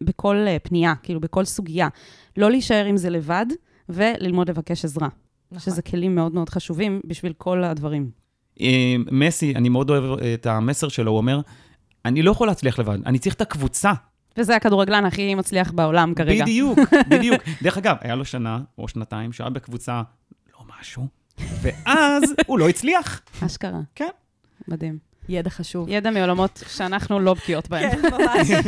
[0.00, 1.88] בכל פנייה, כאילו בכל סוגיה.
[2.36, 3.46] לא להישאר עם זה לבד,
[3.88, 5.08] וללמוד לבקש עזרה.
[5.52, 5.60] נכון.
[5.60, 8.10] שזה כלים מאוד מאוד חשובים בשביל כל הדברים.
[8.60, 11.40] אה, מסי, אני מאוד אוהב את המסר שלו, הוא אומר,
[12.04, 13.92] אני לא יכול להצליח לבד, אני צריך את הקבוצה.
[14.38, 16.44] וזה הכדורגלן הכי מצליח בעולם כרגע.
[16.44, 16.78] בדיוק,
[17.10, 17.42] בדיוק.
[17.62, 20.02] דרך אגב, היה לו שנה או שנתיים שהיה בקבוצה
[20.52, 21.06] לא משהו,
[21.62, 23.20] ואז הוא לא הצליח.
[23.46, 23.80] אשכרה.
[23.94, 24.08] כן.
[24.68, 25.08] מדהים.
[25.28, 25.88] ידע חשוב.
[25.88, 27.90] ידע מעולמות שאנחנו לא בקיאות בהם.
[27.90, 28.50] כן, ממש.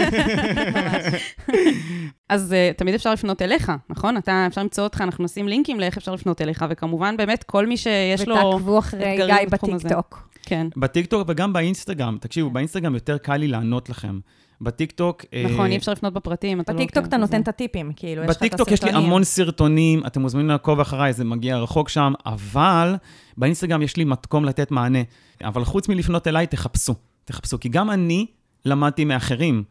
[2.28, 4.16] אז uh, תמיד אפשר לפנות אליך, נכון?
[4.16, 7.76] אתה, אפשר למצוא אותך, אנחנו נשים לינקים לאיך אפשר לפנות אליך, וכמובן, באמת, כל מי
[7.76, 8.36] שיש לו...
[8.36, 9.48] ותעקבו אחרי גיא.
[9.50, 10.28] בטיקטוק.
[10.42, 10.66] כן.
[10.76, 12.18] בטיקטוק וגם באינסטגרם.
[12.20, 14.18] תקשיבו, באינסטגרם יותר קל לי לענות לכם.
[14.60, 15.24] בטיקטוק...
[15.34, 16.78] אה, נכון, אי אפשר לפנות בפרטים, אתה לא...
[16.78, 18.50] בטיקטוק כן, אתה נותן את הטיפים, כאילו, יש לך את הסרטונים.
[18.50, 22.94] בטיקטוק יש לי המון סרטונים, אתם מוזמנים לעקוב אחריי, זה מגיע רחוק שם, אבל
[23.36, 25.02] באינסטגרם יש לי מקום לתת מענה.
[25.44, 26.94] אבל חוץ מלפנות אליי, תחפשו.
[27.24, 28.26] תחפשו, כי גם אני
[28.64, 29.64] למדתי מאחרים.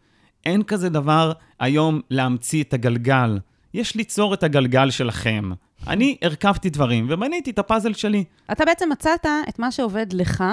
[0.46, 3.40] אין כזה דבר היום להמציא את הגלגל.
[3.74, 5.52] יש ליצור את הגלגל שלכם.
[5.88, 8.24] אני הרכבתי דברים ובניתי את הפאזל שלי.
[8.52, 10.44] אתה בעצם מצאת את מה שעובד לך,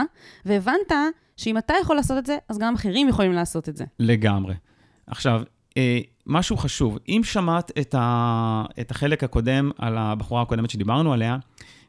[0.44, 0.92] והבנת
[1.36, 3.84] שאם אתה יכול לעשות את זה, אז גם אחרים יכולים לעשות את זה.
[3.98, 4.54] לגמרי.
[5.06, 5.42] עכשיו,
[5.76, 11.38] אה, משהו חשוב, אם שמעת את, ה, את החלק הקודם על הבחורה הקודמת שדיברנו עליה,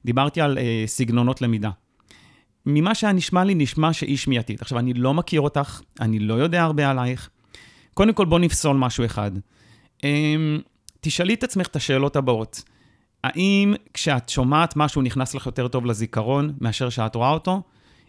[0.06, 1.70] דיברתי על אה, סגנונות למידה.
[2.66, 4.62] ממה שהיה נשמע לי, נשמע שהיא שמיעתית.
[4.62, 7.30] עכשיו, אני לא מכיר אותך, אני לא יודע הרבה עלייך.
[7.93, 9.32] קודם כל, בוא נפסול משהו אחד.
[10.04, 10.36] אה,
[11.02, 12.64] תשאלי את עצמך את השאלות הבאות.
[13.24, 17.62] האם כשאת שומעת משהו נכנס לך יותר טוב לזיכרון מאשר שאת רואה אותו?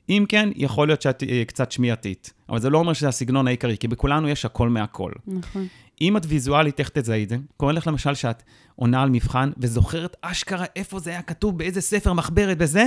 [0.08, 2.32] אם כן, יכול להיות שאת אה, קצת שמיעתית.
[2.48, 5.12] אבל זה לא אומר שזה הסגנון העיקרי, כי בכולנו יש הכל מהכל.
[5.26, 5.66] נכון.
[6.00, 7.36] אם את ויזואלית, איך תזהי את זה?
[7.56, 8.42] קורה לך למשל שאת
[8.76, 12.86] עונה על מבחן וזוכרת אשכרה איפה זה היה כתוב, באיזה ספר, מחברת, בזה,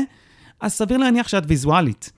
[0.59, 2.11] אז סביר להניח שאת ויזואלית.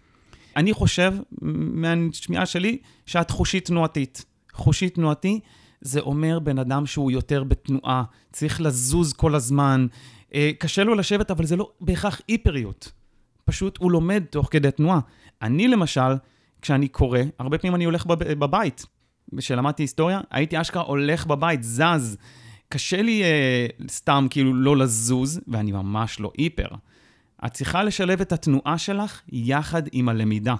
[0.55, 4.25] אני חושב, מהשמיעה שלי, שאת חושית תנועתית.
[4.53, 5.39] חושית תנועתי
[5.81, 9.87] זה אומר בן אדם שהוא יותר בתנועה, צריך לזוז כל הזמן.
[10.33, 12.91] אה, קשה לו לשבת, אבל זה לא בהכרח היפריות.
[13.45, 14.99] פשוט הוא לומד תוך כדי תנועה.
[15.41, 16.11] אני למשל,
[16.61, 18.85] כשאני קורא, הרבה פעמים אני הולך בב- בבית.
[19.37, 22.17] כשלמדתי היסטוריה, הייתי אשכרה הולך בבית, זז.
[22.69, 26.67] קשה לי אה, סתם כאילו לא לזוז, ואני ממש לא היפר.
[27.45, 30.55] את צריכה לשלב את התנועה שלך יחד עם הלמידה.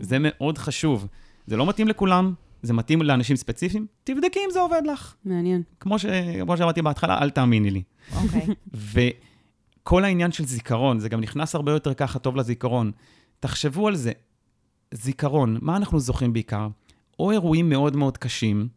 [0.00, 1.06] זה מאוד חשוב.
[1.46, 5.14] זה לא מתאים לכולם, זה מתאים לאנשים ספציפיים, תבדקי אם זה עובד לך.
[5.24, 5.62] מעניין.
[5.80, 6.06] כמו, ש...
[6.42, 7.82] כמו שאמרתי בהתחלה, אל תאמיני לי.
[8.16, 8.46] אוקיי.
[9.88, 12.92] וכל העניין של זיכרון, זה גם נכנס הרבה יותר ככה טוב לזיכרון.
[13.40, 14.12] תחשבו על זה,
[14.94, 16.68] זיכרון, מה אנחנו זוכרים בעיקר?
[17.18, 18.68] או אירועים מאוד מאוד קשים,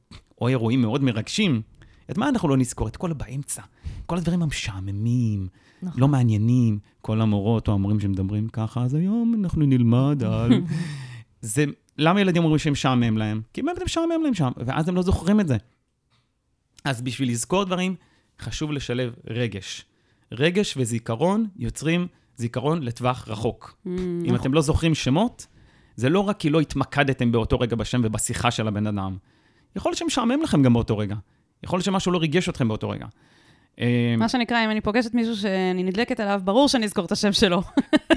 [0.42, 1.62] או אירועים מאוד מרגשים.
[2.12, 2.88] את מה אנחנו לא נזכור?
[2.88, 3.62] את כל הבאמצע.
[4.06, 5.48] כל הדברים המשעממים,
[5.82, 6.02] נכון.
[6.02, 6.80] לא מעניינים.
[7.02, 10.52] כל המורות או המורים שמדברים ככה, אז היום אנחנו נלמד על...
[11.42, 11.66] זה,
[11.98, 13.42] למה ילדים אומרים שהם משעמם להם?
[13.54, 15.58] כי באמת משעמם להם שם, ואז הם לא זוכרים את זה.
[16.86, 17.96] אז בשביל לזכור דברים,
[18.40, 19.86] חשוב לשלב רגש.
[20.32, 23.76] רגש וזיכרון יוצרים זיכרון לטווח רחוק.
[23.86, 23.90] Mm,
[24.26, 25.48] אם אתם לא זוכרים שמות,
[25.96, 29.18] זה לא רק כי לא התמקדתם באותו רגע בשם ובשיחה של הבן אדם.
[29.76, 31.16] יכול להיות שמשעמם לכם גם באותו רגע.
[31.64, 33.06] יכול להיות שמשהו לא ריגש אתכם באותו רגע.
[33.82, 37.34] אה, מה שנקרא, אם אני פוגשת מישהו שאני נדלקת עליו, ברור שאני אזכור את השם
[37.34, 37.62] שלו.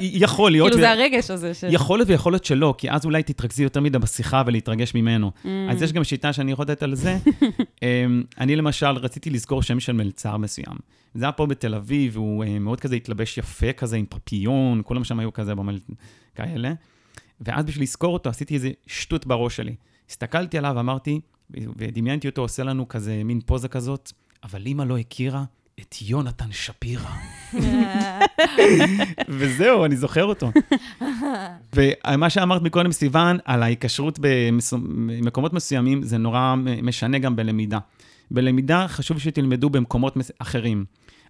[0.00, 1.54] יכול להיות, כאילו, זה הרגש הזה.
[1.54, 5.30] ש- יכול להיות ויכול להיות שלא, כי אז אולי תתרכזי יותר מדי בשיחה ולהתרגש ממנו.
[5.44, 5.48] Mm.
[5.70, 7.16] אז יש גם שיטה שאני יכול לתת על זה.
[7.82, 10.76] אמ, אני למשל רציתי לזכור שם של מלצר מסוים.
[11.14, 15.04] זה היה פה בתל אביב, והוא אה, מאוד כזה התלבש יפה כזה עם פפיון, כולם
[15.04, 15.78] שם היו כזה במל...
[16.34, 16.72] כאלה.
[17.40, 19.74] ואז בשביל לזכור אותו עשיתי איזה שטות בראש שלי.
[20.10, 24.12] הסתכלתי עליו ואמרתי, ודמיינתי אותו עושה לנו כזה מין פוזה כזאת,
[24.44, 25.44] אבל אמא לא הכירה
[25.80, 27.10] את יונתן שפירא.
[29.38, 30.50] וזהו, אני זוכר אותו.
[31.74, 37.78] ומה שאמרת מקודם, סיוון, על ההיקשרות במקומות מסוימים, זה נורא משנה גם בלמידה.
[38.30, 40.84] בלמידה חשוב שתלמדו במקומות אחרים.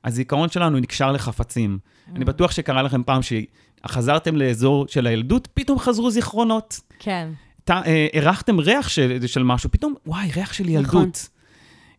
[0.05, 1.79] הזיכרון שלנו נקשר לחפצים.
[2.17, 6.81] אני בטוח שקרה לכם פעם שחזרתם לאזור של הילדות, פתאום חזרו זיכרונות.
[6.99, 7.29] כן.
[7.71, 11.29] אה, הרחתם ריח של, של משהו, פתאום, וואי, ריח של ילדות.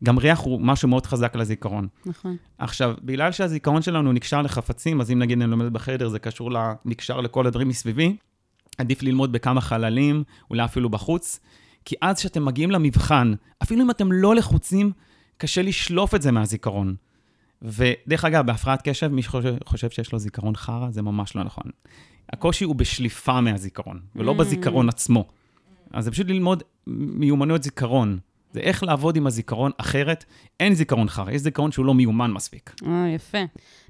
[0.06, 1.88] גם ריח הוא משהו מאוד חזק לזיכרון.
[2.06, 2.36] נכון.
[2.58, 6.58] עכשיו, בגלל שהזיכרון שלנו נקשר לחפצים, אז אם נגיד אני לומד בחדר, זה קשור, ל...
[6.86, 8.16] נקשר לכל הדברים מסביבי,
[8.78, 11.39] עדיף ללמוד בכמה חללים, אולי אפילו בחוץ,
[11.86, 13.34] כי אז כשאתם מגיעים למבחן,
[13.64, 14.91] אפילו אם אתם לא לחוצים,
[15.38, 16.95] קשה לשלוף את זה מהזיכרון.
[17.62, 21.64] ודרך אגב, בהפרעת קשב, מי שחושב חושב שיש לו זיכרון חרא, זה ממש לא נכון.
[22.34, 24.36] הקושי הוא בשליפה מהזיכרון, ולא Mm.
[24.36, 25.26] בזיכרון עצמו.
[25.93, 28.20] אז זה פשוט ללמוד מיומנויות זיכרון.
[28.56, 30.26] זה איך לעבוד עם הזיכרון אחרת.
[30.60, 32.74] אין זיכרון חרא, יש זיכרון שהוא לא מיומן מספיק.
[32.88, 33.38] אה, יפה.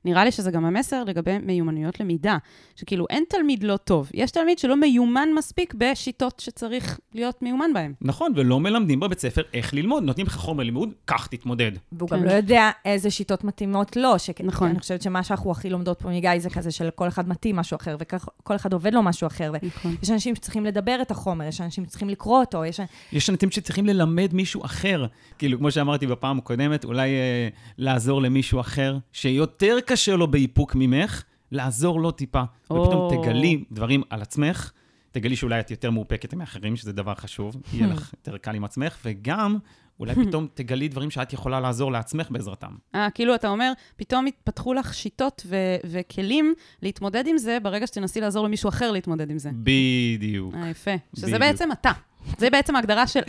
[0.05, 2.37] נראה לי שזה גם המסר לגבי מיומנויות למידה,
[2.75, 7.93] שכאילו אין תלמיד לא טוב, יש תלמיד שלא מיומן מספיק בשיטות שצריך להיות מיומן בהן.
[8.01, 10.03] נכון, ולא מלמדים בבית ספר איך ללמוד.
[10.03, 11.71] נותנים לך חומר לימוד, קח, תתמודד.
[11.91, 12.15] והוא כן.
[12.17, 14.19] גם לא יודע איזה שיטות מתאימות לו.
[14.19, 14.41] שכ...
[14.41, 14.69] נכון.
[14.69, 17.97] אני חושבת שמה שאנחנו הכי לומדות פה מגיא זה כזה שלכל אחד מתאים משהו אחר,
[17.99, 19.51] וכל אחד עובד לו משהו אחר.
[19.63, 19.95] נכון.
[19.99, 22.79] ויש אנשים שצריכים לדבר את החומר, יש אנשים שצריכים לקרוא אותו, יש...
[23.13, 25.05] יש אנשים שצריכים ללמד מישהו אחר.
[25.37, 27.47] כאילו, כמו שאמרתי בפעם הקודמת, אולי אה,
[27.77, 32.43] לעזור למישהו אחר, שיותר קשה לו באיפוק ממך, לעזור לו טיפה.
[32.69, 32.75] או.
[32.75, 34.71] ופתאום תגלי דברים על עצמך,
[35.11, 38.97] תגלי שאולי את יותר מאופקת מאחרים, שזה דבר חשוב, יהיה לך יותר קל עם עצמך,
[39.05, 39.57] וגם
[39.99, 42.71] אולי פתאום תגלי דברים שאת יכולה לעזור לעצמך בעזרתם.
[42.95, 48.21] אה, כאילו אתה אומר, פתאום התפתחו לך שיטות ו- וכלים להתמודד עם זה, ברגע שתנסי
[48.21, 49.49] לעזור למישהו אחר להתמודד עם זה.
[49.53, 50.55] בדיוק.
[50.55, 50.91] אה, יפה.
[51.15, 51.41] שזה בדיוק.
[51.41, 51.91] בעצם אתה.
[52.37, 53.19] זה בעצם ההגדרה של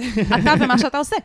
[0.40, 1.16] אתה ומה שאתה עושה.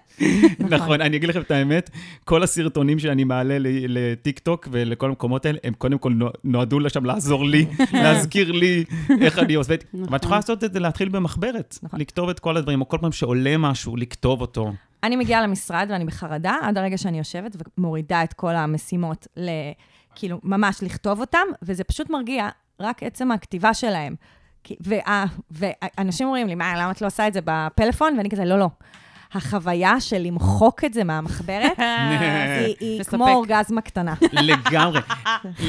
[0.59, 1.89] נכון, אני אגיד לכם את האמת,
[2.25, 7.05] כל הסרטונים שאני מעלה ל- לטיקטוק ולכל המקומות האלה, הם קודם כל נו- נועדו לשם
[7.05, 7.65] לעזור לי,
[8.03, 8.83] להזכיר לי
[9.21, 9.75] איך אני עושה.
[9.93, 10.13] נכון.
[10.13, 11.99] ואת יכולה לעשות את זה, להתחיל במחברת, נכון.
[11.99, 14.71] לכתוב את כל הדברים, או כל פעם שעולה משהו, לכתוב אותו.
[15.03, 19.49] אני מגיעה למשרד ואני בחרדה עד הרגע שאני יושבת ומורידה את כל המשימות, ל...
[20.15, 22.49] כאילו, ממש לכתוב אותם, וזה פשוט מרגיע
[22.79, 24.15] רק עצם הכתיבה שלהם.
[24.81, 28.13] וה- ואנשים אומרים לי, מה, למה את לא עושה את זה בפלאפון?
[28.17, 28.69] ואני כזה, לא, לא.
[29.33, 31.71] החוויה של למחוק את זה מהמחברת,
[32.79, 33.03] היא.
[33.03, 34.13] כמו אורגזמה קטנה.
[34.33, 34.99] לגמרי.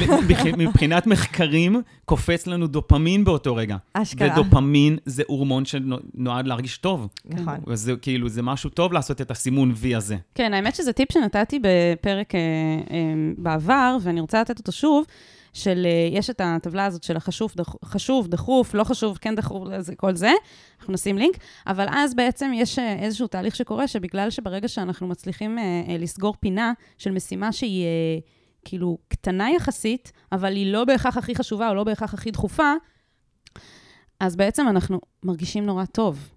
[0.01, 3.75] מבח- מבחינת מחקרים, קופץ לנו דופמין באותו רגע.
[3.93, 4.27] אשכרה.
[4.33, 7.07] ודופמין זה הורמון שנועד להרגיש טוב.
[7.25, 7.57] נכון.
[7.67, 10.17] וזה כאילו, זה משהו טוב לעשות את הסימון V הזה.
[10.35, 12.39] כן, האמת שזה טיפ שנתתי בפרק אה,
[12.91, 12.97] אה,
[13.37, 15.05] בעבר, ואני רוצה לתת אותו שוב,
[15.53, 19.67] של, אה, יש את הטבלה הזאת של החשוב, דח, חשוב, דחוף, לא חשוב, כן דחוף,
[19.79, 20.31] זה, כל זה,
[20.79, 21.37] אנחנו נשים לינק,
[21.67, 26.35] אבל אז בעצם יש אה, איזשהו תהליך שקורה, שבגלל שברגע שאנחנו מצליחים אה, אה, לסגור
[26.39, 28.19] פינה של משימה שהיא אה,
[28.65, 32.73] כאילו קטנה יחסית, אבל היא לא בהכרח הכי חשובה או לא בהכרח הכי דחופה,
[34.19, 36.29] אז בעצם אנחנו מרגישים נורא טוב.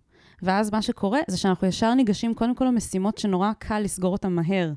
[0.42, 4.72] ואז מה שקורה זה שאנחנו ישר ניגשים קודם כל למשימות שנורא קל לסגור אותן מהר.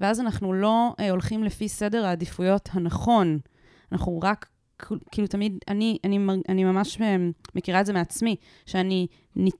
[0.00, 3.38] ואז אנחנו לא אה, הולכים לפי סדר העדיפויות הנכון.
[3.92, 4.46] אנחנו רק,
[5.12, 6.18] כאילו תמיד, אני, אני,
[6.48, 7.16] אני ממש אה,
[7.54, 8.36] מכירה את זה מעצמי,
[8.66, 9.06] שאני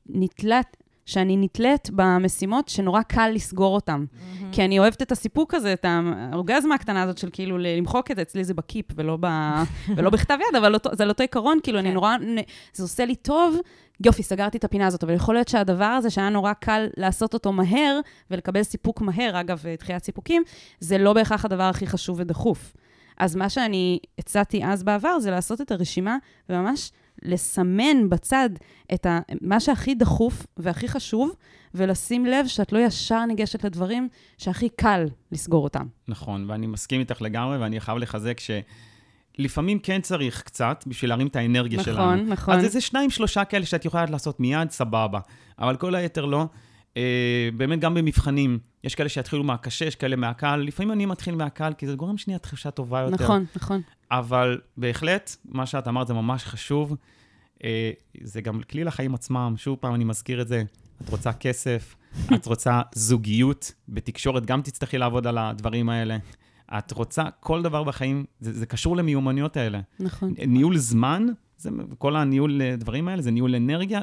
[0.06, 0.76] נתלת,
[1.06, 4.04] שאני נתלית במשימות שנורא קל לסגור אותן.
[4.52, 5.84] כי אני אוהבת את הסיפוק הזה, את
[6.32, 9.26] האורגזמה הקטנה הזאת של כאילו למחוק את זה, אצלי זה בקיפ ולא, ב,
[9.96, 11.94] ולא בכתב יד, אבל אותו, זה על אותו עיקרון, כאילו, אני כן.
[11.94, 12.16] נורא,
[12.72, 13.56] זה עושה לי טוב,
[14.06, 17.52] יופי, סגרתי את הפינה הזאת, אבל יכול להיות שהדבר הזה שהיה נורא קל לעשות אותו
[17.52, 18.00] מהר,
[18.30, 20.42] ולקבל סיפוק מהר, אגב, דחיית סיפוקים,
[20.80, 22.72] זה לא בהכרח הדבר הכי חשוב ודחוף.
[23.18, 26.16] אז מה שאני הצעתי אז בעבר, זה לעשות את הרשימה,
[26.48, 26.92] וממש
[27.22, 28.50] לסמן בצד
[28.94, 31.34] את ה, מה שהכי דחוף והכי חשוב,
[31.74, 34.08] ולשים לב שאת לא ישר ניגשת לדברים
[34.38, 35.86] שהכי קל לסגור אותם.
[36.08, 41.36] נכון, ואני מסכים איתך לגמרי, ואני חייב לחזק שלפעמים כן צריך קצת בשביל להרים את
[41.36, 42.32] האנרגיה נכון, שלנו.
[42.32, 42.54] נכון.
[42.54, 45.20] אז איזה שניים, שלושה כאלה שאת יכולה לעשות מיד, סבבה.
[45.58, 46.46] אבל כל היתר לא.
[46.96, 50.56] אה, באמת, גם במבחנים, יש כאלה שיתחילו מהקשה, יש כאלה מהקל.
[50.56, 53.24] לפעמים אני מתחיל מהקל, כי זה גורם שנייה תחושה טובה יותר.
[53.24, 53.80] נכון, נכון.
[54.10, 56.96] אבל בהחלט, מה שאת אמרת זה ממש חשוב.
[57.64, 57.90] אה,
[58.22, 59.54] זה גם כלי לחיים עצמם.
[59.56, 60.62] שוב פעם, אני מזכיר את זה.
[61.02, 61.94] את רוצה כסף,
[62.34, 66.16] את רוצה זוגיות, בתקשורת גם תצטרכי לעבוד על הדברים האלה.
[66.78, 69.80] את רוצה, כל דבר בחיים, זה, זה קשור למיומנויות האלה.
[70.00, 70.34] נכון.
[70.46, 71.26] ניהול זמן,
[71.58, 74.00] זה, כל הניהול אה, דברים האלה, זה ניהול אנרגיה.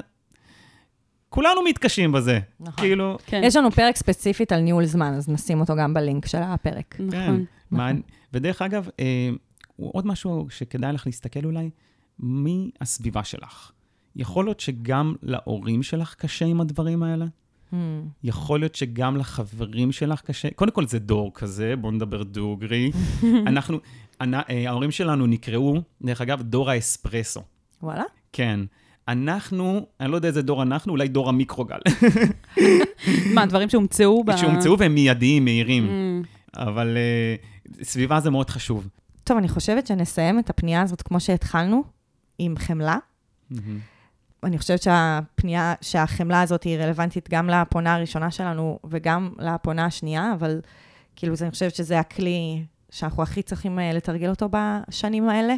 [1.30, 2.40] כולנו מתקשים בזה.
[2.60, 2.74] נכון.
[2.84, 6.42] כאילו, כן, יש לנו פרק ספציפית על ניהול זמן, אז נשים אותו גם בלינק של
[6.42, 6.96] הפרק.
[6.96, 7.04] כן.
[7.08, 7.46] נכון.
[7.72, 7.92] מה,
[8.34, 9.30] ודרך אגב, אה,
[9.76, 11.70] עוד משהו שכדאי לך להסתכל אולי,
[12.20, 13.72] מי הסביבה שלך?
[14.16, 17.26] יכול להיות שגם להורים שלך קשה עם הדברים האלה?
[17.72, 17.76] Hmm.
[18.24, 20.50] יכול להיות שגם לחברים שלך קשה?
[20.56, 22.92] קודם כל, זה דור כזה, בואו נדבר דוגרי.
[23.48, 23.80] אנחנו,
[24.22, 27.42] אנ, אה, ההורים שלנו נקראו, דרך אגב, דור האספרסו.
[27.82, 28.04] וואלה?
[28.34, 28.60] כן.
[29.08, 31.78] אנחנו, אני לא יודע איזה דור אנחנו, אולי דור המיקרוגל.
[33.34, 34.36] מה, דברים שהומצאו ב...
[34.38, 35.88] שהומצאו והם מיידיים, מהירים.
[35.88, 36.98] Mm, אבל
[37.68, 38.88] uh, סביבה זה מאוד חשוב.
[39.24, 41.84] טוב, אני חושבת שנסיים את הפנייה הזאת כמו שהתחלנו,
[42.40, 42.98] עם חמלה.
[43.52, 43.80] מהמם.
[44.44, 50.62] אני חושבת שהפנייה, שהחמלה הזאת היא רלוונטית גם לפונה הראשונה שלנו וגם לפונה השנייה, אבל
[51.16, 55.56] כאילו, זה- אני חושבת שזה הכלי שאנחנו הכי צריכים אה, לתרגל אותו בשנים האלה.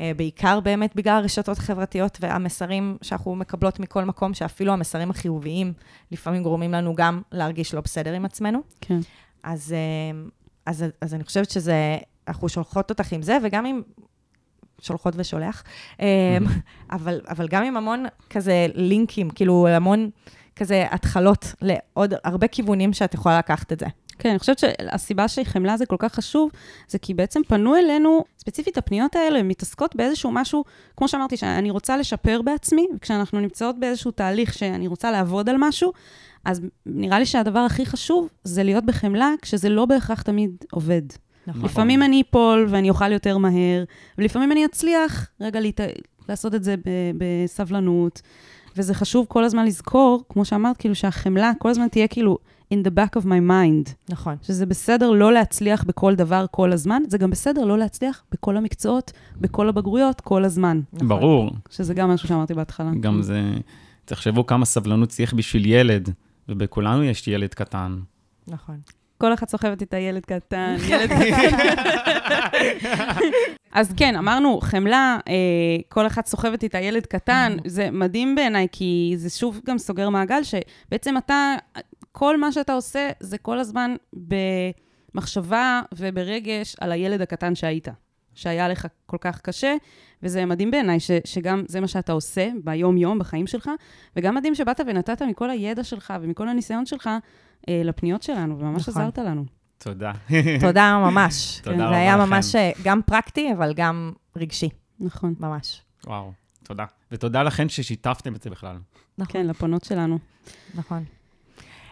[0.00, 5.72] אה, בעיקר באמת בגלל הרשתות החברתיות והמסרים שאנחנו מקבלות מכל מקום, שאפילו המסרים החיוביים
[6.12, 8.60] לפעמים גורמים לנו גם להרגיש לא בסדר עם עצמנו.
[8.80, 8.98] כן.
[9.42, 10.20] אז, אה,
[10.66, 11.98] אז, אז אני חושבת שזה,
[12.28, 13.82] אנחנו שולחות אותך עם זה, וגם עם,
[14.80, 15.64] שולחות ושולח,
[16.00, 16.38] אה,
[16.90, 20.10] אבל, אבל גם עם המון כזה לינקים, כאילו המון
[20.56, 23.86] כזה התחלות לעוד הרבה כיוונים שאת יכולה לקחת את זה.
[24.18, 26.50] כן, אני חושבת שהסיבה שחמלה זה כל כך חשוב,
[26.88, 30.64] זה כי בעצם פנו אלינו, ספציפית הפניות האלה, מתעסקות באיזשהו משהו,
[30.96, 35.92] כמו שאמרתי, שאני רוצה לשפר בעצמי, וכשאנחנו נמצאות באיזשהו תהליך שאני רוצה לעבוד על משהו,
[36.44, 41.02] אז נראה לי שהדבר הכי חשוב זה להיות בחמלה, כשזה לא בהכרח תמיד עובד.
[41.46, 41.64] נכון.
[41.64, 43.84] לפעמים אני אפול ואני אוכל יותר מהר,
[44.18, 45.80] ולפעמים אני אצליח רגע להת...
[46.28, 48.22] לעשות את זה ב- בסבלנות.
[48.76, 52.38] וזה חשוב כל הזמן לזכור, כמו שאמרת, כאילו שהחמלה כל הזמן תהיה כאילו
[52.74, 53.92] in the back of my mind.
[54.10, 54.36] נכון.
[54.42, 59.12] שזה בסדר לא להצליח בכל דבר כל הזמן, זה גם בסדר לא להצליח בכל המקצועות,
[59.36, 60.80] בכל הבגרויות, כל הזמן.
[60.92, 61.08] נכון.
[61.08, 61.50] ברור.
[61.70, 62.90] שזה גם משהו שאמרתי בהתחלה.
[63.00, 63.42] גם זה,
[64.04, 66.10] תחשבו כמה סבלנות צריך בשביל ילד,
[66.48, 67.98] ובכולנו יש ילד קטן.
[68.48, 68.76] נכון.
[69.18, 71.56] כל אחת סוחבת איתה ילד קטן, ילד קטן.
[73.72, 75.34] אז כן, אמרנו, חמלה, אה,
[75.88, 80.40] כל אחת סוחבת איתה ילד קטן, זה מדהים בעיניי, כי זה שוב גם סוגר מעגל,
[80.42, 81.54] שבעצם אתה,
[82.18, 83.94] כל מה שאתה עושה, זה כל הזמן
[85.14, 87.88] במחשבה וברגש על הילד הקטן שהיית,
[88.34, 89.74] שהיה לך כל כך קשה,
[90.22, 93.70] וזה מדהים בעיניי ש, שגם זה מה שאתה עושה ביום-יום, בחיים שלך,
[94.16, 97.10] וגם מדהים שבאת ונתת מכל הידע שלך ומכל הניסיון שלך
[97.68, 99.02] אה, לפניות שלנו, וממש נכון.
[99.02, 99.44] עזרת לנו.
[99.78, 100.12] תודה.
[100.66, 101.58] תודה ממש.
[101.64, 102.30] תודה זה רבה היה לכם.
[102.30, 104.68] ממש אה, גם פרקטי, אבל גם רגשי,
[105.00, 105.34] נכון.
[105.40, 105.82] ממש.
[106.06, 106.32] וואו,
[106.62, 106.84] תודה.
[107.12, 108.76] ותודה לכן ששיתפתם את זה בכלל.
[109.18, 109.32] נכון.
[109.32, 110.18] כן, לפונות שלנו.
[110.74, 111.04] נכון.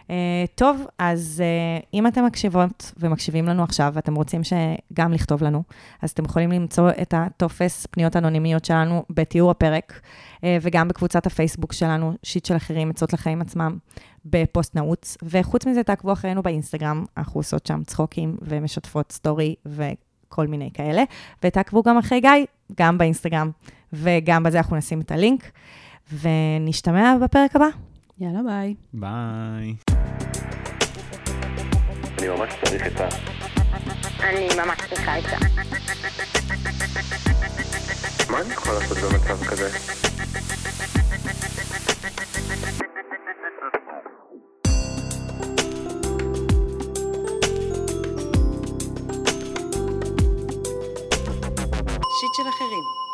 [0.07, 0.09] Uh,
[0.55, 5.63] טוב, אז uh, אם אתם מקשיבות ומקשיבים לנו עכשיו, ואתם רוצים שגם לכתוב לנו,
[6.01, 10.01] אז אתם יכולים למצוא את הטופס פניות אנונימיות שלנו בתיאור הפרק,
[10.35, 13.77] uh, וגם בקבוצת הפייסבוק שלנו, שיט של אחרים, עצות לחיים עצמם,
[14.25, 15.17] בפוסט נעוץ.
[15.23, 21.03] וחוץ מזה, תעקבו אחרינו באינסטגרם, אנחנו עושות שם צחוקים ומשתפות סטורי וכל מיני כאלה.
[21.43, 22.45] ותעקבו גם אחרי גיא,
[22.79, 23.51] גם באינסטגרם,
[23.93, 25.51] וגם בזה אנחנו נשים את הלינק.
[26.21, 27.67] ונשתמע בפרק הבא.
[28.19, 28.75] יאללה, ביי.
[28.93, 29.75] ביי.
[32.19, 33.07] אני ממש צריך עצה.
[34.19, 35.37] אני ממש צריכה עצה.
[38.31, 39.69] מה אני יכול לעשות במצב כזה?
[52.19, 53.06] שיט של אחרים.